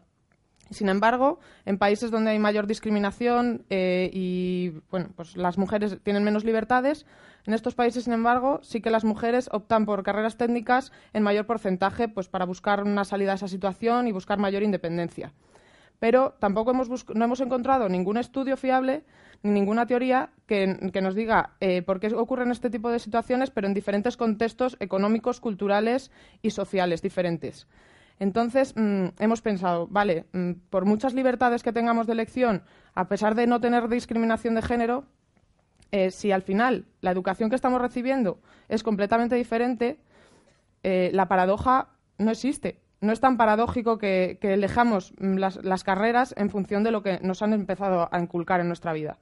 Sin 0.71 0.89
embargo, 0.89 1.39
en 1.65 1.78
países 1.78 2.10
donde 2.12 2.32
hay 2.32 2.39
mayor 2.39 2.65
discriminación 2.65 3.65
eh, 3.69 4.10
y 4.12 4.73
bueno, 4.89 5.10
pues 5.15 5.38
las 5.38 5.58
mujeres 5.58 5.97
tienen 6.04 6.23
menos 6.23 6.43
libertades, 6.43 7.06
en 7.45 7.54
estos 7.54 7.75
países, 7.75 8.06
sin 8.06 8.13
embargo, 8.13 8.60
sí 8.63 8.82
que 8.82 8.89
las 8.89 9.04
mujeres 9.04 9.49
optan 9.51 9.86
por 9.86 10.01
carreras 10.01 10.38
técnicas 10.38 10.91
en 11.13 11.21
mayor 11.21 11.45
porcentaje 11.45 12.08
pues, 12.08 12.28
para 12.28 12.45
buscar 12.45 12.84
una 12.84 13.06
salida 13.06 13.34
a 13.34 13.36
esa 13.36 13.47
situación 13.47 14.08
y 14.08 14.12
buscar 14.12 14.39
mayor 14.39 14.63
independencia. 14.63 15.32
Pero 15.99 16.36
tampoco 16.39 16.71
hemos 16.71 16.89
no 17.13 17.25
hemos 17.25 17.39
encontrado 17.39 17.88
ningún 17.88 18.17
estudio 18.17 18.58
fiable 18.58 19.04
ni 19.43 19.51
ninguna 19.51 19.86
teoría 19.86 20.32
que, 20.47 20.67
nos 21.01 21.15
diga 21.15 21.51
eh, 21.60 21.84
por 21.84 21.99
qué 21.99 22.08
ocurren 22.08 22.51
este 22.51 22.69
tipo 22.69 22.89
de 22.89 22.99
situaciones, 22.99 23.51
pero 23.51 23.67
en 23.67 23.73
diferentes 23.73 24.17
contextos 24.17 24.75
económicos, 24.80 25.39
culturales 25.39 26.12
y 26.41 26.49
sociales 26.49 27.01
diferentes. 27.01 27.67
Entonces, 28.19 28.73
mm, 28.75 29.08
hemos 29.19 29.41
pensado, 29.41 29.88
vale, 29.88 30.25
mm, 30.32 30.51
por 30.69 30.86
muchas 30.86 31.13
libertades 31.13 31.63
que 31.63 31.73
tengamos 31.73 32.08
de 32.08 32.13
elección, 32.13 32.63
a 32.93 33.08
pesar 33.08 33.36
de 33.36 33.47
no 33.47 33.60
tener 33.60 33.89
discriminación 33.89 34.56
de 34.56 34.62
género, 34.62 35.06
eh, 35.91 36.12
si 36.12 36.32
al 36.32 36.41
final 36.41 36.86
la 37.01 37.12
educación 37.12 37.49
que 37.49 37.56
estamos 37.56 37.82
recibiendo 37.82 38.39
es 38.69 38.84
completamente 38.84 39.36
diferente, 39.36 39.99
eh, 40.84 41.10
la 41.13 41.28
paradoja 41.28 41.89
no 42.17 42.32
existe. 42.32 42.82
No 43.01 43.12
es 43.12 43.19
tan 43.19 43.38
paradójico 43.38 43.97
que, 43.97 44.38
que 44.39 44.54
elejamos 44.54 45.13
mm, 45.19 45.36
las 45.36 45.84
carreras 45.84 46.34
en 46.38 46.49
función 46.49 46.84
de 46.84 46.91
lo 46.91 47.04
que 47.04 47.19
nos 47.21 47.41
han 47.41 47.54
empezado 47.54 48.08
a 48.12 48.19
inculcar 48.19 48.62
en 48.62 48.67
nuestra 48.67 48.93
vida. 48.93 49.17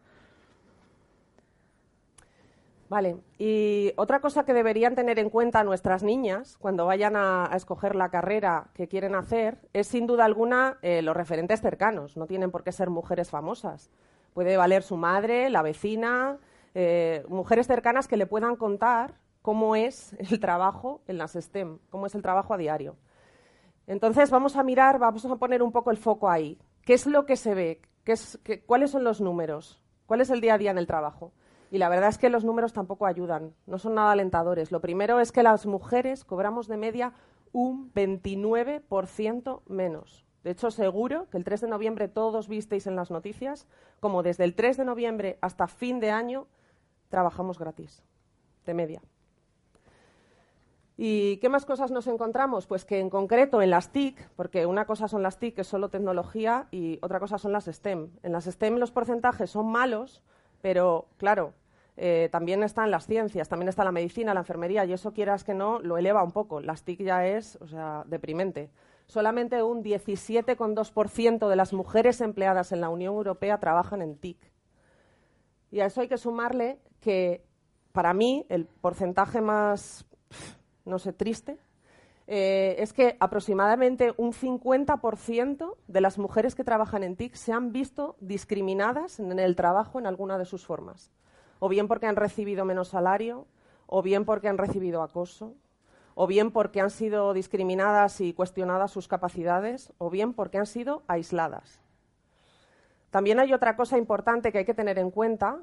Vale, 2.93 3.17
y 3.39 3.91
otra 3.95 4.19
cosa 4.19 4.45
que 4.45 4.53
deberían 4.53 4.93
tener 4.93 5.17
en 5.17 5.31
cuenta 5.31 5.63
nuestras 5.63 6.03
niñas 6.03 6.59
cuando 6.59 6.85
vayan 6.85 7.15
a, 7.15 7.49
escoger 7.55 7.95
la 7.95 8.09
carrera 8.09 8.67
que 8.75 8.87
quieren 8.87 9.15
hacer 9.15 9.57
es 9.73 9.87
sin 9.87 10.05
duda 10.05 10.25
alguna 10.25 10.77
eh, 10.83 11.01
los 11.01 11.17
referentes 11.17 11.59
cercanos. 11.59 12.17
No 12.17 12.27
tienen 12.27 12.51
por 12.51 12.63
qué 12.63 12.71
ser 12.71 12.91
mujeres 12.91 13.31
famosas. 13.31 13.89
Puede 14.35 14.57
valer 14.57 14.83
su 14.83 14.95
madre, 14.95 15.49
la 15.49 15.63
vecina, 15.63 16.37
eh, 16.75 17.25
mujeres 17.29 17.65
cercanas 17.65 18.07
que 18.07 18.15
le 18.15 18.27
puedan 18.27 18.57
contar 18.57 19.15
cómo 19.41 19.75
es 19.75 20.13
el 20.19 20.39
trabajo 20.39 21.01
en 21.07 21.17
las 21.17 21.33
STEM, 21.33 21.79
cómo 21.89 22.05
es 22.05 22.13
el 22.13 22.21
trabajo 22.21 22.53
a 22.53 22.57
diario. 22.57 22.95
Entonces 23.87 24.29
vamos 24.29 24.55
a 24.55 24.61
mirar, 24.61 24.99
vamos 24.99 25.25
a 25.25 25.35
poner 25.37 25.63
un 25.63 25.71
poco 25.71 25.89
el 25.89 25.97
foco 25.97 26.29
ahí. 26.29 26.59
¿Qué 26.85 26.93
es 26.93 27.07
lo 27.07 27.25
que 27.25 27.37
se 27.37 27.55
ve? 27.55 27.81
¿Cuáles 28.67 28.91
son 28.91 29.03
los 29.03 29.19
números? 29.19 29.81
¿Cuál 30.05 30.21
es 30.21 30.29
el 30.29 30.41
día 30.41 30.53
a 30.53 30.57
día 30.59 30.69
en 30.69 30.77
el 30.77 30.85
trabajo? 30.85 31.31
Y 31.73 31.79
la 31.79 31.89
verdad 31.89 32.09
es 32.09 32.19
que 32.19 32.29
los 32.29 32.45
números 32.45 32.71
tampoco 32.71 33.07
ayudan, 33.07 33.55
no 33.65 33.79
son 33.79 33.95
nada 33.95 34.11
alentadores. 34.11 34.71
Lo 34.71 34.79
primero 34.79 35.19
es 35.19 35.31
que 35.31 35.41
las 35.41 35.65
mujeres 35.65 36.23
cobramos 36.23 36.67
de 36.67 36.77
media 36.77 37.13
un 37.51 37.91
29% 37.95 39.61
menos. 39.65 40.23
De 40.43 40.51
hecho, 40.51 40.69
seguro 40.69 41.27
que 41.31 41.37
el 41.37 41.43
3 41.43 41.61
de 41.61 41.67
noviembre 41.69 42.07
todos 42.07 42.47
visteis 42.47 42.85
en 42.85 42.95
las 42.95 43.09
noticias 43.09 43.65
como 43.99 44.21
desde 44.21 44.43
el 44.43 44.53
3 44.53 44.77
de 44.77 44.85
noviembre 44.85 45.39
hasta 45.41 45.65
fin 45.65 45.99
de 45.99 46.11
año 46.11 46.45
trabajamos 47.09 47.57
gratis, 47.57 48.03
de 48.67 48.75
media. 48.75 49.01
¿Y 50.95 51.37
qué 51.37 51.49
más 51.49 51.65
cosas 51.65 51.89
nos 51.89 52.05
encontramos? 52.05 52.67
Pues 52.67 52.85
que 52.85 52.99
en 52.99 53.09
concreto 53.09 53.63
en 53.63 53.71
las 53.71 53.91
TIC, 53.91 54.29
porque 54.35 54.67
una 54.67 54.85
cosa 54.85 55.07
son 55.07 55.23
las 55.23 55.39
TIC, 55.39 55.55
que 55.55 55.61
es 55.61 55.67
solo 55.67 55.89
tecnología, 55.89 56.67
y 56.69 56.99
otra 57.01 57.19
cosa 57.19 57.39
son 57.39 57.51
las 57.51 57.65
STEM. 57.65 58.11
En 58.21 58.31
las 58.31 58.45
STEM 58.45 58.75
los 58.75 58.91
porcentajes 58.91 59.49
son 59.49 59.71
malos, 59.71 60.21
pero 60.61 61.07
claro, 61.17 61.55
eh, 61.95 62.29
también 62.31 62.63
están 62.63 62.89
las 62.89 63.05
ciencias, 63.05 63.49
también 63.49 63.69
está 63.69 63.83
la 63.83 63.91
medicina, 63.91 64.33
la 64.33 64.39
enfermería, 64.39 64.85
y 64.85 64.93
eso 64.93 65.13
quieras 65.13 65.43
que 65.43 65.53
no, 65.53 65.79
lo 65.79 65.97
eleva 65.97 66.23
un 66.23 66.31
poco. 66.31 66.59
Las 66.59 66.83
TIC 66.83 67.03
ya 67.03 67.27
es, 67.27 67.57
o 67.61 67.67
sea, 67.67 68.03
deprimente. 68.07 68.71
Solamente 69.05 69.61
un 69.61 69.83
17,2% 69.83 71.47
de 71.47 71.55
las 71.55 71.73
mujeres 71.73 72.21
empleadas 72.21 72.71
en 72.71 72.81
la 72.81 72.89
Unión 72.89 73.13
Europea 73.13 73.59
trabajan 73.59 74.01
en 74.01 74.17
TIC. 74.17 74.37
Y 75.71 75.81
a 75.81 75.85
eso 75.85 76.01
hay 76.01 76.07
que 76.07 76.17
sumarle 76.17 76.79
que, 76.99 77.43
para 77.91 78.13
mí, 78.13 78.45
el 78.49 78.65
porcentaje 78.65 79.41
más, 79.41 80.05
no 80.85 80.99
sé, 80.99 81.13
triste, 81.13 81.57
eh, 82.25 82.75
es 82.79 82.93
que 82.93 83.17
aproximadamente 83.19 84.13
un 84.17 84.31
50% 84.31 85.75
de 85.87 86.01
las 86.01 86.17
mujeres 86.17 86.55
que 86.55 86.63
trabajan 86.63 87.03
en 87.03 87.17
TIC 87.17 87.35
se 87.35 87.51
han 87.51 87.71
visto 87.71 88.15
discriminadas 88.21 89.19
en 89.19 89.37
el 89.37 89.55
trabajo 89.55 89.99
en 89.99 90.07
alguna 90.07 90.37
de 90.37 90.45
sus 90.45 90.65
formas. 90.65 91.11
O 91.63 91.69
bien 91.69 91.87
porque 91.87 92.07
han 92.07 92.17
recibido 92.17 92.65
menos 92.65 92.89
salario, 92.89 93.47
o 93.87 94.01
bien 94.01 94.25
porque 94.25 94.49
han 94.49 94.57
recibido 94.57 95.01
acoso, 95.01 95.55
o 96.13 96.27
bien 96.27 96.51
porque 96.51 96.81
han 96.81 96.89
sido 96.89 97.31
discriminadas 97.31 98.19
y 98.19 98.33
cuestionadas 98.33 98.91
sus 98.91 99.07
capacidades, 99.07 99.93
o 99.97 100.09
bien 100.09 100.33
porque 100.33 100.57
han 100.57 100.65
sido 100.65 101.03
aisladas. 101.07 101.79
También 103.11 103.39
hay 103.39 103.53
otra 103.53 103.77
cosa 103.77 103.97
importante 103.97 104.51
que 104.51 104.57
hay 104.57 104.65
que 104.65 104.73
tener 104.73 104.99
en 104.99 105.09
cuenta 105.09 105.59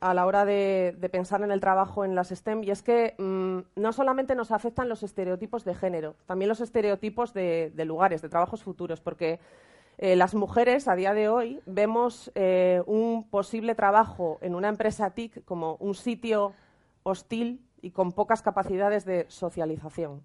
a 0.00 0.12
la 0.12 0.26
hora 0.26 0.44
de, 0.44 0.94
pensar 1.10 1.40
en 1.40 1.50
el 1.50 1.60
trabajo 1.60 2.04
en 2.04 2.14
las 2.14 2.28
STEM 2.28 2.64
y 2.64 2.70
es 2.70 2.82
que 2.82 3.14
mm, 3.16 3.80
no 3.80 3.92
solamente 3.94 4.34
nos 4.34 4.52
afectan 4.52 4.90
los 4.90 5.02
estereotipos 5.02 5.64
de 5.64 5.74
género, 5.74 6.14
también 6.26 6.50
los 6.50 6.60
estereotipos 6.60 7.32
de, 7.32 7.72
lugares, 7.86 8.20
de 8.20 8.28
trabajos 8.28 8.62
futuros, 8.62 9.00
porque 9.00 9.40
eh, 10.00 10.14
las 10.14 10.32
mujeres 10.32 10.86
a 10.86 10.94
día 10.94 11.12
de 11.12 11.28
hoy 11.28 11.60
vemos 11.66 12.30
eh, 12.36 12.82
un 12.86 13.28
posible 13.28 13.74
trabajo 13.74 14.38
en 14.42 14.54
una 14.54 14.68
empresa 14.68 15.10
TIC 15.10 15.44
como 15.44 15.74
un 15.80 15.96
sitio 15.96 16.52
hostil 17.02 17.66
y 17.82 17.90
con 17.90 18.12
pocas 18.12 18.40
capacidades 18.40 19.04
de 19.04 19.26
socialización. 19.28 20.22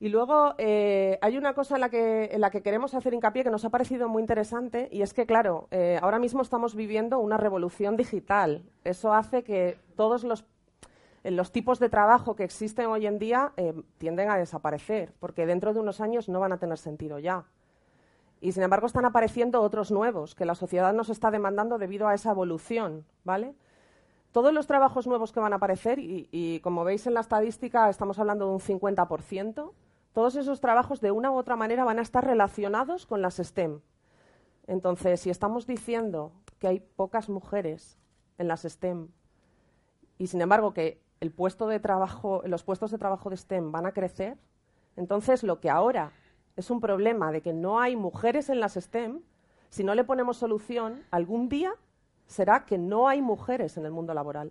Y 0.00 0.08
luego 0.08 0.54
eh, 0.58 1.18
hay 1.22 1.38
una 1.38 1.54
cosa 1.54 1.76
en 1.76 1.80
la, 1.82 2.50
que, 2.50 2.62
queremos 2.64 2.94
hacer 2.94 3.14
hincapié 3.14 3.44
que 3.44 3.50
nos 3.50 3.64
ha 3.64 3.70
parecido 3.70 4.08
muy 4.08 4.22
interesante 4.22 4.88
y 4.90 5.02
es 5.02 5.14
que, 5.14 5.26
claro, 5.26 5.68
ahora 6.02 6.18
mismo 6.18 6.42
estamos 6.42 6.74
viviendo 6.74 7.18
una 7.18 7.36
revolución 7.36 7.96
digital. 7.96 8.64
Eso 8.84 9.12
hace 9.12 9.42
que 9.42 9.76
todos 9.96 10.24
los 10.24 11.52
tipos 11.52 11.80
de 11.80 11.88
trabajo 11.88 12.36
que 12.36 12.44
existen 12.44 12.86
hoy 12.86 13.06
en 13.06 13.18
día 13.18 13.52
tienden 13.98 14.30
a 14.30 14.36
desaparecer 14.36 15.12
porque 15.18 15.46
dentro 15.46 15.74
de 15.74 15.80
unos 15.80 16.00
años 16.00 16.28
no 16.28 16.38
van 16.38 16.52
a 16.52 16.58
tener 16.58 16.78
sentido 16.78 17.18
ya. 17.18 17.44
Y, 18.40 18.52
sin 18.52 18.62
embargo, 18.62 18.86
están 18.86 19.04
apareciendo 19.04 19.60
otros 19.62 19.90
nuevos 19.90 20.34
que 20.34 20.44
la 20.44 20.54
sociedad 20.54 20.92
nos 20.92 21.08
está 21.10 21.30
demandando 21.30 21.78
debido 21.78 22.06
a 22.06 22.14
esa 22.14 22.30
evolución, 22.30 23.04
¿vale? 23.24 23.54
Todos 24.32 24.52
los 24.52 24.66
trabajos 24.66 25.06
nuevos 25.06 25.32
que 25.32 25.40
van 25.40 25.52
a 25.52 25.56
aparecer, 25.56 25.98
y, 25.98 26.60
como 26.62 26.84
veis 26.84 27.06
en 27.06 27.14
la 27.14 27.20
estadística 27.20 27.88
estamos 27.88 28.18
hablando 28.18 28.46
de 28.46 28.52
un 28.52 28.60
50%, 28.60 29.72
todos 30.12 30.36
esos 30.36 30.60
trabajos 30.60 31.00
de 31.00 31.10
una 31.10 31.30
u 31.30 31.36
otra 31.36 31.56
manera 31.56 31.84
van 31.84 31.98
a 31.98 32.02
estar 32.02 32.24
relacionados 32.24 33.06
con 33.06 33.22
las 33.22 33.36
STEM. 33.36 33.80
Entonces, 34.66 35.20
si 35.20 35.30
estamos 35.30 35.66
diciendo 35.66 36.32
que 36.58 36.68
hay 36.68 36.80
pocas 36.80 37.28
mujeres 37.28 37.98
en 38.36 38.48
las 38.48 38.62
STEM 38.62 39.08
y 40.18 40.26
sin 40.26 40.40
embargo 40.42 40.74
que 40.74 41.00
el 41.20 41.30
puesto 41.32 41.66
de 41.68 41.80
trabajo, 41.80 42.42
los 42.44 42.64
puestos 42.64 42.90
de 42.90 42.98
trabajo 42.98 43.30
de 43.30 43.36
STEM 43.36 43.72
van 43.72 43.86
a 43.86 43.92
crecer, 43.92 44.36
entonces 44.96 45.42
lo 45.42 45.60
que 45.60 45.70
ahora 45.70 46.12
es 46.58 46.70
un 46.70 46.80
problema 46.80 47.30
de 47.30 47.40
que 47.40 47.52
no 47.52 47.78
hay 47.78 47.94
mujeres 47.94 48.50
en 48.50 48.58
las 48.58 48.74
STEM, 48.74 49.20
si 49.68 49.84
no 49.84 49.94
le 49.94 50.02
ponemos 50.02 50.38
solución, 50.38 51.04
algún 51.12 51.48
día 51.48 51.72
será 52.26 52.64
que 52.64 52.78
no 52.78 53.06
hay 53.06 53.22
mujeres 53.22 53.76
en 53.76 53.84
el 53.84 53.92
mundo 53.92 54.12
laboral. 54.12 54.50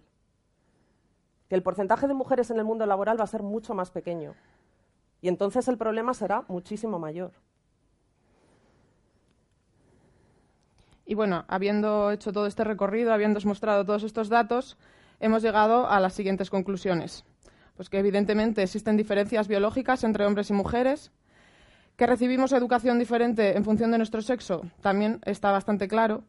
Que 1.50 1.56
el 1.56 1.63
porcentaje 1.63 2.08
de 2.08 2.13
mujeres 2.13 2.50
en 2.50 2.60
el 2.60 2.63
mundo 2.63 2.86
laboral 2.86 3.20
va 3.20 3.26
a 3.26 3.28
ser 3.28 3.43
mucho 3.43 3.74
más 3.74 3.91
pequeño. 3.91 4.36
Y 5.22 5.28
entonces 5.28 5.67
el 5.67 5.78
problema 5.78 6.13
será 6.13 6.46
muchísimo 6.48 6.98
mayor. 6.98 7.34
Y 11.06 11.13
bueno, 11.13 11.43
habiendo 11.50 12.12
hecho 12.12 12.32
todo 12.32 12.48
este 12.48 12.63
recorrido, 12.63 13.12
habiendo 13.12 13.41
mostrado 13.43 13.84
todos 13.84 14.04
estos 14.04 14.30
datos, 14.30 14.78
hemos 15.20 15.41
llegado 15.41 15.89
a 15.89 16.00
las 16.00 16.13
siguientes 16.13 16.50
conclusiones. 16.50 17.26
Pues 17.76 17.89
que 17.89 18.00
evidentemente 18.00 18.63
existen 18.63 18.96
diferencias 18.96 19.50
biológicas 19.50 20.06
entre 20.06 20.26
hombres 20.26 20.50
y 20.50 20.54
mujeres, 20.54 21.12
que 21.98 22.08
recibimos 22.08 22.54
educación 22.54 23.00
diferente 23.00 23.58
en 23.58 23.66
función 23.66 23.92
de 23.92 23.98
nuestro 23.98 24.22
sexo, 24.22 24.62
también 24.82 25.20
está 25.26 25.52
bastante 25.52 25.88
claro, 25.88 26.24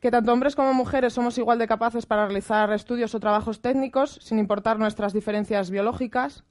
que 0.00 0.10
tanto 0.10 0.32
hombres 0.32 0.56
como 0.56 0.74
mujeres 0.74 1.12
somos 1.12 1.38
igual 1.38 1.60
de 1.60 1.68
capaces 1.68 2.04
para 2.04 2.26
realizar 2.26 2.72
estudios 2.72 3.14
o 3.14 3.20
trabajos 3.20 3.62
técnicos, 3.62 4.18
sin 4.20 4.40
importar 4.40 4.80
nuestras 4.80 5.12
diferencias 5.12 5.70
biológicas, 5.70 6.42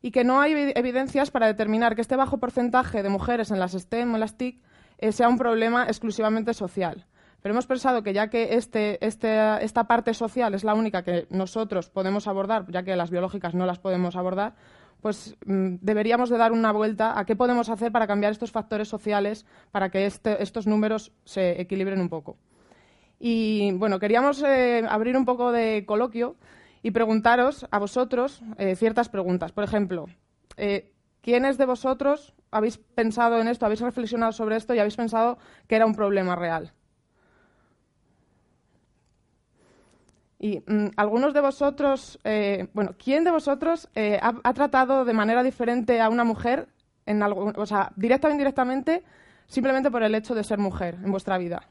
y 0.00 0.10
que 0.10 0.24
no 0.24 0.40
hay 0.40 0.72
evidencias 0.74 1.30
para 1.30 1.46
determinar 1.46 1.94
que 1.94 2.00
este 2.00 2.16
bajo 2.16 2.38
porcentaje 2.38 3.02
de 3.02 3.10
mujeres 3.10 3.50
en 3.50 3.60
las 3.60 3.72
STEM 3.72 4.12
o 4.12 4.14
en 4.16 4.20
las 4.20 4.38
TIC 4.38 4.62
eh, 4.96 5.12
sea 5.12 5.28
un 5.28 5.36
problema 5.36 5.84
exclusivamente 5.84 6.54
social. 6.54 7.04
Pero 7.42 7.52
hemos 7.52 7.66
pensado 7.66 8.02
que 8.02 8.14
ya 8.14 8.28
que 8.28 8.54
este, 8.54 9.04
este, 9.06 9.62
esta 9.62 9.84
parte 9.84 10.14
social 10.14 10.54
es 10.54 10.64
la 10.64 10.74
única 10.74 11.02
que 11.02 11.26
nosotros 11.28 11.90
podemos 11.90 12.26
abordar, 12.26 12.64
ya 12.70 12.82
que 12.82 12.96
las 12.96 13.10
biológicas 13.10 13.54
no 13.54 13.66
las 13.66 13.78
podemos 13.78 14.16
abordar, 14.16 14.54
pues 15.00 15.36
mm, 15.46 15.76
deberíamos 15.80 16.30
de 16.30 16.38
dar 16.38 16.52
una 16.52 16.72
vuelta 16.72 17.18
a 17.18 17.24
qué 17.24 17.36
podemos 17.36 17.68
hacer 17.68 17.92
para 17.92 18.06
cambiar 18.06 18.32
estos 18.32 18.50
factores 18.50 18.88
sociales 18.88 19.46
para 19.70 19.90
que 19.90 20.06
este, 20.06 20.42
estos 20.42 20.66
números 20.66 21.12
se 21.24 21.60
equilibren 21.60 22.00
un 22.00 22.08
poco. 22.08 22.36
Y 23.18 23.72
bueno, 23.72 23.98
queríamos 23.98 24.42
eh, 24.42 24.82
abrir 24.88 25.16
un 25.16 25.26
poco 25.26 25.52
de 25.52 25.84
coloquio 25.86 26.36
y 26.82 26.90
preguntaros 26.90 27.66
a 27.70 27.78
vosotros 27.78 28.42
eh, 28.56 28.76
ciertas 28.76 29.08
preguntas. 29.10 29.52
Por 29.52 29.64
ejemplo, 29.64 30.06
eh, 30.56 30.92
¿quiénes 31.20 31.58
de 31.58 31.66
vosotros 31.66 32.34
habéis 32.50 32.78
pensado 32.78 33.38
en 33.38 33.48
esto, 33.48 33.66
habéis 33.66 33.82
reflexionado 33.82 34.32
sobre 34.32 34.56
esto 34.56 34.74
y 34.74 34.78
habéis 34.78 34.96
pensado 34.96 35.38
que 35.66 35.76
era 35.76 35.86
un 35.86 35.94
problema 35.94 36.34
real? 36.34 36.72
Y 40.40 40.64
mm, 40.66 40.88
algunos 40.96 41.32
de 41.34 41.40
vosotros, 41.40 42.18
eh, 42.24 42.66
bueno, 42.74 42.96
¿quién 42.98 43.22
de 43.22 43.30
vosotros 43.30 43.88
ha, 43.94 44.54
tratado 44.54 45.04
de 45.04 45.12
manera 45.12 45.44
diferente 45.44 46.00
a 46.00 46.08
una 46.08 46.24
mujer, 46.24 46.66
en 47.06 47.22
algo, 47.22 47.52
o 47.54 47.66
sea, 47.66 47.92
directa 47.94 48.26
o 48.26 48.30
indirectamente, 48.32 49.04
simplemente 49.46 49.90
por 49.90 50.02
el 50.02 50.14
hecho 50.16 50.34
de 50.34 50.42
ser 50.42 50.58
mujer 50.58 50.96
en 51.04 51.12
vuestra 51.12 51.38
vida? 51.38 51.62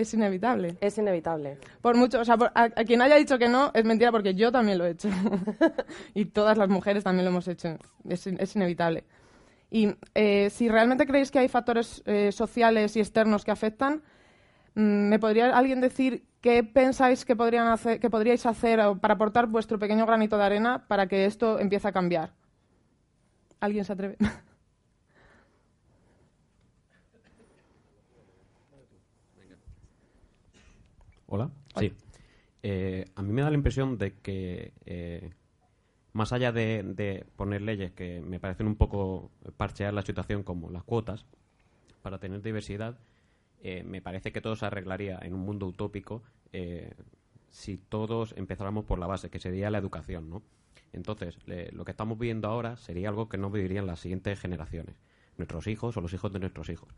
es 0.00 0.14
inevitable. 0.14 0.76
Es 0.80 0.98
inevitable. 0.98 1.58
Por 1.80 1.96
mucho, 1.96 2.20
o 2.20 2.24
sea, 2.24 2.36
a, 2.54 2.68
quien 2.70 3.02
haya 3.02 3.16
dicho 3.16 3.38
que 3.38 3.48
no, 3.48 3.70
es 3.74 3.84
mentira 3.84 4.10
porque 4.10 4.34
yo 4.34 4.50
también 4.50 4.78
lo 4.78 4.86
he 4.86 4.90
hecho. 4.90 5.08
y 6.14 6.26
todas 6.26 6.58
las 6.58 6.68
mujeres 6.68 7.04
también 7.04 7.24
lo 7.24 7.30
hemos 7.30 7.48
hecho. 7.48 7.76
Es, 8.08 8.56
inevitable. 8.56 9.04
Y 9.70 9.94
eh, 10.14 10.50
si 10.50 10.68
realmente 10.68 11.06
creéis 11.06 11.30
que 11.30 11.38
hay 11.38 11.48
factores 11.48 12.02
eh, 12.06 12.32
sociales 12.32 12.96
y 12.96 13.00
externos 13.00 13.44
que 13.44 13.50
afectan, 13.50 14.02
¿me 14.74 15.18
podría 15.18 15.56
alguien 15.56 15.80
decir 15.80 16.24
qué 16.40 16.64
pensáis 16.64 17.24
que, 17.24 17.36
podrían 17.36 17.68
hacer, 17.68 18.00
que 18.00 18.10
podríais 18.10 18.46
hacer 18.46 18.80
para 19.00 19.14
aportar 19.14 19.46
vuestro 19.46 19.78
pequeño 19.78 20.06
granito 20.06 20.36
de 20.38 20.44
arena 20.44 20.86
para 20.88 21.06
que 21.06 21.26
esto 21.26 21.58
empiece 21.58 21.88
a 21.88 21.92
cambiar? 21.92 22.32
¿Alguien 23.60 23.84
se 23.84 23.92
atreve? 23.92 24.16
Hola. 31.26 31.50
Sí. 31.78 31.92
Eh, 32.62 33.06
a 33.14 33.22
mí 33.22 33.32
me 33.32 33.42
da 33.42 33.50
la 33.50 33.56
impresión 33.56 33.96
de 33.98 34.14
que, 34.14 34.72
eh, 34.84 35.30
más 36.12 36.32
allá 36.32 36.50
de, 36.52 37.24
poner 37.36 37.62
leyes 37.62 37.92
que 37.92 38.20
me 38.20 38.40
parecen 38.40 38.66
un 38.66 38.74
poco 38.74 39.30
parchear 39.56 39.94
la 39.94 40.02
situación, 40.02 40.42
como 40.42 40.70
las 40.70 40.82
cuotas, 40.82 41.24
para 42.02 42.18
tener 42.18 42.42
diversidad, 42.42 42.98
eh, 43.62 43.82
me 43.84 44.00
parece 44.00 44.32
que 44.32 44.40
todo 44.40 44.56
se 44.56 44.66
arreglaría 44.66 45.18
en 45.22 45.34
un 45.34 45.40
mundo 45.40 45.66
utópico 45.66 46.22
si 47.50 47.78
todos 47.78 48.34
empezáramos 48.36 48.84
por 48.84 48.98
la 48.98 49.06
base, 49.06 49.30
que 49.30 49.38
sería 49.38 49.70
la 49.70 49.78
educación, 49.78 50.30
¿no? 50.30 50.42
Entonces, 50.92 51.38
lo 51.72 51.84
que 51.84 51.92
estamos 51.92 52.18
viviendo 52.18 52.48
ahora 52.48 52.76
sería 52.76 53.08
algo 53.08 53.28
que 53.28 53.38
no 53.38 53.50
vivirían 53.50 53.86
las 53.86 54.00
siguientes 54.00 54.40
generaciones, 54.40 54.96
nuestros 55.36 55.66
hijos 55.66 55.96
o 55.96 56.00
los 56.00 56.12
hijos 56.12 56.32
de 56.32 56.40
nuestros 56.40 56.68
hijos. 56.68 56.88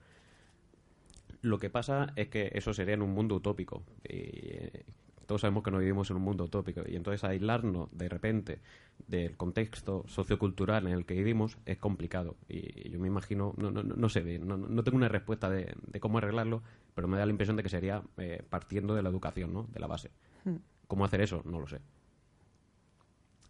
Lo 1.43 1.59
que 1.59 1.71
pasa 1.71 2.13
es 2.17 2.29
que 2.29 2.53
eso 2.55 2.73
sería 2.73 2.95
en 2.95 3.03
un 3.03 3.13
mundo 3.13 3.35
utópico. 3.35 3.83
Eh, 4.05 4.85
todos 5.33 5.41
sabemos 5.41 5.63
que 5.63 5.71
no 5.71 5.79
vivimos 5.79 6.11
en 6.11 6.19
un 6.19 6.25
mundo 6.25 6.45
utópico. 6.45 6.83
Y 6.87 6.95
entonces 6.95 7.25
aislarnos 7.25 7.89
de 7.91 8.07
repente 8.07 8.61
del 9.09 9.35
contexto 9.39 10.05
sociocultural 10.07 10.87
en 10.87 10.93
el 10.93 11.07
que 11.07 11.15
vivimos 11.15 11.57
es 11.65 11.79
complicado. 11.79 12.37
Y 12.51 12.91
yo 12.91 13.01
me 13.01 13.09
imagino, 13.09 13.55
no, 13.57 13.71
no, 13.71 13.83
no 13.83 14.09
sé, 14.11 14.39
no, 14.39 14.59
no 14.59 14.85
tengo 14.85 14.99
una 14.99 15.09
respuesta 15.09 15.49
de, 15.49 15.75
cómo 16.01 16.19
arreglarlo, 16.19 16.63
pero 16.95 17.09
me 17.09 17.17
da 17.17 17.25
la 17.25 17.31
impresión 17.31 17.57
de 17.57 17.63
que 17.63 17.71
sería 17.71 18.03
eh, 18.19 18.43
partiendo 18.47 18.95
de 18.95 19.03
la 19.03 19.09
educación, 19.09 19.55
¿no? 19.55 19.69
De 19.73 19.81
la 19.81 19.87
base. 19.87 20.11
Hmm. 20.45 20.57
¿Cómo 20.87 21.07
hacer 21.07 21.23
eso? 21.23 21.41
No 21.47 21.61
lo 21.61 21.67
sé. 21.67 21.81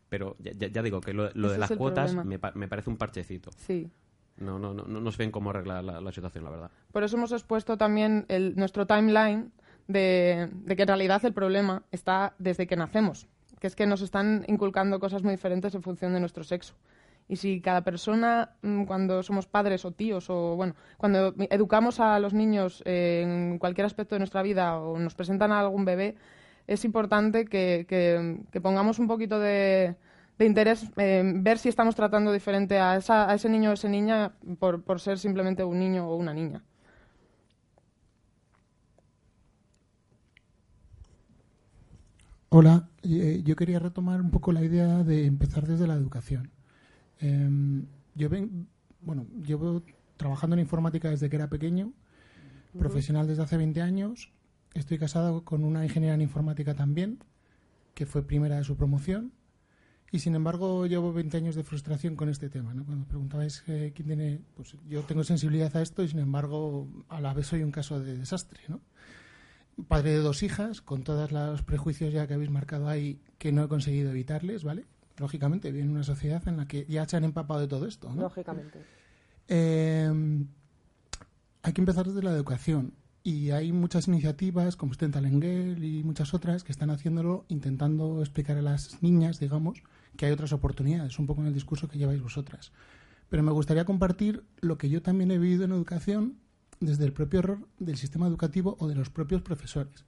Pero 0.08 0.36
ya, 0.38 0.82
digo 0.84 1.00
que 1.00 1.12
lo, 1.12 1.32
de 1.32 1.58
las 1.58 1.72
cuotas 1.72 2.14
me, 2.14 2.38
me, 2.54 2.68
parece 2.68 2.90
un 2.90 2.96
parchecito. 2.96 3.50
Sí. 3.56 3.90
No, 4.36 4.60
no, 4.60 4.72
no, 4.72 4.84
no 4.84 5.10
sé 5.10 5.18
bien 5.18 5.32
cómo 5.32 5.50
arreglar 5.50 5.82
la, 5.82 6.12
situación, 6.12 6.44
la 6.44 6.50
verdad. 6.50 6.70
Por 6.92 7.02
eso 7.02 7.16
hemos 7.16 7.32
expuesto 7.32 7.76
también 7.76 8.24
el, 8.28 8.54
nuestro 8.54 8.86
timeline 8.86 9.50
de, 9.92 10.48
que 10.76 10.83
en 10.83 10.88
realidad 10.88 11.24
el 11.24 11.33
problema 11.33 11.83
está 11.90 12.35
desde 12.38 12.66
que 12.66 12.76
nacemos, 12.76 13.28
que 13.61 13.66
es 13.66 13.76
que 13.76 13.87
nos 13.87 14.02
están 14.02 14.44
inculcando 14.48 14.98
cosas 15.00 15.22
muy 15.22 15.33
diferentes 15.33 15.74
en 15.74 15.83
función 15.83 16.12
de 16.12 16.20
nuestro 16.20 16.44
sexo. 16.44 16.74
Y 17.28 17.37
si 17.37 17.61
cada 17.61 17.83
persona, 17.83 18.57
mm, 18.62 18.85
cuando 18.85 19.22
somos 19.22 19.46
padres 19.46 19.85
o 19.85 19.92
tíos, 19.92 20.28
o 20.28 20.57
bueno, 20.57 20.74
cuando 20.98 21.35
educamos 21.50 22.00
a 22.00 22.18
los 22.18 22.35
niños 22.35 22.83
en 22.85 23.59
cualquier 23.59 23.87
aspecto 23.87 24.14
de 24.14 24.20
nuestra 24.20 24.42
vida 24.42 24.78
o 24.78 24.98
nos 24.98 25.14
presentan 25.14 25.52
a 25.52 25.61
algún 25.61 25.85
bebé, 25.85 26.16
es 26.66 26.85
importante 26.85 27.46
que, 27.46 27.87
pongamos 28.62 28.98
un 28.98 29.09
poquito 29.09 29.38
de, 29.38 29.96
interés 30.38 30.90
ver 30.96 31.59
si 31.59 31.68
estamos 31.68 31.94
tratando 31.94 32.33
diferente 32.33 32.78
a, 32.78 32.96
esa, 32.96 33.31
a 33.31 33.35
ese 33.35 33.48
niño 33.48 33.70
o 33.70 33.72
esa 33.74 33.88
niña 33.88 34.33
por, 34.59 34.83
por 34.83 35.00
ser 35.00 35.18
simplemente 35.18 35.62
un 35.62 35.78
niño 35.78 36.09
o 36.09 36.16
una 36.16 36.35
niña. 36.35 36.62
Hola, 42.54 42.86
eh, 43.02 43.40
yo 43.46 43.56
quería 43.56 43.78
retomar 43.78 44.20
un 44.20 44.30
poco 44.30 44.52
la 44.52 44.62
idea 44.62 45.02
de 45.04 45.24
empezar 45.24 45.66
desde 45.66 45.86
la 45.86 45.94
educación. 45.94 46.50
Em, 47.18 47.86
yo 48.14 48.28
ven, 48.28 48.68
bueno, 49.00 49.26
llevo 49.42 49.82
trabajando 50.18 50.52
en 50.52 50.60
informática 50.60 51.08
desde 51.08 51.30
que 51.30 51.36
era 51.36 51.48
pequeño, 51.48 51.94
profesional 52.78 53.26
desde 53.26 53.42
hace 53.42 53.56
20 53.56 53.80
años. 53.80 54.34
Estoy 54.74 54.98
casado 54.98 55.46
con 55.46 55.64
una 55.64 55.82
ingeniera 55.82 56.14
en 56.14 56.20
informática 56.20 56.74
también, 56.74 57.20
que 57.94 58.04
fue 58.04 58.22
primera 58.22 58.58
de 58.58 58.64
su 58.64 58.76
promoción. 58.76 59.32
Y 60.10 60.18
sin 60.18 60.34
embargo, 60.34 60.84
llevo 60.84 61.14
20 61.14 61.34
años 61.38 61.54
de 61.54 61.64
frustración 61.64 62.16
con 62.16 62.28
este 62.28 62.50
tema. 62.50 62.74
¿no? 62.74 62.84
Cuando 62.84 63.06
preguntabais 63.06 63.64
eh, 63.66 63.92
quién 63.94 64.08
tiene. 64.08 64.42
Pues 64.56 64.76
yo 64.90 65.00
tengo 65.04 65.24
sensibilidad 65.24 65.74
a 65.74 65.80
esto 65.80 66.02
y 66.02 66.08
sin 66.08 66.18
embargo, 66.18 66.86
a 67.08 67.18
la 67.22 67.32
vez 67.32 67.46
soy 67.46 67.62
un 67.62 67.70
caso 67.70 67.98
de 67.98 68.18
desastre. 68.18 68.60
¿no? 68.68 68.82
Padre 69.88 70.12
de 70.12 70.18
dos 70.18 70.42
hijas, 70.42 70.80
con 70.80 71.02
todos 71.02 71.32
los 71.32 71.62
prejuicios 71.62 72.12
ya 72.12 72.26
que 72.26 72.35
habéis 72.35 72.50
marcado 72.50 72.88
ahí, 72.88 73.20
que 73.38 73.52
no 73.52 73.64
he 73.64 73.68
conseguido 73.68 74.11
evitarles, 74.11 74.64
¿vale? 74.64 74.85
Lógicamente, 75.18 75.72
viene 75.72 75.90
una 75.90 76.04
sociedad 76.04 76.46
en 76.48 76.56
la 76.56 76.66
que 76.66 76.87
ya 76.88 77.06
se 77.08 77.16
han 77.16 77.24
empapado 77.24 77.61
de 77.61 77.68
todo 77.68 77.87
esto, 77.87 78.12
¿no? 78.12 78.22
Lógicamente. 78.22 78.80
Eh, 79.48 80.11
hay 81.62 81.72
que 81.72 81.80
empezar 81.80 82.06
desde 82.06 82.22
la 82.22 82.32
educación. 82.32 82.94
Y 83.24 83.50
hay 83.50 83.70
muchas 83.70 84.08
iniciativas, 84.08 84.74
como 84.74 84.94
Talengel 84.94 85.85
y 85.85 86.02
muchas 86.02 86.35
otras, 86.35 86.64
que 86.64 86.72
están 86.72 86.90
haciéndolo 86.90 87.44
intentando 87.48 88.20
explicar 88.20 88.56
a 88.56 88.62
las 88.62 89.00
niñas, 89.00 89.38
digamos, 89.38 89.80
que 90.16 90.26
hay 90.26 90.32
otras 90.32 90.52
oportunidades, 90.52 91.18
un 91.20 91.26
poco 91.26 91.40
en 91.40 91.46
el 91.46 91.54
discurso 91.54 91.87
que 91.87 91.98
lleváis 91.98 92.20
vosotras. 92.20 92.72
Pero 93.28 93.44
me 93.44 93.52
gustaría 93.52 93.85
compartir 93.85 94.44
lo 94.61 94.76
que 94.76 94.88
yo 94.88 95.02
también 95.02 95.30
he 95.30 95.38
vivido 95.38 95.64
en 95.64 95.72
educación 95.72 96.38
desde 96.84 97.04
el 97.04 97.12
propio 97.12 97.38
error 97.38 97.68
del 97.78 97.96
sistema 97.96 98.26
educativo 98.26 98.76
o 98.80 98.88
de 98.88 98.94
los 98.94 99.08
propios 99.08 99.42
profesores. 99.42 100.04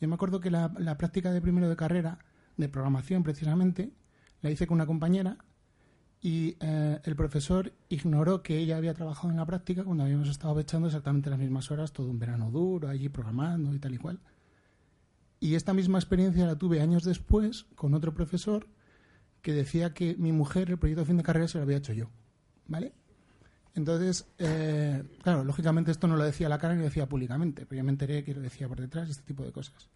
Yo 0.00 0.08
me 0.08 0.14
acuerdo 0.14 0.40
que 0.40 0.50
la, 0.50 0.72
práctica 0.98 1.32
de 1.32 1.40
primero 1.40 1.68
de 1.68 1.76
carrera, 1.76 2.18
de 2.56 2.68
programación 2.68 3.22
precisamente, 3.22 3.92
la 4.42 4.50
hice 4.50 4.66
con 4.66 4.76
una 4.76 4.86
compañera 4.86 5.38
y 6.20 6.56
eh, 6.60 7.00
el 7.04 7.16
profesor 7.16 7.72
ignoró 7.88 8.42
que 8.42 8.58
ella 8.58 8.76
había 8.76 8.94
trabajado 8.94 9.30
en 9.30 9.36
la 9.36 9.46
práctica 9.46 9.84
cuando 9.84 10.04
habíamos 10.04 10.28
estado 10.28 10.58
echando 10.58 10.88
exactamente 10.88 11.30
las 11.30 11.38
mismas 11.38 11.70
horas, 11.70 11.92
todo 11.92 12.08
un 12.08 12.18
verano 12.18 12.50
duro, 12.50 12.88
allí 12.88 13.08
programando 13.08 13.72
y 13.74 13.78
tal 13.78 13.94
y 13.94 13.98
cual. 13.98 14.20
Y 15.40 15.54
esta 15.54 15.72
misma 15.72 15.98
experiencia 15.98 16.46
la 16.46 16.56
tuve 16.56 16.80
años 16.80 17.04
después 17.04 17.66
con 17.76 17.94
otro 17.94 18.12
profesor 18.12 18.66
que 19.40 19.52
decía 19.52 19.94
que 19.94 20.16
mi 20.16 20.32
mujer 20.32 20.70
el 20.70 20.78
proyecto 20.78 21.02
de 21.02 21.06
fin 21.06 21.16
de 21.16 21.22
carrera 21.22 21.46
se 21.46 21.58
lo 21.58 21.62
había 21.62 21.76
hecho 21.76 21.92
yo. 21.92 22.10
¿Vale? 22.66 22.92
Entonces, 23.78 24.26
eh, 24.38 25.04
claro, 25.22 25.44
lógicamente 25.44 25.92
esto 25.92 26.08
no 26.08 26.16
lo 26.16 26.24
decía 26.24 26.48
a 26.48 26.50
la 26.50 26.58
cara 26.58 26.74
ni 26.74 26.80
lo 26.80 26.86
decía 26.86 27.08
públicamente, 27.08 27.64
pero 27.64 27.78
yo 27.78 27.84
me 27.84 27.92
enteré 27.92 28.24
que 28.24 28.34
lo 28.34 28.40
decía 28.40 28.66
por 28.66 28.80
detrás, 28.80 29.08
este 29.08 29.22
tipo 29.22 29.44
de 29.44 29.52
cosas. 29.52 29.88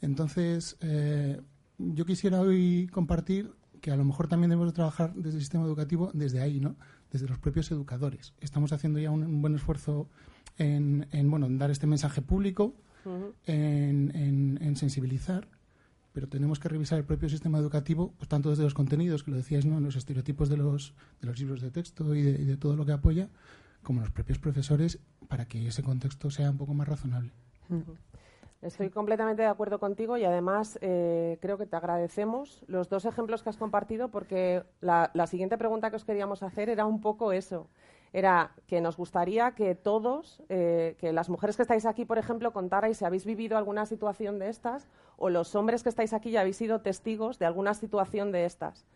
Entonces, 0.00 0.76
eh, 0.80 1.40
yo 1.78 2.06
quisiera 2.06 2.40
hoy 2.40 2.88
compartir 2.92 3.52
que 3.80 3.90
a 3.90 3.96
lo 3.96 4.04
mejor 4.04 4.28
también 4.28 4.50
debemos 4.50 4.72
trabajar 4.74 5.12
desde 5.12 5.38
el 5.38 5.40
sistema 5.40 5.64
educativo 5.64 6.12
desde 6.14 6.40
ahí, 6.40 6.60
¿no? 6.60 6.76
Desde 7.10 7.26
los 7.26 7.38
propios 7.38 7.68
educadores. 7.72 8.32
Estamos 8.40 8.72
haciendo 8.72 9.00
ya 9.00 9.10
un, 9.10 9.42
buen 9.42 9.56
esfuerzo 9.56 10.08
en, 10.56 11.08
bueno, 11.24 11.46
en 11.46 11.58
dar 11.58 11.72
este 11.72 11.88
mensaje 11.88 12.22
público, 12.22 12.76
en 13.44 14.76
sensibilizar 14.76 15.48
pero 16.14 16.28
tenemos 16.28 16.60
que 16.60 16.68
revisar 16.68 16.96
el 16.96 17.04
propio 17.04 17.28
sistema 17.28 17.58
educativo, 17.58 18.14
pues 18.16 18.28
tanto 18.28 18.48
desde 18.48 18.62
los 18.62 18.72
contenidos, 18.72 19.24
que 19.24 19.32
lo 19.32 19.36
decías, 19.36 19.66
¿no? 19.66 19.80
los 19.80 19.96
estereotipos 19.96 20.48
de 20.48 20.56
los, 20.56 20.94
de 21.20 21.26
los 21.26 21.38
libros 21.40 21.60
de 21.60 21.72
texto 21.72 22.14
y 22.14 22.22
de, 22.22 22.56
todo 22.56 22.76
lo 22.76 22.86
que 22.86 22.92
apoya, 22.92 23.28
como 23.82 24.00
los 24.00 24.12
propios 24.12 24.38
profesores, 24.38 25.00
para 25.28 25.46
que 25.46 25.66
ese 25.66 25.82
contexto 25.82 26.30
sea 26.30 26.50
un 26.50 26.56
poco 26.56 26.72
más 26.72 26.86
razonable. 26.86 27.32
Estoy 28.62 28.90
completamente 28.90 29.42
de 29.42 29.48
acuerdo 29.48 29.80
contigo 29.80 30.16
y 30.16 30.24
además 30.24 30.78
eh, 30.82 31.36
creo 31.42 31.58
que 31.58 31.66
te 31.66 31.74
agradecemos 31.74 32.62
los 32.68 32.88
dos 32.88 33.04
ejemplos 33.06 33.42
que 33.42 33.50
has 33.50 33.56
compartido 33.56 34.08
porque 34.08 34.62
la, 34.80 35.10
la 35.14 35.26
siguiente 35.26 35.58
pregunta 35.58 35.90
que 35.90 35.96
os 35.96 36.04
queríamos 36.04 36.44
hacer 36.44 36.68
era 36.68 36.86
un 36.86 37.00
poco 37.00 37.32
eso 37.32 37.68
era 38.14 38.52
que 38.68 38.80
nos 38.80 38.96
gustaría 38.96 39.56
que 39.56 39.74
todos, 39.74 40.40
eh, 40.48 40.94
que 41.00 41.12
las 41.12 41.28
mujeres 41.28 41.56
que 41.56 41.62
estáis 41.62 41.84
aquí, 41.84 42.04
por 42.04 42.16
ejemplo, 42.16 42.52
contarais 42.52 42.96
si 42.96 43.04
habéis 43.04 43.26
vivido 43.26 43.58
alguna 43.58 43.86
situación 43.86 44.38
de 44.38 44.50
estas 44.50 44.88
o 45.16 45.30
los 45.30 45.56
hombres 45.56 45.82
que 45.82 45.88
estáis 45.88 46.12
aquí 46.12 46.30
ya 46.30 46.42
habéis 46.42 46.56
sido 46.56 46.80
testigos 46.80 47.40
de 47.40 47.46
alguna 47.46 47.74
situación 47.74 48.30
de 48.30 48.44
estas 48.44 48.86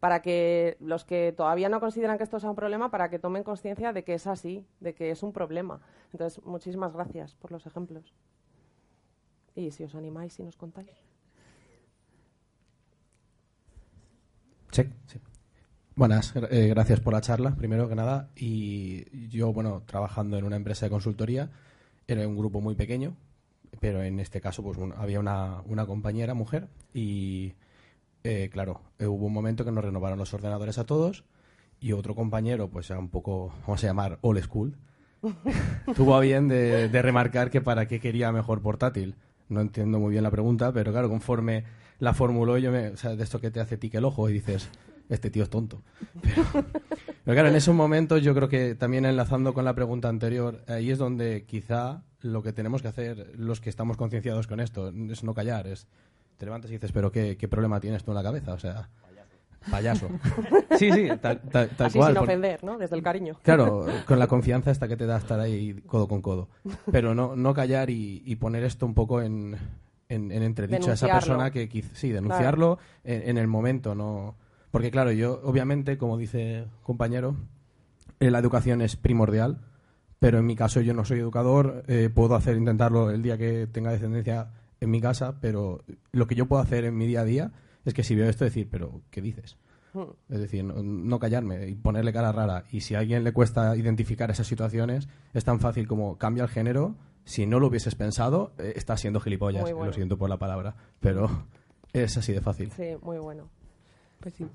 para 0.00 0.22
que 0.22 0.78
los 0.80 1.04
que 1.04 1.34
todavía 1.36 1.68
no 1.68 1.80
consideran 1.80 2.16
que 2.16 2.24
esto 2.24 2.40
sea 2.40 2.48
un 2.48 2.56
problema, 2.56 2.90
para 2.90 3.10
que 3.10 3.18
tomen 3.18 3.44
conciencia 3.44 3.92
de 3.92 4.04
que 4.04 4.14
es 4.14 4.26
así, 4.26 4.66
de 4.80 4.94
que 4.94 5.10
es 5.10 5.22
un 5.22 5.34
problema. 5.34 5.82
Entonces, 6.12 6.42
muchísimas 6.42 6.94
gracias 6.94 7.34
por 7.34 7.52
los 7.52 7.66
ejemplos. 7.66 8.14
Y 9.54 9.70
si 9.70 9.84
os 9.84 9.94
animáis 9.94 10.40
y 10.40 10.44
nos 10.44 10.56
contáis. 10.56 10.90
Sí, 14.72 14.90
sí. 15.06 15.20
Buenas, 15.94 16.32
eh, 16.50 16.68
gracias 16.68 17.00
por 17.00 17.12
la 17.12 17.20
charla, 17.20 17.54
primero 17.54 17.86
que 17.86 17.94
nada. 17.94 18.30
Y 18.34 19.28
yo, 19.28 19.52
bueno, 19.52 19.82
trabajando 19.84 20.38
en 20.38 20.44
una 20.44 20.56
empresa 20.56 20.86
de 20.86 20.90
consultoría, 20.90 21.50
era 22.06 22.26
un 22.26 22.34
grupo 22.34 22.62
muy 22.62 22.74
pequeño, 22.74 23.14
pero 23.78 24.02
en 24.02 24.18
este 24.18 24.40
caso 24.40 24.62
pues 24.62 24.78
había 24.96 25.20
una, 25.20 25.60
una, 25.66 25.84
compañera 25.84 26.32
mujer 26.32 26.68
y, 26.94 27.52
eh, 28.24 28.48
claro, 28.50 28.80
eh, 28.98 29.06
hubo 29.06 29.26
un 29.26 29.34
momento 29.34 29.66
que 29.66 29.70
nos 29.70 29.84
renovaron 29.84 30.18
los 30.18 30.32
ordenadores 30.32 30.78
a 30.78 30.84
todos 30.84 31.24
y 31.78 31.92
otro 31.92 32.14
compañero, 32.14 32.68
pues 32.70 32.88
era 32.88 32.98
un 32.98 33.10
poco, 33.10 33.52
vamos 33.66 33.84
a 33.84 33.86
llamar, 33.86 34.18
old 34.22 34.42
school, 34.42 34.78
tuvo 35.94 36.16
a 36.16 36.20
bien 36.20 36.48
de, 36.48 36.88
de 36.88 37.02
remarcar 37.02 37.50
que 37.50 37.60
para 37.60 37.86
qué 37.86 38.00
quería 38.00 38.32
mejor 38.32 38.62
portátil. 38.62 39.14
No 39.50 39.60
entiendo 39.60 39.98
muy 39.98 40.12
bien 40.12 40.22
la 40.22 40.30
pregunta, 40.30 40.72
pero 40.72 40.90
claro, 40.90 41.10
conforme 41.10 41.64
la 41.98 42.14
formuló 42.14 42.56
yo, 42.56 42.72
me, 42.72 42.88
o 42.88 42.96
sea, 42.96 43.14
de 43.14 43.22
esto 43.22 43.40
que 43.42 43.50
te 43.50 43.60
hace 43.60 43.76
tique 43.76 43.98
el 43.98 44.06
ojo 44.06 44.30
y 44.30 44.32
dices 44.32 44.70
este 45.12 45.30
tío 45.30 45.42
es 45.42 45.50
tonto. 45.50 45.82
Pero, 46.22 47.34
claro, 47.34 47.48
en 47.48 47.54
esos 47.54 47.74
momentos 47.74 48.22
yo 48.22 48.34
creo 48.34 48.48
que 48.48 48.74
también 48.74 49.04
enlazando 49.04 49.54
con 49.54 49.64
la 49.64 49.74
pregunta 49.74 50.08
anterior, 50.08 50.64
ahí 50.66 50.90
es 50.90 50.98
donde 50.98 51.44
quizá 51.46 52.02
lo 52.20 52.42
que 52.42 52.52
tenemos 52.52 52.82
que 52.82 52.88
hacer 52.88 53.32
los 53.36 53.60
que 53.60 53.70
estamos 53.70 53.96
concienciados 53.96 54.46
con 54.46 54.60
esto 54.60 54.92
es 55.10 55.22
no 55.22 55.34
callar, 55.34 55.66
es 55.66 55.86
te 56.36 56.46
levantas 56.46 56.70
y 56.70 56.74
dices, 56.74 56.90
pero 56.92 57.12
¿qué, 57.12 57.36
problema 57.48 57.78
tienes 57.78 58.02
tú 58.02 58.10
en 58.10 58.16
la 58.16 58.22
cabeza? 58.22 58.54
O 58.54 58.58
sea, 58.58 58.88
payaso. 59.70 60.08
sí, 60.78 60.90
sí, 60.90 61.08
tal, 61.20 61.40
tal, 61.40 61.70
Así 61.78 61.98
cual. 61.98 62.14
sin 62.14 62.22
ofender, 62.22 62.64
¿no? 62.64 62.78
Desde 62.78 62.96
el 62.96 63.02
cariño. 63.02 63.36
Claro, 63.42 63.86
con 64.06 64.18
la 64.18 64.26
confianza 64.26 64.70
hasta 64.70 64.88
que 64.88 64.96
te 64.96 65.06
da 65.06 65.18
estar 65.18 65.38
ahí 65.38 65.74
codo 65.86 66.08
con 66.08 66.22
codo. 66.22 66.48
Pero 66.90 67.14
no, 67.14 67.36
no 67.36 67.54
callar 67.54 67.90
y, 67.90 68.36
poner 68.40 68.64
esto 68.64 68.86
un 68.86 68.94
poco 68.94 69.22
en, 69.22 69.56
en, 70.08 70.32
entredicho 70.32 70.90
a 70.90 70.94
esa 70.94 71.06
persona 71.06 71.50
que 71.52 71.68
sí, 71.92 72.10
denunciarlo 72.10 72.78
en, 73.04 73.38
el 73.38 73.46
momento, 73.46 73.94
no 73.94 74.34
porque 74.72 74.90
claro, 74.90 75.12
yo 75.12 75.40
obviamente, 75.44 75.98
como 75.98 76.18
dice 76.18 76.66
compañero, 76.82 77.36
eh, 78.18 78.30
la 78.30 78.40
educación 78.40 78.80
es 78.80 78.96
primordial, 78.96 79.60
pero 80.18 80.38
en 80.38 80.46
mi 80.46 80.56
caso 80.56 80.80
yo 80.80 80.94
no 80.94 81.04
soy 81.04 81.20
educador, 81.20 81.84
eh, 81.86 82.10
puedo 82.12 82.34
hacer 82.34 82.56
intentarlo 82.56 83.10
el 83.10 83.22
día 83.22 83.38
que 83.38 83.68
tenga 83.68 83.92
descendencia 83.92 84.50
en 84.80 84.90
mi 84.90 85.00
casa, 85.00 85.38
pero 85.40 85.84
lo 86.10 86.26
que 86.26 86.34
yo 86.34 86.46
puedo 86.46 86.62
hacer 86.62 86.84
en 86.84 86.96
mi 86.96 87.06
día 87.06 87.20
a 87.20 87.24
día 87.24 87.52
es 87.84 87.92
que 87.92 88.02
si 88.02 88.14
veo 88.14 88.28
esto 88.28 88.44
decir, 88.44 88.68
pero 88.70 89.02
¿qué 89.10 89.20
dices? 89.20 89.58
Es 90.30 90.40
decir, 90.40 90.64
no, 90.64 91.18
callarme 91.18 91.68
y 91.68 91.74
ponerle 91.74 92.14
cara 92.14 92.32
rara. 92.32 92.64
Y 92.72 92.80
si 92.80 92.94
a 92.94 93.00
alguien 93.00 93.24
le 93.24 93.32
cuesta 93.32 93.76
identificar 93.76 94.30
esas 94.30 94.46
situaciones, 94.46 95.06
es 95.34 95.44
tan 95.44 95.60
fácil 95.60 95.86
como 95.86 96.16
cambia 96.16 96.44
el 96.44 96.48
género. 96.48 96.96
Si 97.24 97.44
no 97.44 97.60
lo 97.60 97.66
hubieses 97.66 97.94
pensado, 97.94 98.52
eh, 98.58 98.72
estás 98.74 99.00
siendo 99.00 99.20
gilipollas. 99.20 99.70
Lo 99.70 99.92
siento 99.92 100.16
por 100.16 100.30
la 100.30 100.38
palabra, 100.38 100.76
pero 100.98 101.46
es 101.92 102.16
así 102.16 102.32
de 102.32 102.40
fácil. 102.40 102.72
Sí, 102.72 102.96
muy 103.02 103.18
bueno. 103.18 103.50
Pues 104.22 104.34
sí. 104.34 104.46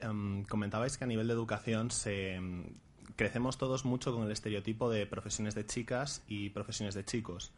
Em, 0.00 0.44
comentabais 0.44 0.98
que 0.98 1.04
a 1.04 1.06
nivel 1.06 1.26
de 1.26 1.32
educación 1.32 1.90
se, 1.90 2.34
em, 2.34 2.74
crecemos 3.16 3.58
todos 3.58 3.84
mucho 3.84 4.12
con 4.12 4.24
el 4.24 4.30
estereotipo 4.30 4.90
de 4.90 5.06
profesiones 5.06 5.54
de 5.54 5.66
chicas 5.66 6.22
y 6.28 6.50
profesiones 6.50 6.94
de 6.94 7.04
chicos. 7.04 7.52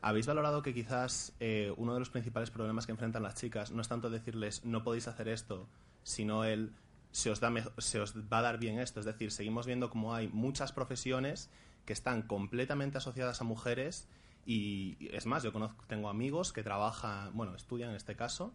¿Habéis 0.00 0.26
valorado 0.26 0.62
que 0.62 0.72
quizás 0.72 1.34
eh, 1.40 1.72
uno 1.76 1.92
de 1.94 2.00
los 2.00 2.10
principales 2.10 2.50
problemas 2.50 2.86
que 2.86 2.92
enfrentan 2.92 3.22
las 3.22 3.34
chicas 3.34 3.70
no 3.70 3.82
es 3.82 3.88
tanto 3.88 4.08
decirles 4.08 4.64
no 4.64 4.82
podéis 4.82 5.08
hacer 5.08 5.28
esto, 5.28 5.68
sino 6.02 6.44
el 6.44 6.72
se 7.12 7.30
os, 7.30 7.40
da 7.40 7.52
se 7.78 8.00
os 8.00 8.16
va 8.16 8.38
a 8.38 8.42
dar 8.42 8.58
bien 8.58 8.78
esto? 8.78 8.98
Es 8.98 9.06
decir, 9.06 9.30
seguimos 9.30 9.66
viendo 9.66 9.90
como 9.90 10.14
hay 10.14 10.28
muchas 10.28 10.72
profesiones 10.72 11.50
que 11.84 11.92
están 11.92 12.22
completamente 12.22 12.98
asociadas 12.98 13.40
a 13.40 13.44
mujeres 13.44 14.08
Y 14.46 14.96
es 15.12 15.26
más, 15.26 15.42
yo 15.42 15.52
conozco, 15.52 15.84
tengo 15.86 16.08
amigos 16.08 16.52
que 16.52 16.62
trabajan, 16.62 17.30
bueno, 17.34 17.54
estudian 17.54 17.90
en 17.90 17.96
este 17.96 18.16
caso, 18.16 18.52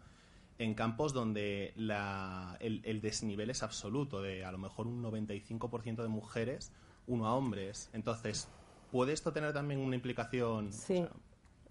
en 0.57 0.73
campos 0.73 1.13
donde 1.13 1.73
la, 1.75 2.57
el, 2.59 2.81
el, 2.85 3.01
desnivel 3.01 3.49
es 3.49 3.61
absoluto, 3.61 4.21
de 4.21 4.43
a 4.43 4.51
lo 4.51 4.57
mejor 4.57 4.87
un 4.87 5.03
95% 5.03 6.01
de 6.01 6.07
mujeres, 6.07 6.71
uno 7.07 7.27
a 7.27 7.35
hombres. 7.35 7.89
Entonces, 7.93 8.47
¿puede 8.91 9.13
esto 9.13 9.31
tener 9.31 9.53
también 9.53 9.79
una 9.79 9.95
implicación? 9.95 10.73
Sí. 10.73 10.93
O 10.93 10.97
sea, 10.97 11.11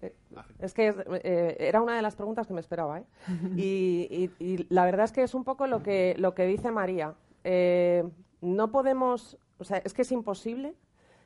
eh, 0.01 0.15
es 0.59 0.73
que 0.73 0.93
eh, 1.23 1.57
era 1.59 1.81
una 1.81 1.95
de 1.95 2.01
las 2.01 2.15
preguntas 2.15 2.47
que 2.47 2.53
me 2.53 2.61
esperaba. 2.61 2.99
¿eh? 2.99 3.05
y, 3.55 4.31
y, 4.39 4.45
y, 4.45 4.65
la 4.69 4.85
verdad 4.85 5.05
es 5.05 5.11
que 5.11 5.23
es 5.23 5.33
un 5.33 5.43
poco 5.43 5.67
lo 5.67 5.81
que, 5.83 6.15
lo 6.17 6.35
que 6.35 6.45
dice 6.45 6.71
María. 6.71 7.15
Eh, 7.43 8.03
no 8.41 8.71
podemos, 8.71 9.37
o 9.57 9.63
sea, 9.63 9.77
es 9.77 9.93
que 9.93 10.03
es 10.03 10.11
imposible 10.11 10.75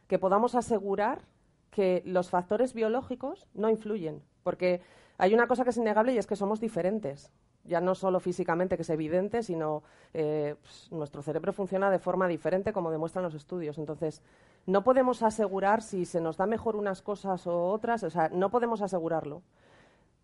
que 0.09 0.19
podamos 0.19 0.55
asegurar 0.55 1.21
que 1.71 2.03
los 2.05 2.29
factores 2.29 2.73
biológicos 2.73 3.47
no 3.53 3.69
influyen, 3.69 4.21
porque 4.43 4.81
hay 5.17 5.33
una 5.33 5.47
cosa 5.47 5.63
que 5.63 5.69
es 5.69 5.77
innegable 5.77 6.11
y 6.11 6.17
es 6.17 6.27
que 6.27 6.35
somos 6.35 6.59
diferentes 6.59 7.31
ya 7.69 7.81
no 7.81 7.95
solo 7.95 8.19
físicamente, 8.19 8.75
que 8.75 8.81
es 8.81 8.89
evidente, 8.89 9.43
sino 9.43 9.83
eh, 10.13 10.55
pues, 10.61 10.91
nuestro 10.91 11.21
cerebro 11.21 11.53
funciona 11.53 11.91
de 11.91 11.99
forma 11.99 12.27
diferente, 12.27 12.73
como 12.73 12.91
demuestran 12.91 13.23
los 13.23 13.35
estudios. 13.35 13.77
Entonces, 13.77 14.21
no 14.65 14.83
podemos 14.83 15.23
asegurar 15.23 15.81
si 15.81 16.05
se 16.05 16.19
nos 16.19 16.37
da 16.37 16.47
mejor 16.47 16.75
unas 16.75 17.01
cosas 17.01 17.45
o 17.47 17.67
otras, 17.67 18.03
o 18.03 18.09
sea, 18.09 18.29
no 18.29 18.49
podemos 18.49 18.81
asegurarlo. 18.81 19.43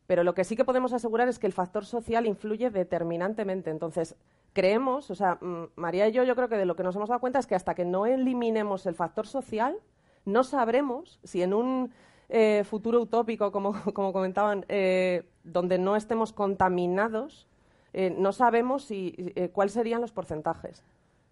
Pero 0.07 0.23
lo 0.23 0.33
que 0.35 0.43
sí 0.43 0.55
que 0.55 0.65
podemos 0.65 0.93
asegurar 0.93 1.27
es 1.27 1.39
que 1.39 1.47
el 1.47 1.53
factor 1.53 1.85
social 1.85 2.25
influye 2.25 2.69
determinantemente. 2.69 3.71
Entonces, 3.71 4.15
creemos, 4.53 5.09
o 5.09 5.15
sea, 5.15 5.39
María 5.75 6.07
y 6.07 6.11
yo, 6.11 6.23
yo 6.23 6.35
creo 6.35 6.47
que 6.47 6.57
de 6.57 6.65
lo 6.65 6.75
que 6.75 6.83
nos 6.83 6.95
hemos 6.95 7.09
dado 7.09 7.19
cuenta 7.19 7.39
es 7.39 7.47
que 7.47 7.55
hasta 7.55 7.75
que 7.75 7.85
no 7.85 8.05
eliminemos 8.05 8.85
el 8.85 8.95
factor 8.95 9.25
social, 9.25 9.77
no 10.25 10.43
sabremos 10.43 11.19
si 11.23 11.41
en 11.41 11.53
un 11.53 11.91
eh, 12.29 12.63
futuro 12.65 13.01
utópico, 13.01 13.51
como, 13.51 13.73
como 13.93 14.13
comentaban, 14.13 14.65
eh, 14.67 15.23
donde 15.43 15.77
no 15.77 15.95
estemos 15.95 16.33
contaminados, 16.33 17.47
eh, 17.93 18.13
no 18.17 18.33
sabemos 18.33 18.83
si, 18.83 19.33
cuáles 19.53 19.73
serían 19.73 20.01
los 20.01 20.11
porcentajes. 20.11 20.83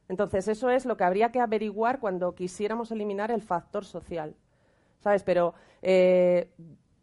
Entonces, 0.07 0.47
eso 0.47 0.69
es 0.69 0.85
lo 0.85 0.97
que 0.97 1.03
habría 1.03 1.31
que 1.31 1.39
averiguar 1.39 1.99
cuando 1.99 2.35
quisiéramos 2.35 2.91
eliminar 2.91 3.31
el 3.31 3.41
factor 3.41 3.85
social. 3.85 4.35
¿Sabes? 4.99 5.23
Pero 5.23 5.53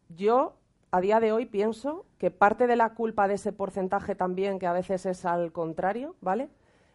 yo, 0.09 0.55
a 0.93 1.01
día 1.01 1.21
de 1.21 1.33
hoy, 1.33 1.47
pienso 1.47 2.05
que 2.19 2.31
parte 2.31 2.67
de 2.67 2.77
la 2.77 2.95
culpa 2.95 3.29
de 3.29 3.35
ese 3.35 3.53
porcentaje 3.53 4.15
también, 4.15 4.59
que 4.59 4.67
a 4.67 4.73
veces 4.73 5.07
es 5.07 5.25
al 5.25 5.53
contrario, 5.53 6.17
¿vale? 6.21 6.49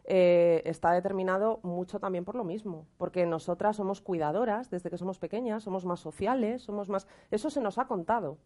Eh, 0.03 0.61
está 0.65 0.91
determinado 0.91 1.59
mucho 1.63 1.99
también 1.99 2.25
por 2.25 2.35
lo 2.35 2.43
mismo, 2.43 2.85
porque 2.97 3.25
nosotras 3.25 3.77
somos 3.77 4.01
cuidadoras 4.01 4.69
desde 4.69 4.89
que 4.89 4.97
somos 4.97 5.17
pequeñas, 5.17 5.63
somos 5.63 5.85
más 5.85 5.99
sociales, 5.99 6.61
somos 6.61 6.89
más. 6.89 7.07
Eso 7.31 7.49
se 7.49 7.61
nos 7.61 7.77
ha 7.77 7.87
contado, 7.87 8.37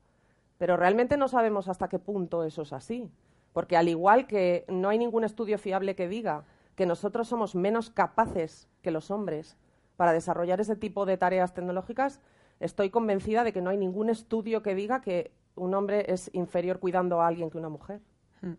pero 0.58 0.78
realmente 0.78 1.18
no 1.18 1.28
sabemos 1.28 1.68
hasta 1.68 1.89
qué 1.89 2.00
punto 2.00 2.43
eso 2.43 2.62
es 2.62 2.72
así, 2.72 3.10
porque 3.52 3.76
al 3.76 3.89
igual 3.89 4.28
que 4.28 4.66
no 4.70 4.89
hay 4.89 5.00
ningún 5.00 5.24
estudio 5.24 5.58
fiable 5.58 5.95
que 5.95 6.08
diga 6.08 6.45
que 6.76 6.86
nosotros 6.86 7.28
somos 7.28 7.56
menos 7.56 7.89
capaces 7.89 8.70
que 8.82 8.91
los 8.91 9.12
hombres 9.12 9.58
para 9.97 10.14
desarrollar 10.14 10.62
ese 10.62 10.78
tipo 10.78 11.06
de 11.06 11.18
tareas 11.18 11.54
tecnológicas, 11.54 12.22
estoy 12.62 12.89
convencida 12.89 13.43
de 13.43 13.52
que 13.52 13.62
no 13.62 13.70
hay 13.70 13.78
ningún 13.78 14.10
estudio 14.10 14.64
que 14.64 14.76
diga 14.76 15.02
que 15.02 15.32
un 15.56 15.74
hombre 15.74 16.06
es 16.12 16.30
inferior 16.34 16.80
cuidando 16.80 17.22
a 17.22 17.28
alguien 17.28 17.50
que 17.50 17.58
una 17.58 17.70
mujer. 17.70 18.02
Hmm. 18.41 18.54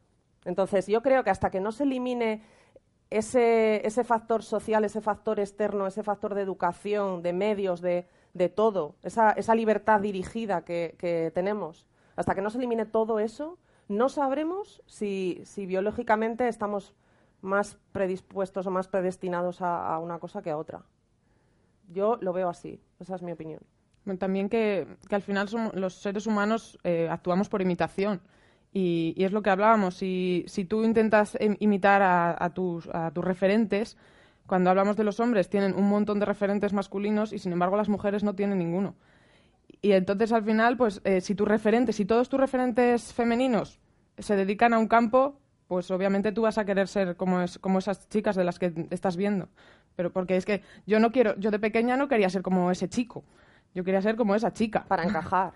Entonces, 0.45 0.87
yo 0.87 1.03
creo 1.03 1.25
que 1.25 1.31
hasta 1.31 1.51
que 1.51 1.61
no 1.61 1.73
se 1.73 1.85
elimine 1.85 2.43
ese, 3.11 3.87
ese, 3.87 4.05
factor 4.05 4.43
social, 4.43 4.85
ese 4.85 5.01
factor 5.01 5.41
externo, 5.41 5.87
ese 5.87 6.03
factor 6.03 6.35
de 6.35 6.43
educación, 6.43 7.23
de 7.23 7.33
medios, 7.33 7.81
de, 7.81 8.07
de 8.35 8.49
todo, 8.49 8.95
esa, 9.03 9.33
esa, 9.33 9.55
libertad 9.55 10.01
dirigida 10.01 10.65
que, 10.65 10.95
que, 10.99 11.33
tenemos, 11.35 11.87
hasta 12.15 12.35
que 12.35 12.43
no 12.43 12.51
se 12.51 12.59
elimine 12.59 12.87
todo 12.87 13.19
eso, 13.19 13.59
no 13.89 14.09
sabremos 14.09 14.83
si, 14.87 15.43
si 15.45 15.67
biológicamente 15.67 16.47
estamos 16.47 16.95
más 17.41 17.79
predispuestos 17.91 18.67
o 18.67 18.71
más 18.71 18.87
predestinados 18.87 19.61
a, 19.61 19.93
a, 19.93 19.99
una 19.99 20.21
cosa 20.21 20.43
que 20.43 20.51
a 20.51 20.57
otra. 20.57 20.85
Yo 21.89 22.17
lo 22.21 22.33
veo 22.33 22.49
así, 22.49 22.81
esa 23.01 23.17
es 23.17 23.23
mi 23.23 23.33
opinión. 23.33 23.61
También 24.19 24.49
que, 24.49 24.87
que 25.09 25.15
al 25.15 25.23
final 25.23 25.49
los 25.75 25.95
seres 25.95 26.27
humanos 26.27 26.79
eh, 26.85 27.09
actuamos 27.11 27.49
por 27.49 27.63
imitación. 27.63 28.21
Y, 28.73 29.15
es 29.19 29.33
lo 29.33 29.43
que 29.43 29.51
hablábamos. 29.51 29.97
Si, 29.97 30.45
si 30.47 30.65
tú 30.65 30.85
intentas 30.85 31.37
imitar 31.59 32.03
a, 32.03 32.37
a, 32.43 32.55
tus, 32.55 32.89
a 32.93 33.11
tus 33.11 33.25
referentes, 33.25 33.97
cuando 34.47 34.71
hablamos 34.71 34.97
de 34.97 35.05
los 35.05 35.21
hombres, 35.21 35.49
tienen 35.49 35.75
un 35.75 35.89
montón 35.89 36.19
de 36.19 36.27
referentes 36.27 36.73
masculinos 36.73 37.33
y, 37.33 37.39
sin 37.39 37.53
embargo, 37.53 37.77
las 37.77 37.89
mujeres 37.89 38.23
no 38.25 38.35
tienen 38.35 38.59
ninguno. 38.59 38.95
Y 39.83 39.93
entonces, 39.93 40.33
al 40.33 40.45
final, 40.45 40.77
pues, 40.77 41.01
eh, 41.05 41.21
si 41.21 41.35
tus 41.35 41.49
referentes, 41.49 41.97
si 41.97 42.05
todos 42.05 42.29
tus 42.29 42.39
referentes 42.39 43.13
femeninos 43.13 43.81
se 44.19 44.37
dedican 44.37 44.75
a 44.75 44.79
un 44.79 44.89
campo, 44.89 45.41
pues 45.71 45.91
obviamente 45.93 46.33
tú 46.33 46.43
vas 46.43 46.59
a 46.59 46.65
querer 46.65 46.89
ser 46.89 47.17
como, 47.17 47.43
es, 47.43 47.59
como 47.59 47.79
esas 47.79 48.09
chicas 48.09 48.35
de 48.35 48.43
las 48.43 48.59
que 48.59 48.89
estás 48.91 49.17
viendo. 49.17 49.49
Pero 49.95 50.13
porque 50.13 50.37
es 50.37 50.45
que 50.45 50.63
yo 50.85 50.99
no 50.99 51.13
quiero, 51.13 51.39
yo 51.39 51.53
de 51.53 51.61
pequeña 51.61 51.97
no 51.97 52.09
quería 52.09 52.29
ser 52.29 52.43
como 52.43 52.73
ese 52.73 52.89
chico. 52.89 53.25
Yo 53.75 53.85
quería 53.85 54.03
ser 54.03 54.17
como 54.17 54.35
esa 54.35 54.53
chica. 54.53 54.85
Para 54.87 55.05
encajar. 55.05 55.53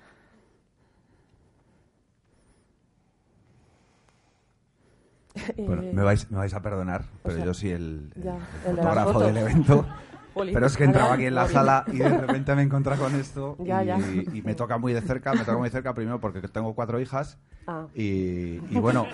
Bueno, 5.59 5.83
me 5.93 6.03
vais, 6.03 6.31
me 6.31 6.39
vais 6.39 6.55
a 6.55 6.63
perdonar, 6.63 7.05
pero 7.23 7.35
o 7.35 7.37
sea, 7.39 7.45
yo 7.45 7.55
soy 7.55 7.71
el, 7.71 8.13
el, 8.15 8.23
ya, 8.23 8.39
el 8.67 8.77
fotógrafo 8.77 9.21
del 9.21 9.37
evento. 9.37 9.87
Pero 10.35 10.67
es 10.67 10.77
que 10.77 10.85
entraba 10.85 11.15
aquí 11.15 11.27
en 11.27 11.35
la 11.35 11.49
sala 11.49 11.85
y 11.93 11.99
de 11.99 12.09
repente 12.09 12.55
me 12.55 12.63
encontré 12.63 12.97
con 12.97 13.15
esto 13.15 13.57
ya, 13.65 13.83
y, 13.83 13.87
ya. 13.87 13.99
y, 14.33 14.43
me 14.43 14.55
toca 14.55 14.79
muy 14.79 14.93
de 14.93 15.01
cerca, 15.01 15.33
me 15.33 15.41
toca 15.41 15.57
muy 15.57 15.69
de 15.69 15.73
cerca 15.73 15.95
primero 15.95 16.21
porque 16.21 16.41
tengo 16.43 16.75
cuatro 16.75 17.01
hijas 17.01 17.39
ah. 17.67 17.87
y, 17.95 18.61
y, 18.71 18.79
bueno, 18.81 19.07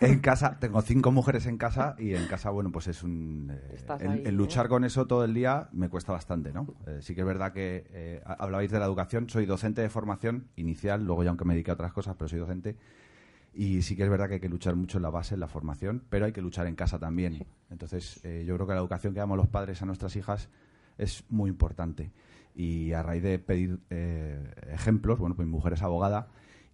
en 0.00 0.18
casa 0.20 0.58
tengo 0.60 0.82
cinco 0.82 1.12
mujeres 1.12 1.46
en 1.46 1.56
casa 1.56 1.94
y 1.98 2.14
en 2.14 2.26
casa, 2.26 2.50
bueno, 2.50 2.70
pues 2.70 2.88
es 2.88 3.02
un... 3.02 3.50
Eh, 3.50 3.78
el, 4.00 4.10
ahí, 4.10 4.22
el, 4.26 4.34
luchar 4.34 4.66
¿eh? 4.66 4.68
con 4.68 4.84
eso 4.84 5.06
todo 5.06 5.24
el 5.24 5.34
día 5.34 5.68
me 5.72 5.88
cuesta 5.88 6.12
bastante, 6.12 6.52
¿no? 6.52 6.66
Eh, 6.86 6.98
sí 7.00 7.14
que 7.14 7.22
es 7.22 7.26
verdad 7.26 7.52
que 7.52 7.86
eh, 7.90 8.22
hablabais 8.24 8.70
de 8.70 8.78
la 8.78 8.84
educación, 8.84 9.28
soy 9.28 9.46
docente 9.46 9.82
de 9.82 9.88
formación 9.88 10.48
inicial, 10.56 11.04
luego 11.04 11.22
ya 11.22 11.30
aunque 11.30 11.44
me 11.44 11.54
dediqué 11.54 11.70
a 11.70 11.74
otras 11.74 11.92
cosas, 11.92 12.16
pero 12.18 12.28
soy 12.28 12.38
docente 12.38 12.76
y 13.52 13.82
sí 13.82 13.96
que 13.96 14.04
es 14.04 14.10
verdad 14.10 14.28
que 14.28 14.34
hay 14.34 14.40
que 14.40 14.48
luchar 14.48 14.76
mucho 14.76 14.98
en 14.98 15.02
la 15.02 15.10
base, 15.10 15.34
en 15.34 15.40
la 15.40 15.48
formación, 15.48 16.04
pero 16.08 16.26
hay 16.26 16.32
que 16.32 16.42
luchar 16.42 16.66
en 16.66 16.76
casa 16.76 16.98
también. 16.98 17.34
Sí. 17.34 17.46
Entonces, 17.70 18.20
eh, 18.24 18.44
yo 18.46 18.54
creo 18.54 18.66
que 18.66 18.74
la 18.74 18.80
educación 18.80 19.12
que 19.12 19.20
damos 19.20 19.36
los 19.36 19.48
padres 19.48 19.82
a 19.82 19.86
nuestras 19.86 20.14
hijas 20.16 20.48
es 20.98 21.24
muy 21.28 21.50
importante. 21.50 22.12
Y 22.54 22.92
a 22.92 23.02
raíz 23.02 23.22
de 23.22 23.38
pedir 23.38 23.80
eh, 23.90 24.38
ejemplos, 24.72 25.18
bueno, 25.18 25.34
pues 25.34 25.46
mi 25.46 25.52
mujer 25.52 25.72
es 25.72 25.82
abogada 25.82 26.28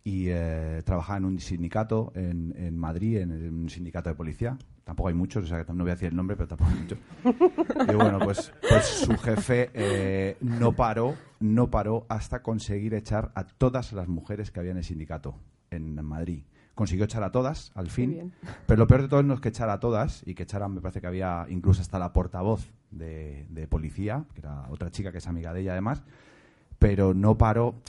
y 0.05 0.29
eh, 0.29 0.83
trabaja 0.85 1.17
en 1.17 1.25
un 1.25 1.41
sindicato 1.41 2.13
en, 2.15 2.55
en 2.57 2.77
Madrid, 2.79 3.19
en, 3.19 3.33
en, 3.33 3.55
un 3.55 3.71
sindicato 3.71 4.09
de 4.09 4.15
policía. 4.15 4.57
Tampoco 4.85 5.09
hay 5.09 5.15
muchos, 5.15 5.45
o 5.45 5.47
sea, 5.47 5.65
no 5.73 5.83
voy 5.83 5.91
a 5.91 5.95
decir 5.95 6.11
el 6.11 6.17
nombre, 6.17 6.37
pero 6.37 6.49
tampoco 6.49 6.71
hay 6.71 6.79
muchos. 6.79 6.99
y 7.93 7.95
bueno, 7.95 8.19
pues, 8.21 8.53
pues 8.69 8.85
su 8.85 9.17
jefe 9.19 9.71
eh, 9.75 10.37
no 10.41 10.73
paró, 10.73 11.17
no 11.41 11.71
paró 11.71 12.07
hasta 12.09 12.43
conseguir 12.43 12.95
echar 12.95 13.33
a 13.35 13.45
todas 13.45 13.93
las 13.93 14.09
mujeres 14.09 14.51
que 14.51 14.61
había 14.61 14.73
en 14.73 14.79
el 14.79 14.85
sindicato 14.85 15.35
en 15.71 16.05
Madrid 16.05 16.45
consiguió 16.77 17.07
echar 17.07 17.25
a 17.25 17.33
todas, 17.33 17.73
al 17.75 17.89
fin. 17.89 18.33
Pero 18.67 18.79
lo 18.79 18.87
peor 18.87 19.03
de 19.03 19.09
todo 19.09 19.23
no 19.23 19.35
es 19.35 19.41
que 19.41 19.49
echara 19.49 19.73
a 19.73 19.81
todas, 19.81 20.23
y 20.27 20.35
que 20.35 20.45
echaran, 20.45 20.75
me 20.75 20.81
parece 20.83 21.01
que 21.01 21.07
había 21.07 21.47
incluso 21.49 21.81
hasta 21.81 21.99
la 21.99 22.13
portavoz 22.13 22.71
de, 22.91 23.47
de, 23.49 23.67
policía, 23.67 24.27
que 24.35 24.43
era 24.43 24.69
otra 24.69 24.91
chica 24.91 25.11
que 25.11 25.19
es 25.19 25.27
amiga 25.27 25.55
de 25.55 25.63
ella 25.63 25.73
además, 25.73 26.05
pero 26.79 27.15
no 27.15 27.39
paró, 27.39 27.81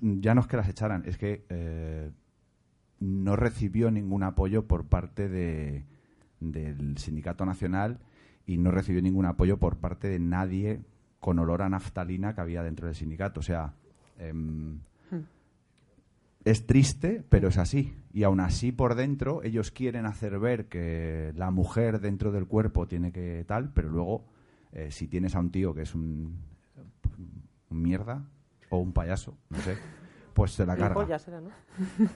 ya 0.00 0.34
no 0.34 0.40
es 0.42 0.46
que 0.46 0.56
las 0.56 0.68
echaran, 0.68 1.02
es 1.06 1.18
que 1.18 1.44
eh, 1.48 2.12
no 3.00 3.34
recibió 3.34 3.90
ningún 3.90 4.22
apoyo 4.22 4.64
por 4.68 4.86
parte 4.86 5.28
de, 5.28 5.84
del 6.38 6.98
Sindicato 6.98 7.44
Nacional 7.44 7.98
y 8.46 8.58
no 8.58 8.70
recibió 8.70 9.02
ningún 9.02 9.26
apoyo 9.26 9.58
por 9.58 9.78
parte 9.78 10.08
de 10.08 10.20
nadie 10.20 10.82
con 11.18 11.40
olor 11.40 11.62
a 11.62 11.68
naftalina 11.68 12.32
que 12.34 12.42
había 12.42 12.62
dentro 12.62 12.86
del 12.86 12.94
sindicato. 12.94 13.40
O 13.40 13.42
sea, 13.42 13.74
eh, 14.18 14.32
es 16.44 16.66
triste, 16.66 17.22
pero 17.28 17.48
es 17.48 17.58
así. 17.58 17.94
Y 18.12 18.24
aún 18.24 18.40
así, 18.40 18.72
por 18.72 18.94
dentro, 18.94 19.42
ellos 19.42 19.70
quieren 19.70 20.06
hacer 20.06 20.38
ver 20.38 20.68
que 20.68 21.32
la 21.36 21.50
mujer 21.50 22.00
dentro 22.00 22.32
del 22.32 22.46
cuerpo 22.46 22.86
tiene 22.86 23.12
que 23.12 23.44
tal, 23.46 23.72
pero 23.72 23.90
luego, 23.90 24.24
eh, 24.72 24.90
si 24.90 25.06
tienes 25.06 25.34
a 25.34 25.40
un 25.40 25.50
tío 25.50 25.74
que 25.74 25.82
es 25.82 25.94
un, 25.94 26.38
un, 27.70 27.82
mierda 27.82 28.24
o 28.70 28.78
un 28.78 28.92
payaso, 28.92 29.36
no 29.50 29.58
sé, 29.58 29.76
pues 30.34 30.52
se 30.52 30.66
la 30.66 30.76
carga. 30.76 31.04
Era, 31.04 31.40
¿no? 31.40 31.50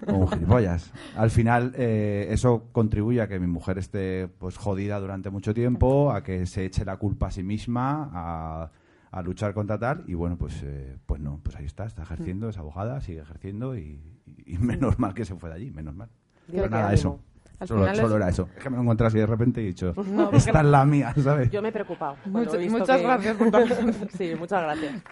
O 0.08 0.16
un 0.16 0.28
gilipollas. 0.28 0.92
Al 1.16 1.30
final, 1.30 1.72
eh, 1.76 2.26
eso 2.30 2.68
contribuye 2.72 3.20
a 3.20 3.28
que 3.28 3.38
mi 3.38 3.46
mujer 3.46 3.78
esté 3.78 4.28
pues 4.38 4.56
jodida 4.56 4.98
durante 4.98 5.30
mucho 5.30 5.54
tiempo, 5.54 6.10
a 6.10 6.22
que 6.22 6.46
se 6.46 6.64
eche 6.64 6.84
la 6.84 6.96
culpa 6.96 7.28
a 7.28 7.30
sí 7.30 7.42
misma, 7.42 8.10
a 8.12 8.70
a 9.14 9.22
luchar 9.22 9.54
contra 9.54 9.78
tal 9.78 10.02
y 10.06 10.14
bueno 10.14 10.36
pues 10.36 10.60
eh, 10.64 10.96
pues 11.06 11.20
no 11.20 11.38
pues 11.42 11.56
ahí 11.56 11.64
está 11.64 11.84
está 11.84 12.02
ejerciendo 12.02 12.48
es 12.48 12.58
abogada 12.58 13.00
sigue 13.00 13.20
ejerciendo 13.20 13.76
y, 13.76 14.00
y, 14.26 14.54
y 14.54 14.58
menos 14.58 14.98
mal 14.98 15.14
que 15.14 15.24
se 15.24 15.36
fue 15.36 15.50
de 15.50 15.56
allí 15.56 15.70
menos 15.70 15.94
mal 15.94 16.08
pero 16.50 16.68
nada 16.68 16.92
eso 16.92 17.20
solo, 17.66 17.94
solo, 17.94 18.16
era 18.16 18.28
eso. 18.28 18.48
Es 18.56 18.62
que 18.62 18.70
me 18.70 18.76
lo 18.76 18.82
encontré 18.82 19.06
así 19.06 19.18
de 19.18 19.26
repente 19.26 19.60
y 19.62 19.64
he 19.64 19.68
dicho, 19.68 19.94
no, 20.06 20.30
esta 20.32 20.60
es 20.60 20.66
la 20.66 20.84
mía, 20.84 21.14
¿sabes? 21.22 21.50
Yo 21.50 21.62
me 21.62 21.68
he 21.68 21.72
preocupado. 21.72 22.16
Mucho, 22.26 22.58
muchas 22.68 22.98
que... 22.98 23.06
gracias 23.06 23.36
por 23.36 24.10
Sí, 24.16 24.34
muchas 24.38 24.62
gracias. 24.62 25.02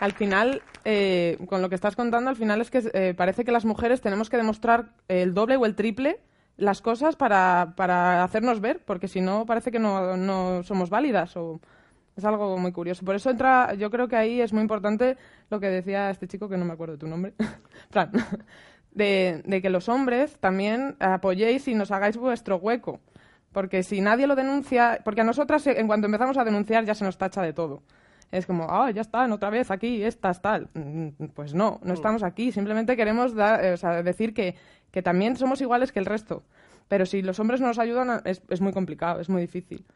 al 0.00 0.12
final, 0.12 0.62
eh, 0.84 1.38
con 1.48 1.62
lo 1.62 1.68
que 1.68 1.74
estás 1.74 1.96
contando, 1.96 2.30
al 2.30 2.36
final 2.36 2.60
es 2.60 2.70
que 2.70 2.90
eh, 2.92 3.14
parece 3.16 3.44
que 3.44 3.52
las 3.52 3.64
mujeres 3.64 4.00
tenemos 4.00 4.28
que 4.28 4.36
demostrar 4.36 4.92
el 5.08 5.34
doble 5.34 5.56
o 5.56 5.66
el 5.66 5.74
triple 5.74 6.20
las 6.56 6.80
cosas 6.80 7.16
para, 7.16 7.74
para 7.76 8.22
hacernos 8.22 8.60
ver, 8.60 8.84
porque 8.84 9.08
si 9.08 9.20
no 9.20 9.46
parece 9.46 9.70
que 9.70 9.78
no, 9.78 10.16
no 10.16 10.62
somos 10.62 10.90
válidas 10.90 11.36
o 11.36 11.60
es 12.16 12.24
algo 12.24 12.56
muy 12.58 12.72
curioso. 12.72 13.04
Por 13.04 13.16
eso 13.16 13.30
entra, 13.30 13.74
yo 13.74 13.90
creo 13.90 14.08
que 14.08 14.16
ahí 14.16 14.40
es 14.40 14.52
muy 14.52 14.62
importante 14.62 15.16
lo 15.50 15.58
que 15.60 15.68
decía 15.68 16.10
este 16.10 16.28
chico, 16.28 16.48
que 16.48 16.56
no 16.56 16.64
me 16.64 16.72
acuerdo 16.72 16.98
tu 16.98 17.08
nombre, 17.08 17.34
Fran, 17.90 18.12
de, 18.92 19.42
de 19.44 19.62
que 19.62 19.70
los 19.70 19.88
hombres 19.88 20.38
también 20.38 20.96
apoyéis 21.00 21.66
y 21.68 21.74
nos 21.74 21.90
hagáis 21.90 22.16
vuestro 22.16 22.56
hueco. 22.56 23.00
Porque 23.52 23.84
si 23.84 24.00
nadie 24.00 24.26
lo 24.26 24.34
denuncia, 24.34 25.00
porque 25.04 25.20
a 25.20 25.24
nosotras 25.24 25.66
en 25.66 25.86
cuanto 25.86 26.06
empezamos 26.06 26.36
a 26.38 26.44
denunciar 26.44 26.84
ya 26.84 26.94
se 26.94 27.04
nos 27.04 27.18
tacha 27.18 27.40
de 27.42 27.52
todo. 27.52 27.82
Es 28.34 28.46
como, 28.46 28.66
ah, 28.68 28.90
ya 28.90 29.02
están 29.02 29.30
otra 29.30 29.48
vez 29.48 29.70
aquí, 29.70 30.02
estas, 30.02 30.42
tal. 30.42 30.68
Mm, 30.74 31.26
pues 31.34 31.54
no, 31.54 31.78
no 31.84 31.92
mm. 31.92 31.94
estamos 31.94 32.22
aquí. 32.24 32.50
Simplemente 32.50 32.96
queremos 32.96 33.32
dar, 33.32 33.64
eh, 33.64 33.72
o 33.72 33.76
sea, 33.76 34.02
decir 34.02 34.34
que, 34.34 34.56
que 34.90 35.02
también 35.02 35.36
somos 35.36 35.60
iguales 35.60 35.92
que 35.92 36.00
el 36.00 36.06
resto. 36.06 36.42
Pero 36.88 37.06
si 37.06 37.22
los 37.22 37.38
hombres 37.38 37.60
no 37.60 37.68
nos 37.68 37.78
ayudan, 37.78 38.22
es, 38.24 38.42
es 38.48 38.60
muy 38.60 38.72
complicado, 38.72 39.20
es 39.20 39.28
muy 39.28 39.40
difícil. 39.40 39.86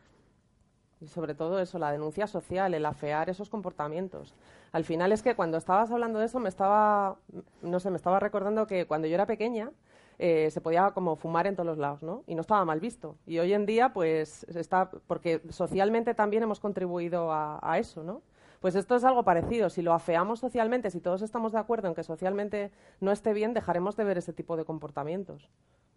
Y 1.01 1.09
sobre 1.09 1.34
todo 1.34 1.59
eso, 1.59 1.80
la 1.80 1.91
denuncia 1.91 2.28
social, 2.28 2.74
el 2.74 2.86
afear 2.86 3.28
esos 3.28 3.51
comportamientos. 3.51 4.34
Al 4.70 4.84
final 4.84 5.11
es 5.11 5.22
que 5.22 5.34
cuando 5.34 5.59
estabas 5.59 5.91
hablando 5.91 6.20
de 6.20 6.26
eso 6.26 6.39
me 6.39 6.49
estaba, 6.49 7.16
no 7.62 7.80
sé, 7.80 7.91
me 7.91 7.97
estaba 7.97 8.20
recordando 8.20 8.68
que 8.68 8.86
cuando 8.86 9.09
yo 9.09 9.14
era 9.14 9.26
pequeña 9.26 9.72
eh, 10.20 10.51
se 10.53 10.61
podía 10.61 10.93
como 10.93 11.16
fumar 11.16 11.49
en 11.49 11.57
todos 11.57 11.66
los 11.66 11.78
lados, 11.78 12.05
¿no? 12.05 12.22
Y 12.28 12.36
no 12.36 12.43
estaba 12.43 12.64
mal 12.64 12.78
visto. 12.78 13.16
Y 13.26 13.39
hoy 13.39 13.53
en 13.53 13.66
día, 13.66 13.93
pues, 13.93 14.45
está, 14.45 14.91
porque 15.09 15.43
socialmente 15.51 16.14
también 16.14 16.45
hemos 16.45 16.61
contribuido 16.61 17.32
a, 17.32 17.59
a 17.62 17.78
eso, 17.78 18.05
¿no? 18.05 18.22
Pues 18.61 18.74
esto 18.74 18.96
es 18.96 19.04
algo 19.04 19.22
parecido. 19.22 19.70
Si 19.70 19.82
lo 19.82 19.92
afeamos 19.92 20.40
socialmente, 20.40 20.90
si 20.90 21.00
todos 21.00 21.22
estamos 21.22 21.52
de 21.52 21.59
acuerdo 21.59 21.88
en 21.88 21.94
que 21.94 22.02
socialmente 22.02 22.72
no 23.00 23.12
esté 23.12 23.32
bien, 23.32 23.54
dejaremos 23.54 23.96
de 23.96 24.04
ver 24.04 24.18
ese 24.18 24.32
tipo 24.32 24.56
de 24.56 24.64
comportamientos. 24.64 25.48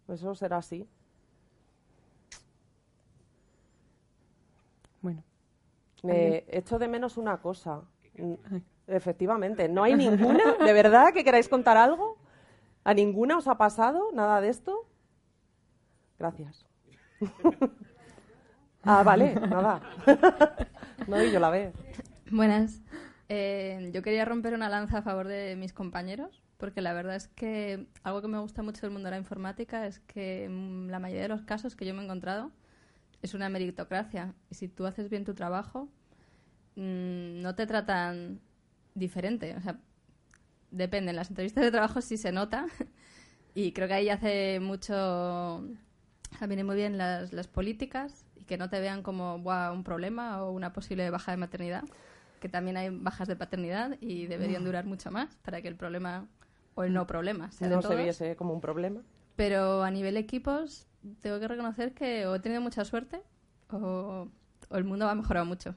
Eso 0.08 0.34
será 0.34 0.58
así. 0.58 0.88
Bueno. 5.00 5.22
Me 6.02 6.44
echo 6.48 6.78
de 6.78 6.88
menos 6.88 7.16
una 7.16 7.40
cosa. 7.40 7.82
Efectivamente, 8.86 9.68
¿no 9.68 9.82
hay 9.82 9.94
ninguna? 9.94 10.54
¿De 10.64 10.72
verdad 10.72 11.12
que 11.12 11.24
queráis 11.24 11.48
contar 11.48 11.76
algo? 11.76 12.18
¿A 12.84 12.94
ninguna 12.94 13.38
os 13.38 13.46
ha 13.46 13.56
pasado 13.56 14.10
nada 14.12 14.40
de 14.40 14.48
esto? 14.48 14.86
Gracias. 16.18 16.66
ah, 18.82 19.02
vale, 19.04 19.34
nada. 19.34 19.80
no, 21.06 21.22
y 21.22 21.30
yo 21.30 21.38
la 21.38 21.50
veo. 21.50 21.72
Buenas. 22.32 22.80
Eh, 23.28 23.90
yo 23.92 24.00
quería 24.00 24.24
romper 24.24 24.54
una 24.54 24.70
lanza 24.70 24.98
a 24.98 25.02
favor 25.02 25.28
de 25.28 25.54
mis 25.54 25.74
compañeros, 25.74 26.42
porque 26.56 26.80
la 26.80 26.94
verdad 26.94 27.14
es 27.14 27.28
que 27.28 27.88
algo 28.04 28.22
que 28.22 28.28
me 28.28 28.38
gusta 28.38 28.62
mucho 28.62 28.80
del 28.80 28.90
mundo 28.90 29.08
de 29.08 29.10
la 29.10 29.18
informática 29.18 29.86
es 29.86 29.98
que 29.98 30.46
en 30.46 30.90
la 30.90 30.98
mayoría 30.98 31.24
de 31.24 31.28
los 31.28 31.42
casos 31.42 31.76
que 31.76 31.84
yo 31.84 31.92
me 31.92 32.00
he 32.00 32.04
encontrado 32.04 32.50
es 33.20 33.34
una 33.34 33.50
meritocracia. 33.50 34.34
Y 34.48 34.54
si 34.54 34.68
tú 34.68 34.86
haces 34.86 35.10
bien 35.10 35.26
tu 35.26 35.34
trabajo, 35.34 35.90
mm, 36.76 37.42
no 37.42 37.54
te 37.54 37.66
tratan 37.66 38.40
diferente. 38.94 39.54
O 39.56 39.60
sea, 39.60 39.78
depende. 40.70 41.10
En 41.10 41.16
las 41.16 41.28
entrevistas 41.28 41.64
de 41.64 41.70
trabajo 41.70 42.00
sí 42.00 42.16
se 42.16 42.32
nota. 42.32 42.66
y 43.54 43.72
creo 43.72 43.88
que 43.88 43.94
ahí 43.94 44.08
hace 44.08 44.58
mucho. 44.58 45.68
Vienen 46.40 46.64
muy 46.66 46.76
bien 46.76 46.96
las, 46.96 47.34
las 47.34 47.46
políticas 47.46 48.24
y 48.36 48.44
que 48.44 48.56
no 48.56 48.70
te 48.70 48.80
vean 48.80 49.02
como 49.02 49.36
un 49.36 49.84
problema 49.84 50.42
o 50.42 50.50
una 50.52 50.72
posible 50.72 51.10
baja 51.10 51.32
de 51.32 51.36
maternidad. 51.36 51.84
Que 52.42 52.48
también 52.48 52.76
hay 52.76 52.90
bajas 52.90 53.28
de 53.28 53.36
paternidad 53.36 53.96
y 54.00 54.26
deberían 54.26 54.64
durar 54.64 54.84
mucho 54.84 55.12
más 55.12 55.36
para 55.44 55.62
que 55.62 55.68
el 55.68 55.76
problema 55.76 56.26
o 56.74 56.82
el 56.82 56.92
no 56.92 57.06
problema 57.06 57.52
sea 57.52 57.68
no 57.68 57.80
se 57.80 57.94
viese 57.94 58.34
como 58.34 58.52
un 58.52 58.60
problema. 58.60 59.00
Pero 59.36 59.84
a 59.84 59.92
nivel 59.92 60.16
equipos 60.16 60.88
tengo 61.20 61.38
que 61.38 61.46
reconocer 61.46 61.94
que 61.94 62.26
o 62.26 62.34
he 62.34 62.40
tenido 62.40 62.60
mucha 62.60 62.84
suerte 62.84 63.22
o, 63.70 64.26
el 64.72 64.82
mundo 64.82 65.08
ha 65.08 65.14
mejorado 65.14 65.46
mucho. 65.46 65.76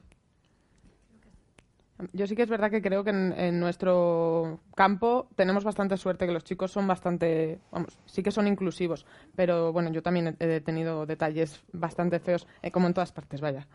Yo 2.12 2.26
sí 2.26 2.34
que 2.34 2.42
es 2.42 2.48
verdad 2.48 2.68
que 2.68 2.82
creo 2.82 3.04
que 3.04 3.10
en, 3.10 3.60
nuestro 3.60 4.58
campo 4.74 5.28
tenemos 5.36 5.62
bastante 5.62 5.96
suerte, 5.96 6.26
que 6.26 6.32
los 6.32 6.42
chicos 6.42 6.72
son 6.72 6.88
bastante, 6.88 7.60
vamos, 7.70 7.96
sí 8.06 8.24
que 8.24 8.32
son 8.32 8.48
inclusivos, 8.48 9.06
pero 9.36 9.72
bueno, 9.72 9.92
yo 9.92 10.02
también 10.02 10.36
he, 10.40 10.60
tenido 10.60 11.06
detalles 11.06 11.62
bastante 11.72 12.18
feos, 12.18 12.48
eh, 12.60 12.72
como 12.72 12.88
en 12.88 12.94
todas 12.94 13.12
partes, 13.12 13.40
vaya. 13.40 13.68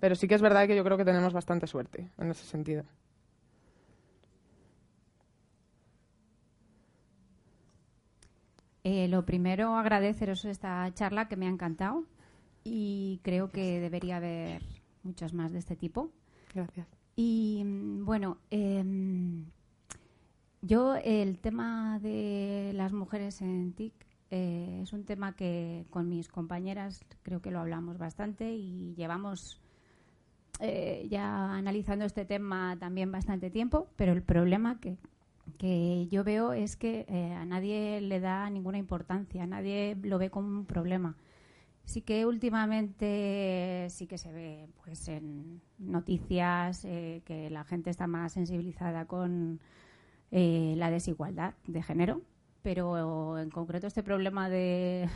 Pero 0.00 0.14
sí 0.14 0.28
que 0.28 0.34
es 0.34 0.42
verdad 0.42 0.66
que 0.66 0.76
yo 0.76 0.84
creo 0.84 0.96
que 0.96 1.04
tenemos 1.04 1.32
bastante 1.32 1.66
suerte 1.66 2.10
en 2.18 2.30
ese 2.30 2.44
sentido. 2.44 2.84
Eh, 8.84 9.08
lo 9.08 9.24
primero, 9.24 9.76
agradeceros 9.76 10.44
esta 10.44 10.92
charla 10.92 11.26
que 11.26 11.36
me 11.36 11.46
ha 11.46 11.50
encantado 11.50 12.04
y 12.62 13.18
creo 13.22 13.50
que 13.50 13.80
debería 13.80 14.18
haber 14.18 14.62
muchas 15.02 15.32
más 15.32 15.52
de 15.52 15.58
este 15.58 15.74
tipo. 15.74 16.10
Gracias. 16.54 16.86
Y 17.16 17.62
bueno, 18.00 18.38
em, 18.50 19.46
yo 20.60 20.96
el 20.96 21.38
tema 21.38 21.98
de 22.00 22.72
las 22.74 22.92
mujeres 22.92 23.40
en 23.40 23.72
TIC 23.72 23.94
eh, 24.30 24.80
es 24.82 24.92
un 24.92 25.04
tema 25.04 25.34
que 25.34 25.86
con 25.90 26.08
mis 26.08 26.28
compañeras 26.28 27.04
creo 27.22 27.40
que 27.40 27.50
lo 27.50 27.60
hablamos 27.60 27.96
bastante 27.96 28.52
y 28.52 28.94
llevamos 28.96 29.62
eh, 30.60 31.06
ya 31.10 31.54
analizando 31.54 32.04
este 32.04 32.24
tema 32.24 32.76
también 32.78 33.10
bastante 33.12 33.50
tiempo, 33.50 33.88
pero 33.96 34.12
el 34.12 34.22
problema 34.22 34.80
que 34.80 34.98
que 35.58 36.08
yo 36.10 36.24
veo 36.24 36.52
es 36.52 36.76
que 36.76 37.06
eh, 37.08 37.32
a 37.32 37.44
nadie 37.44 38.00
le 38.00 38.20
da 38.20 38.48
ninguna 38.50 38.78
importancia, 38.78 39.46
nadie 39.46 39.96
lo 40.02 40.18
ve 40.18 40.30
como 40.30 40.48
un 40.48 40.66
problema. 40.66 41.16
Sí 41.84 42.00
que 42.00 42.24
últimamente 42.26 43.86
sí 43.90 44.06
que 44.06 44.16
se 44.18 44.32
ve 44.32 44.68
pues 44.82 45.06
en 45.08 45.60
noticias 45.78 46.84
eh, 46.84 47.22
que 47.26 47.50
la 47.50 47.64
gente 47.64 47.90
está 47.90 48.06
más 48.06 48.32
sensibilizada 48.32 49.06
con 49.06 49.60
eh, 50.30 50.74
la 50.76 50.90
desigualdad 50.90 51.54
de 51.66 51.82
género, 51.82 52.22
pero 52.62 53.38
en 53.38 53.50
concreto 53.50 53.86
este 53.86 54.02
problema 54.02 54.48
de, 54.48 55.08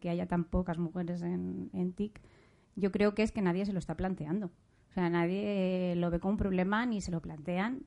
que 0.00 0.08
haya 0.08 0.26
tan 0.26 0.44
pocas 0.44 0.78
mujeres 0.78 1.22
en, 1.22 1.70
en 1.72 1.92
TIC, 1.92 2.20
yo 2.76 2.92
creo 2.92 3.14
que 3.14 3.22
es 3.22 3.32
que 3.32 3.42
nadie 3.42 3.66
se 3.66 3.72
lo 3.72 3.80
está 3.80 3.96
planteando. 3.96 4.50
O 4.94 4.98
sea, 5.00 5.10
nadie 5.10 5.94
lo 5.96 6.10
ve 6.10 6.20
como 6.20 6.32
un 6.32 6.38
problema 6.38 6.86
ni 6.86 7.00
se 7.00 7.10
lo 7.10 7.20
plantean 7.20 7.84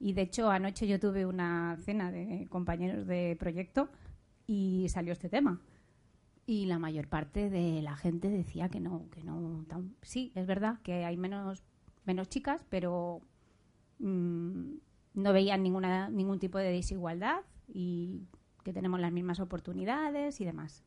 y 0.00 0.12
de 0.12 0.22
hecho, 0.22 0.50
anoche 0.50 0.86
yo 0.86 1.00
tuve 1.00 1.26
una 1.26 1.76
cena 1.80 2.10
de 2.12 2.46
compañeros 2.48 3.06
de 3.06 3.36
proyecto 3.38 3.88
y 4.46 4.86
salió 4.88 5.12
este 5.12 5.28
tema. 5.28 5.60
Y 6.46 6.66
la 6.66 6.78
mayor 6.78 7.08
parte 7.08 7.50
de 7.50 7.82
la 7.82 7.96
gente 7.96 8.28
decía 8.28 8.68
que 8.68 8.80
no, 8.80 9.08
que 9.10 9.22
no. 9.24 9.64
Sí, 10.02 10.32
es 10.34 10.46
verdad 10.46 10.78
que 10.82 11.04
hay 11.04 11.16
menos, 11.16 11.62
menos 12.04 12.28
chicas, 12.28 12.64
pero 12.70 13.20
mm, 13.98 14.74
no 15.14 15.32
veían 15.32 15.62
ninguna, 15.62 16.08
ningún 16.08 16.38
tipo 16.38 16.58
de 16.58 16.72
desigualdad 16.72 17.40
y 17.66 18.22
que 18.62 18.72
tenemos 18.72 19.00
las 19.00 19.12
mismas 19.12 19.40
oportunidades 19.40 20.40
y 20.40 20.44
demás. 20.44 20.84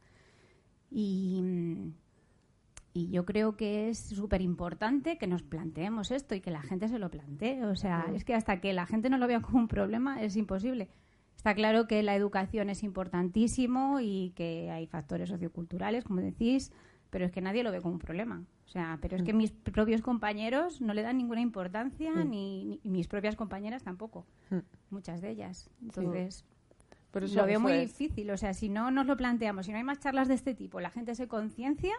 Y, 0.90 1.40
mm, 1.44 1.94
y 2.94 3.10
yo 3.10 3.26
creo 3.26 3.56
que 3.56 3.90
es 3.90 4.00
súper 4.00 4.42
importante 4.42 5.18
que 5.18 5.28
nos 5.28 5.44
planteemos 5.44 6.12
esto 6.12 6.36
y 6.36 6.42
que 6.42 6.52
la 6.52 6.62
gente 6.62 6.88
se 6.90 7.00
lo 7.00 7.10
plantee. 7.10 7.64
O 7.66 7.76
sea, 7.76 8.06
es 8.14 8.26
que 8.26 8.34
hasta 8.34 8.60
que 8.60 8.74
la 8.74 8.86
gente 8.86 9.10
no 9.10 9.18
lo 9.18 9.28
vea 9.28 9.42
como 9.42 9.60
un 9.60 9.68
problema 9.68 10.22
es 10.22 10.36
imposible. 10.36 10.90
Está 11.36 11.56
claro 11.56 11.88
que 11.88 12.04
la 12.04 12.16
educación 12.16 12.70
es 12.70 12.84
importantísimo 12.84 14.00
y 14.00 14.32
que 14.36 14.70
hay 14.72 14.88
factores 14.88 15.30
socioculturales, 15.30 16.04
como 16.04 16.22
decís, 16.22 16.72
pero 17.10 17.26
es 17.26 17.32
que 17.32 17.42
nadie 17.42 17.64
lo 17.64 17.72
ve 17.72 17.82
como 17.82 17.94
un 17.94 18.00
problema. 18.00 18.44
O 18.66 18.68
sea, 18.68 19.00
pero 19.02 19.18
es 19.18 19.24
que 19.24 19.34
mm. 19.34 19.38
mis 19.38 19.52
propios 19.52 20.02
compañeros 20.02 20.82
no 20.82 20.94
le 20.94 21.02
dan 21.02 21.18
ninguna 21.18 21.42
importancia, 21.42 22.12
mm. 22.12 22.30
ni, 22.30 22.80
mis 22.84 23.08
propias 23.08 23.36
compañeras 23.36 23.84
tampoco, 23.84 24.26
mm. 24.50 24.60
muchas 24.92 25.20
de 25.22 25.32
ellas. 25.32 25.70
Entonces, 25.82 26.46
lo 27.14 27.46
veo 27.46 27.60
muy 27.60 27.74
difícil. 27.74 28.32
O 28.32 28.38
sea, 28.38 28.54
si 28.54 28.70
no 28.70 28.92
nos 28.92 29.06
lo 29.08 29.18
planteamos, 29.18 29.66
si 29.66 29.72
no 29.72 29.78
hay 29.78 29.84
más 29.84 30.00
charlas 30.00 30.28
de 30.28 30.36
este 30.36 30.54
tipo, 30.54 30.80
la 30.80 30.90
gente 30.90 31.16
se 31.16 31.28
conciencia, 31.28 31.94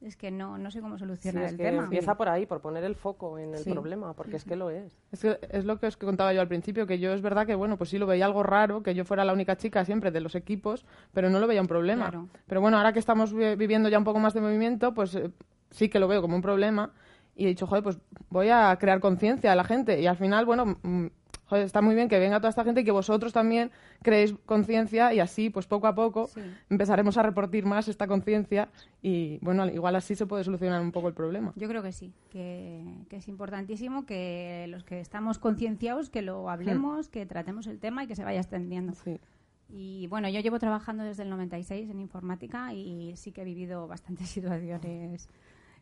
es 0.00 0.16
que 0.16 0.30
no, 0.30 0.58
no 0.58 0.70
sé 0.70 0.80
cómo 0.80 0.98
solucionar 0.98 1.44
el 1.44 1.56
tema. 1.56 1.84
Empieza 1.84 2.16
por 2.16 2.28
ahí, 2.28 2.46
por 2.46 2.60
poner 2.60 2.84
el 2.84 2.94
foco 2.94 3.38
en 3.38 3.54
el 3.54 3.64
problema, 3.64 4.12
porque 4.14 4.36
es 4.36 4.44
que 4.44 4.56
lo 4.56 4.70
es. 4.70 4.92
Es, 5.12 5.24
es 5.24 5.64
lo 5.64 5.78
que 5.78 5.86
os 5.86 5.96
contaba 5.96 6.32
yo 6.32 6.40
al 6.40 6.48
principio, 6.48 6.86
que 6.86 6.98
yo 6.98 7.12
es 7.12 7.22
verdad 7.22 7.46
que, 7.46 7.54
bueno, 7.54 7.76
pues 7.78 7.90
sí 7.90 7.98
lo 7.98 8.06
veía 8.06 8.26
algo 8.26 8.42
raro, 8.42 8.82
que 8.82 8.94
yo 8.94 9.04
fuera 9.04 9.24
la 9.24 9.32
única 9.32 9.56
chica 9.56 9.84
siempre 9.84 10.10
de 10.10 10.20
los 10.20 10.34
equipos, 10.34 10.84
pero 11.12 11.30
no 11.30 11.40
lo 11.40 11.46
veía 11.46 11.60
un 11.60 11.68
problema. 11.68 12.28
Pero 12.46 12.60
bueno, 12.60 12.76
ahora 12.76 12.92
que 12.92 12.98
estamos 12.98 13.32
viviendo 13.32 13.88
ya 13.88 13.98
un 13.98 14.04
poco 14.04 14.18
más 14.20 14.34
de 14.34 14.40
movimiento, 14.40 14.92
pues 14.94 15.14
eh, 15.14 15.30
sí 15.70 15.88
que 15.88 15.98
lo 15.98 16.08
veo 16.08 16.20
como 16.20 16.36
un 16.36 16.42
problema. 16.42 16.92
Y 17.36 17.46
he 17.46 17.48
dicho, 17.48 17.66
joder, 17.66 17.82
pues 17.82 17.98
voy 18.30 18.48
a 18.50 18.76
crear 18.78 19.00
conciencia 19.00 19.52
a 19.52 19.56
la 19.56 19.64
gente. 19.64 20.00
Y 20.00 20.06
al 20.06 20.16
final, 20.16 20.44
bueno, 20.44 20.78
mm, 20.82 21.06
joder, 21.54 21.66
está 21.66 21.80
muy 21.80 21.94
bien 21.94 22.08
que 22.08 22.18
venga 22.18 22.38
toda 22.38 22.50
esta 22.50 22.64
gente 22.64 22.80
y 22.80 22.84
que 22.84 22.90
vosotros 22.90 23.32
también 23.32 23.70
creéis 24.02 24.34
conciencia 24.44 25.14
y 25.14 25.20
así, 25.20 25.50
pues 25.50 25.66
poco 25.66 25.86
a 25.86 25.94
poco, 25.94 26.28
empezaremos 26.68 27.16
a 27.16 27.22
reportar 27.22 27.44
más 27.64 27.88
esta 27.88 28.06
conciencia 28.06 28.68
y, 29.02 29.38
bueno, 29.42 29.66
igual 29.66 29.94
así 29.96 30.14
se 30.14 30.26
puede 30.26 30.42
solucionar 30.42 30.80
un 30.80 30.90
poco 30.90 31.08
el 31.08 31.14
problema. 31.14 31.52
Yo 31.56 31.68
creo 31.68 31.82
que 31.82 31.92
sí, 31.92 32.12
que, 32.30 32.82
es 33.10 33.28
importantísimo 33.28 34.06
que 34.06 34.66
los 34.68 34.82
que 34.82 34.98
estamos 35.00 35.38
concienciados, 35.38 36.10
que 36.10 36.22
lo 36.22 36.48
hablemos, 36.50 37.08
que 37.08 37.26
tratemos 37.26 37.66
el 37.66 37.78
tema 37.78 38.02
y 38.04 38.06
que 38.06 38.16
se 38.16 38.24
vaya 38.24 38.40
extendiendo. 38.40 38.94
Sí. 38.94 39.20
Y 39.68 40.06
bueno, 40.08 40.28
yo 40.28 40.40
llevo 40.40 40.58
trabajando 40.58 41.04
desde 41.04 41.22
el 41.22 41.30
96 41.30 41.90
en 41.90 42.00
informática 42.00 42.72
y 42.72 43.14
sí 43.16 43.30
que 43.30 43.42
he 43.42 43.44
vivido 43.44 43.86
bastantes 43.86 44.28
situaciones 44.30 45.28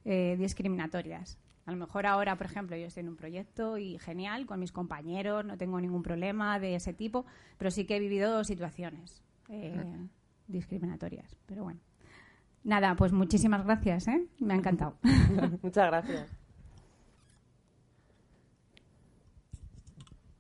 eh, 0.05 0.37
discriminatorias. 0.39 1.39
A 1.65 1.71
lo 1.71 1.77
mejor 1.77 2.07
ahora, 2.07 2.37
por 2.37 2.47
ejemplo, 2.47 2.77
yo 2.77 2.87
estoy 2.87 3.03
en 3.03 3.09
un 3.09 3.17
proyecto 3.17 3.79
y 3.79 3.99
genial 3.99 4.47
con 4.47 4.59
mis 4.59 4.73
compañeros, 4.73 5.45
no 5.45 5.57
tengo 5.57 5.81
ningún 5.81 6.03
problema 6.03 6.59
de 6.59 6.75
ese 6.75 6.93
tipo, 6.93 7.25
pero 7.57 7.71
sí 7.71 7.85
que 7.85 7.97
he 7.97 8.01
vivido 8.01 8.43
situaciones 8.43 9.23
eh, 9.49 9.97
discriminatorias. 10.49 11.37
Pero 11.47 11.65
bueno. 11.65 11.81
Nada, 12.65 12.95
pues 12.95 13.13
muchísimas 13.13 13.65
gracias, 13.65 14.09
¿eh? 14.09 14.27
Me 14.39 14.55
ha 14.55 14.57
encantado. 14.57 14.97
Muchas 15.63 15.87
gracias. 15.89 16.31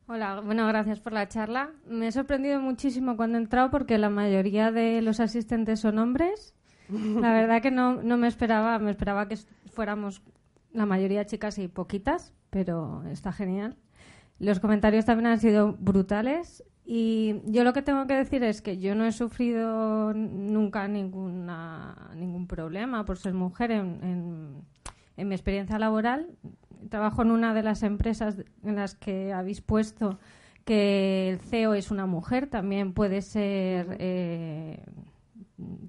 Hola, 0.07 0.41
bueno, 0.41 0.67
gracias 0.67 1.01
por 1.01 1.13
la 1.13 1.27
charla. 1.29 1.71
Me 1.87 2.09
he 2.09 2.13
sorprendido 2.13 2.61
muchísimo 2.61 3.17
cuando 3.17 3.39
he 3.39 3.41
entrado 3.41 3.71
porque 3.71 3.97
la 3.99 4.11
mayoría 4.11 4.71
de 4.71 5.01
los 5.03 5.21
asistentes 5.21 5.81
son 5.81 5.99
hombres. 5.99 6.55
La 6.89 7.33
verdad 7.33 7.63
que 7.63 7.71
no, 7.71 8.03
no 8.03 8.19
me 8.19 8.29
esperaba, 8.29 8.79
me 8.79 8.91
esperaba 8.91 9.27
que 9.27 9.37
fuéramos 9.73 10.21
la 10.73 10.87
mayoría 10.87 11.27
chicas 11.27 11.59
y 11.59 11.69
poquitas, 11.69 12.33
pero 12.51 13.05
está 13.11 13.33
genial. 13.33 13.77
Los 14.39 14.61
comentarios 14.61 15.05
también 15.05 15.27
han 15.27 15.41
sido 15.41 15.75
brutales 15.75 16.65
y 16.85 17.37
yo 17.47 17.65
lo 17.65 17.73
que 17.73 17.83
tengo 17.83 18.07
que 18.07 18.15
decir 18.15 18.43
es 18.43 18.61
que 18.61 18.79
yo 18.79 18.95
no 18.95 19.05
he 19.07 19.13
sufrido 19.13 20.13
nunca 20.15 20.89
ninguna, 20.89 22.11
ningún 22.17 22.47
problema 22.49 23.05
por 23.05 23.19
ser 23.19 23.35
mujer 23.35 23.71
en, 23.71 24.65
en 25.17 25.29
mi 25.29 25.35
experiencia 25.35 25.79
laboral 25.79 26.37
trabajo 26.89 27.23
en 27.23 27.31
una 27.31 27.55
de 27.55 27.63
las 27.63 27.83
empresas 27.83 28.37
en 28.65 28.77
las 28.77 28.95
que 28.95 29.33
habéis 29.33 29.61
puesto 29.61 30.19
que 30.65 31.31
el 31.31 31.41
CEO 31.41 31.75
es 31.75 31.91
una 31.91 32.07
mujer, 32.07 32.47
también 32.47 32.93
puede 32.93 33.21
ser, 33.23 33.97
eh, 33.99 34.85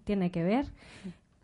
tiene 0.04 0.32
que 0.32 0.44
ver. 0.44 0.66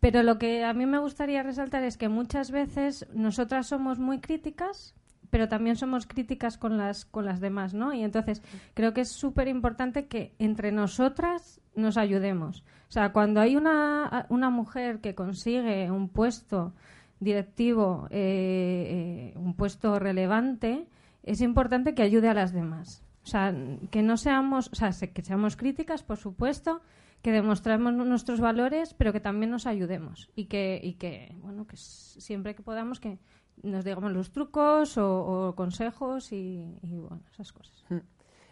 Pero 0.00 0.22
lo 0.22 0.38
que 0.38 0.64
a 0.64 0.72
mí 0.72 0.86
me 0.86 0.98
gustaría 0.98 1.42
resaltar 1.42 1.82
es 1.84 1.96
que 1.96 2.08
muchas 2.08 2.50
veces 2.50 3.06
nosotras 3.12 3.66
somos 3.66 3.98
muy 3.98 4.20
críticas, 4.20 4.94
pero 5.28 5.48
también 5.48 5.76
somos 5.76 6.06
críticas 6.06 6.58
con 6.58 6.76
las, 6.76 7.04
con 7.04 7.24
las 7.24 7.40
demás, 7.40 7.74
¿no? 7.74 7.92
Y 7.92 8.02
entonces 8.02 8.42
creo 8.74 8.92
que 8.94 9.02
es 9.02 9.10
súper 9.10 9.46
importante 9.46 10.06
que 10.06 10.34
entre 10.38 10.72
nosotras 10.72 11.60
nos 11.74 11.96
ayudemos. 11.96 12.64
O 12.88 12.92
sea, 12.92 13.12
cuando 13.12 13.40
hay 13.40 13.56
una, 13.56 14.26
una 14.30 14.50
mujer 14.50 15.00
que 15.00 15.14
consigue 15.14 15.90
un 15.90 16.08
puesto 16.08 16.74
directivo 17.20 18.08
eh, 18.10 19.32
eh, 19.34 19.38
un 19.38 19.54
puesto 19.54 19.98
relevante, 19.98 20.88
es 21.22 21.42
importante 21.42 21.94
que 21.94 22.02
ayude 22.02 22.28
a 22.28 22.34
las 22.34 22.52
demás. 22.52 23.04
O 23.22 23.26
sea, 23.26 23.54
que 23.90 24.02
no 24.02 24.16
seamos, 24.16 24.70
o 24.72 24.74
sea, 24.74 24.90
que 24.90 25.22
seamos 25.22 25.56
críticas, 25.56 26.02
por 26.02 26.16
supuesto, 26.16 26.80
que 27.22 27.32
demostremos 27.32 27.92
nuestros 27.92 28.40
valores, 28.40 28.94
pero 28.94 29.12
que 29.12 29.20
también 29.20 29.50
nos 29.50 29.66
ayudemos 29.66 30.30
y 30.34 30.46
que, 30.46 30.80
y 30.82 30.94
que 30.94 31.34
bueno, 31.42 31.66
que 31.66 31.76
siempre 31.76 32.54
que 32.54 32.62
podamos 32.62 33.00
que 33.00 33.18
nos 33.62 33.84
digamos 33.84 34.12
los 34.12 34.32
trucos 34.32 34.96
o, 34.96 35.54
consejos 35.56 36.32
y, 36.32 36.78
bueno, 36.82 37.22
esas 37.30 37.52
cosas. 37.52 37.84
Hmm. 37.88 37.98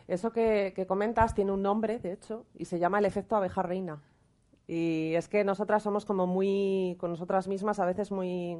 Eso 0.07 0.33
que, 0.33 0.73
que, 0.75 0.87
comentas 0.87 1.35
tiene 1.35 1.53
un 1.53 1.63
nombre, 1.63 1.99
de 1.99 2.13
hecho, 2.13 2.47
y 2.55 2.65
se 2.65 2.79
llama 2.79 2.99
el 2.99 3.05
efecto 3.05 3.37
abeja 3.37 3.63
reina. 3.63 4.03
Y 4.67 5.15
es 5.15 5.29
que 5.29 5.45
nosotras 5.45 5.83
somos 5.83 6.05
como 6.05 6.27
muy, 6.27 6.97
con 7.01 7.11
nosotras 7.11 7.49
mismas 7.49 7.79
a 7.81 7.87
veces 7.87 8.13
muy... 8.13 8.59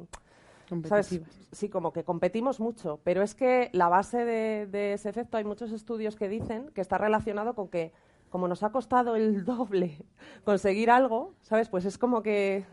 ¿sabes? 0.85 1.21
Sí, 1.51 1.69
como 1.69 1.93
que 1.93 2.03
competimos 2.03 2.59
mucho, 2.59 2.99
pero 3.03 3.23
es 3.23 3.33
que 3.33 3.69
la 3.73 3.89
base 3.89 4.23
de, 4.25 4.93
ese 4.93 5.09
efecto, 5.09 5.37
hay 5.37 5.43
muchos 5.43 5.71
estudios 5.71 6.15
que 6.15 6.29
dicen 6.29 6.69
que 6.73 6.81
está 6.81 6.97
relacionado 6.97 7.55
con 7.55 7.69
que 7.69 7.91
como 8.29 8.47
nos 8.47 8.63
ha 8.63 8.71
costado 8.71 9.15
el 9.15 9.45
doble 9.45 9.97
conseguir 10.43 10.91
algo, 10.91 11.33
¿sabes? 11.41 11.69
Pues 11.69 11.85
es 11.85 11.97
como 11.97 12.21
que 12.21 12.65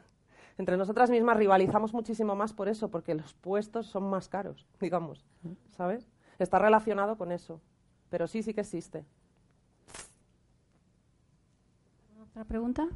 entre 0.59 0.77
nosotras 0.77 1.11
mismas 1.11 1.37
rivalizamos 1.37 1.93
muchísimo 1.93 2.35
más 2.35 2.53
por 2.53 2.69
eso, 2.69 2.91
porque 2.91 3.15
los 3.15 3.35
puestos 3.35 3.87
son 3.87 4.09
más 4.09 4.29
caros, 4.29 4.67
digamos, 4.81 5.25
¿sabes? 5.77 6.09
Está 6.39 6.59
relacionado 6.59 7.17
con 7.17 7.33
eso, 7.33 7.61
pero 8.11 8.27
sí, 8.27 8.43
sí 8.43 8.55
que 8.55 8.61
existe. 8.61 9.05
¿Otra 12.21 12.45
pregunta? 12.45 12.87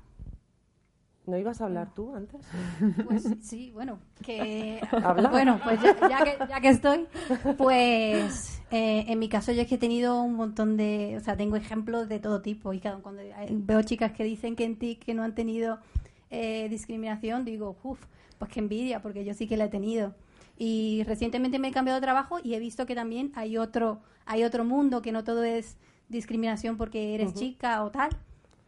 ¿No 1.27 1.39
ibas 1.39 1.61
a 1.61 1.67
hablar 1.67 1.95
tú 1.95 2.15
antes? 2.15 2.41
Pues 3.07 3.23
sí, 3.41 3.71
bueno, 3.73 3.99
que... 4.23 4.81
Bueno, 5.31 5.61
pues 5.63 5.81
ya, 5.81 5.95
que, 5.95 6.37
ya, 6.49 6.61
que, 6.61 6.69
estoy, 6.69 7.07
pues 7.57 8.60
eh, 8.71 9.05
en 9.09 9.19
mi 9.19 9.29
caso 9.29 9.53
yo 9.53 9.63
es 9.63 9.69
que 9.69 9.77
he 9.77 9.79
tenido 9.79 10.23
un 10.23 10.35
montón 10.35 10.77
de... 10.77 11.17
O 11.17 11.21
sea, 11.21 11.37
tengo 11.37 11.57
ejemplos 11.57 12.09
de 12.09 12.19
todo 12.19 12.43
tipo 12.43 12.73
y 12.73 12.81
cuando 12.81 13.23
veo 13.51 13.83
chicas 13.83 14.13
que 14.13 14.25
dicen 14.25 14.57
que 14.57 14.65
en 14.65 14.77
TIC 14.77 15.05
que 15.05 15.15
no 15.15 15.23
han 15.23 15.35
tenido 15.35 15.79
eh, 16.31 16.69
discriminación, 16.69 17.45
digo, 17.45 17.77
uff, 17.83 18.05
pues 18.39 18.51
qué 18.51 18.61
envidia, 18.61 19.03
porque 19.03 19.25
yo 19.25 19.35
sí 19.35 19.47
que 19.47 19.57
la 19.57 19.67
he 19.67 19.69
tenido. 19.69 20.15
Y 20.57 21.03
recientemente 21.05 21.59
me 21.59 21.69
he 21.69 21.73
cambiado 21.73 22.01
de 22.01 22.05
trabajo 22.05 22.39
y 22.43 22.55
he 22.55 22.59
visto 22.59 22.87
que 22.87 22.95
también 22.95 23.33
hay 23.35 23.57
otro, 23.57 24.01
hay 24.27 24.45
otro 24.45 24.65
mundo, 24.65 25.03
que 25.03 25.13
no 25.13 25.25
todo 25.25 25.43
es 25.43 25.77
discriminación 26.09 26.77
porque 26.77 27.15
eres 27.15 27.35
chica 27.35 27.83
o 27.85 27.91
tal 27.91 28.11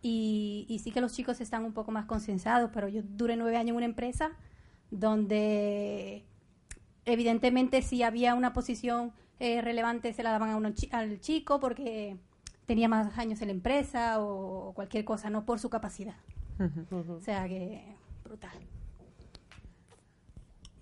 y, 0.02 0.80
sí 0.82 0.90
que 0.90 1.00
los 1.00 1.12
chicos 1.14 1.40
están 1.40 1.64
un 1.64 1.72
poco 1.72 1.92
más 1.92 2.06
consensados, 2.06 2.70
pero 2.74 2.88
yo 2.88 3.02
duré 3.04 3.36
nueve 3.36 3.56
años 3.56 3.70
en 3.70 3.76
una 3.76 3.86
empresa 3.86 4.32
donde 4.90 6.24
evidentemente 7.04 7.82
si 7.82 8.02
había 8.02 8.34
una 8.34 8.52
posición 8.52 9.12
eh, 9.40 9.60
relevante 9.60 10.12
se 10.12 10.22
la 10.22 10.30
daban 10.30 10.50
a 10.50 10.56
uno, 10.56 10.72
al 10.92 11.20
chico 11.20 11.60
porque 11.60 12.16
tenía 12.66 12.88
más 12.88 13.18
años 13.18 13.40
en 13.42 13.48
la 13.48 13.54
empresa 13.54 14.20
o 14.20 14.72
cualquier 14.74 15.04
cosa, 15.04 15.30
no 15.30 15.44
por 15.44 15.58
su 15.58 15.70
capacidad. 15.70 16.16
O 16.90 17.20
sea 17.20 17.48
que 17.48 17.96
brutal. 18.24 18.52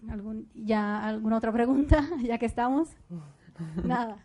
¿Algún, 0.09 0.49
ya 0.55 1.05
¿Alguna 1.07 1.37
otra 1.37 1.53
pregunta? 1.53 2.07
Ya 2.23 2.39
que 2.39 2.47
estamos. 2.47 2.89
Nada. 3.85 4.25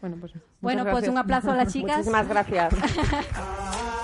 Bueno, 0.00 0.16
pues, 0.20 0.32
bueno, 0.60 0.84
pues 0.90 1.08
un 1.08 1.18
aplauso 1.18 1.50
a 1.50 1.56
las 1.56 1.68
chicas. 1.72 1.98
Muchísimas 1.98 2.28
gracias. 2.28 2.74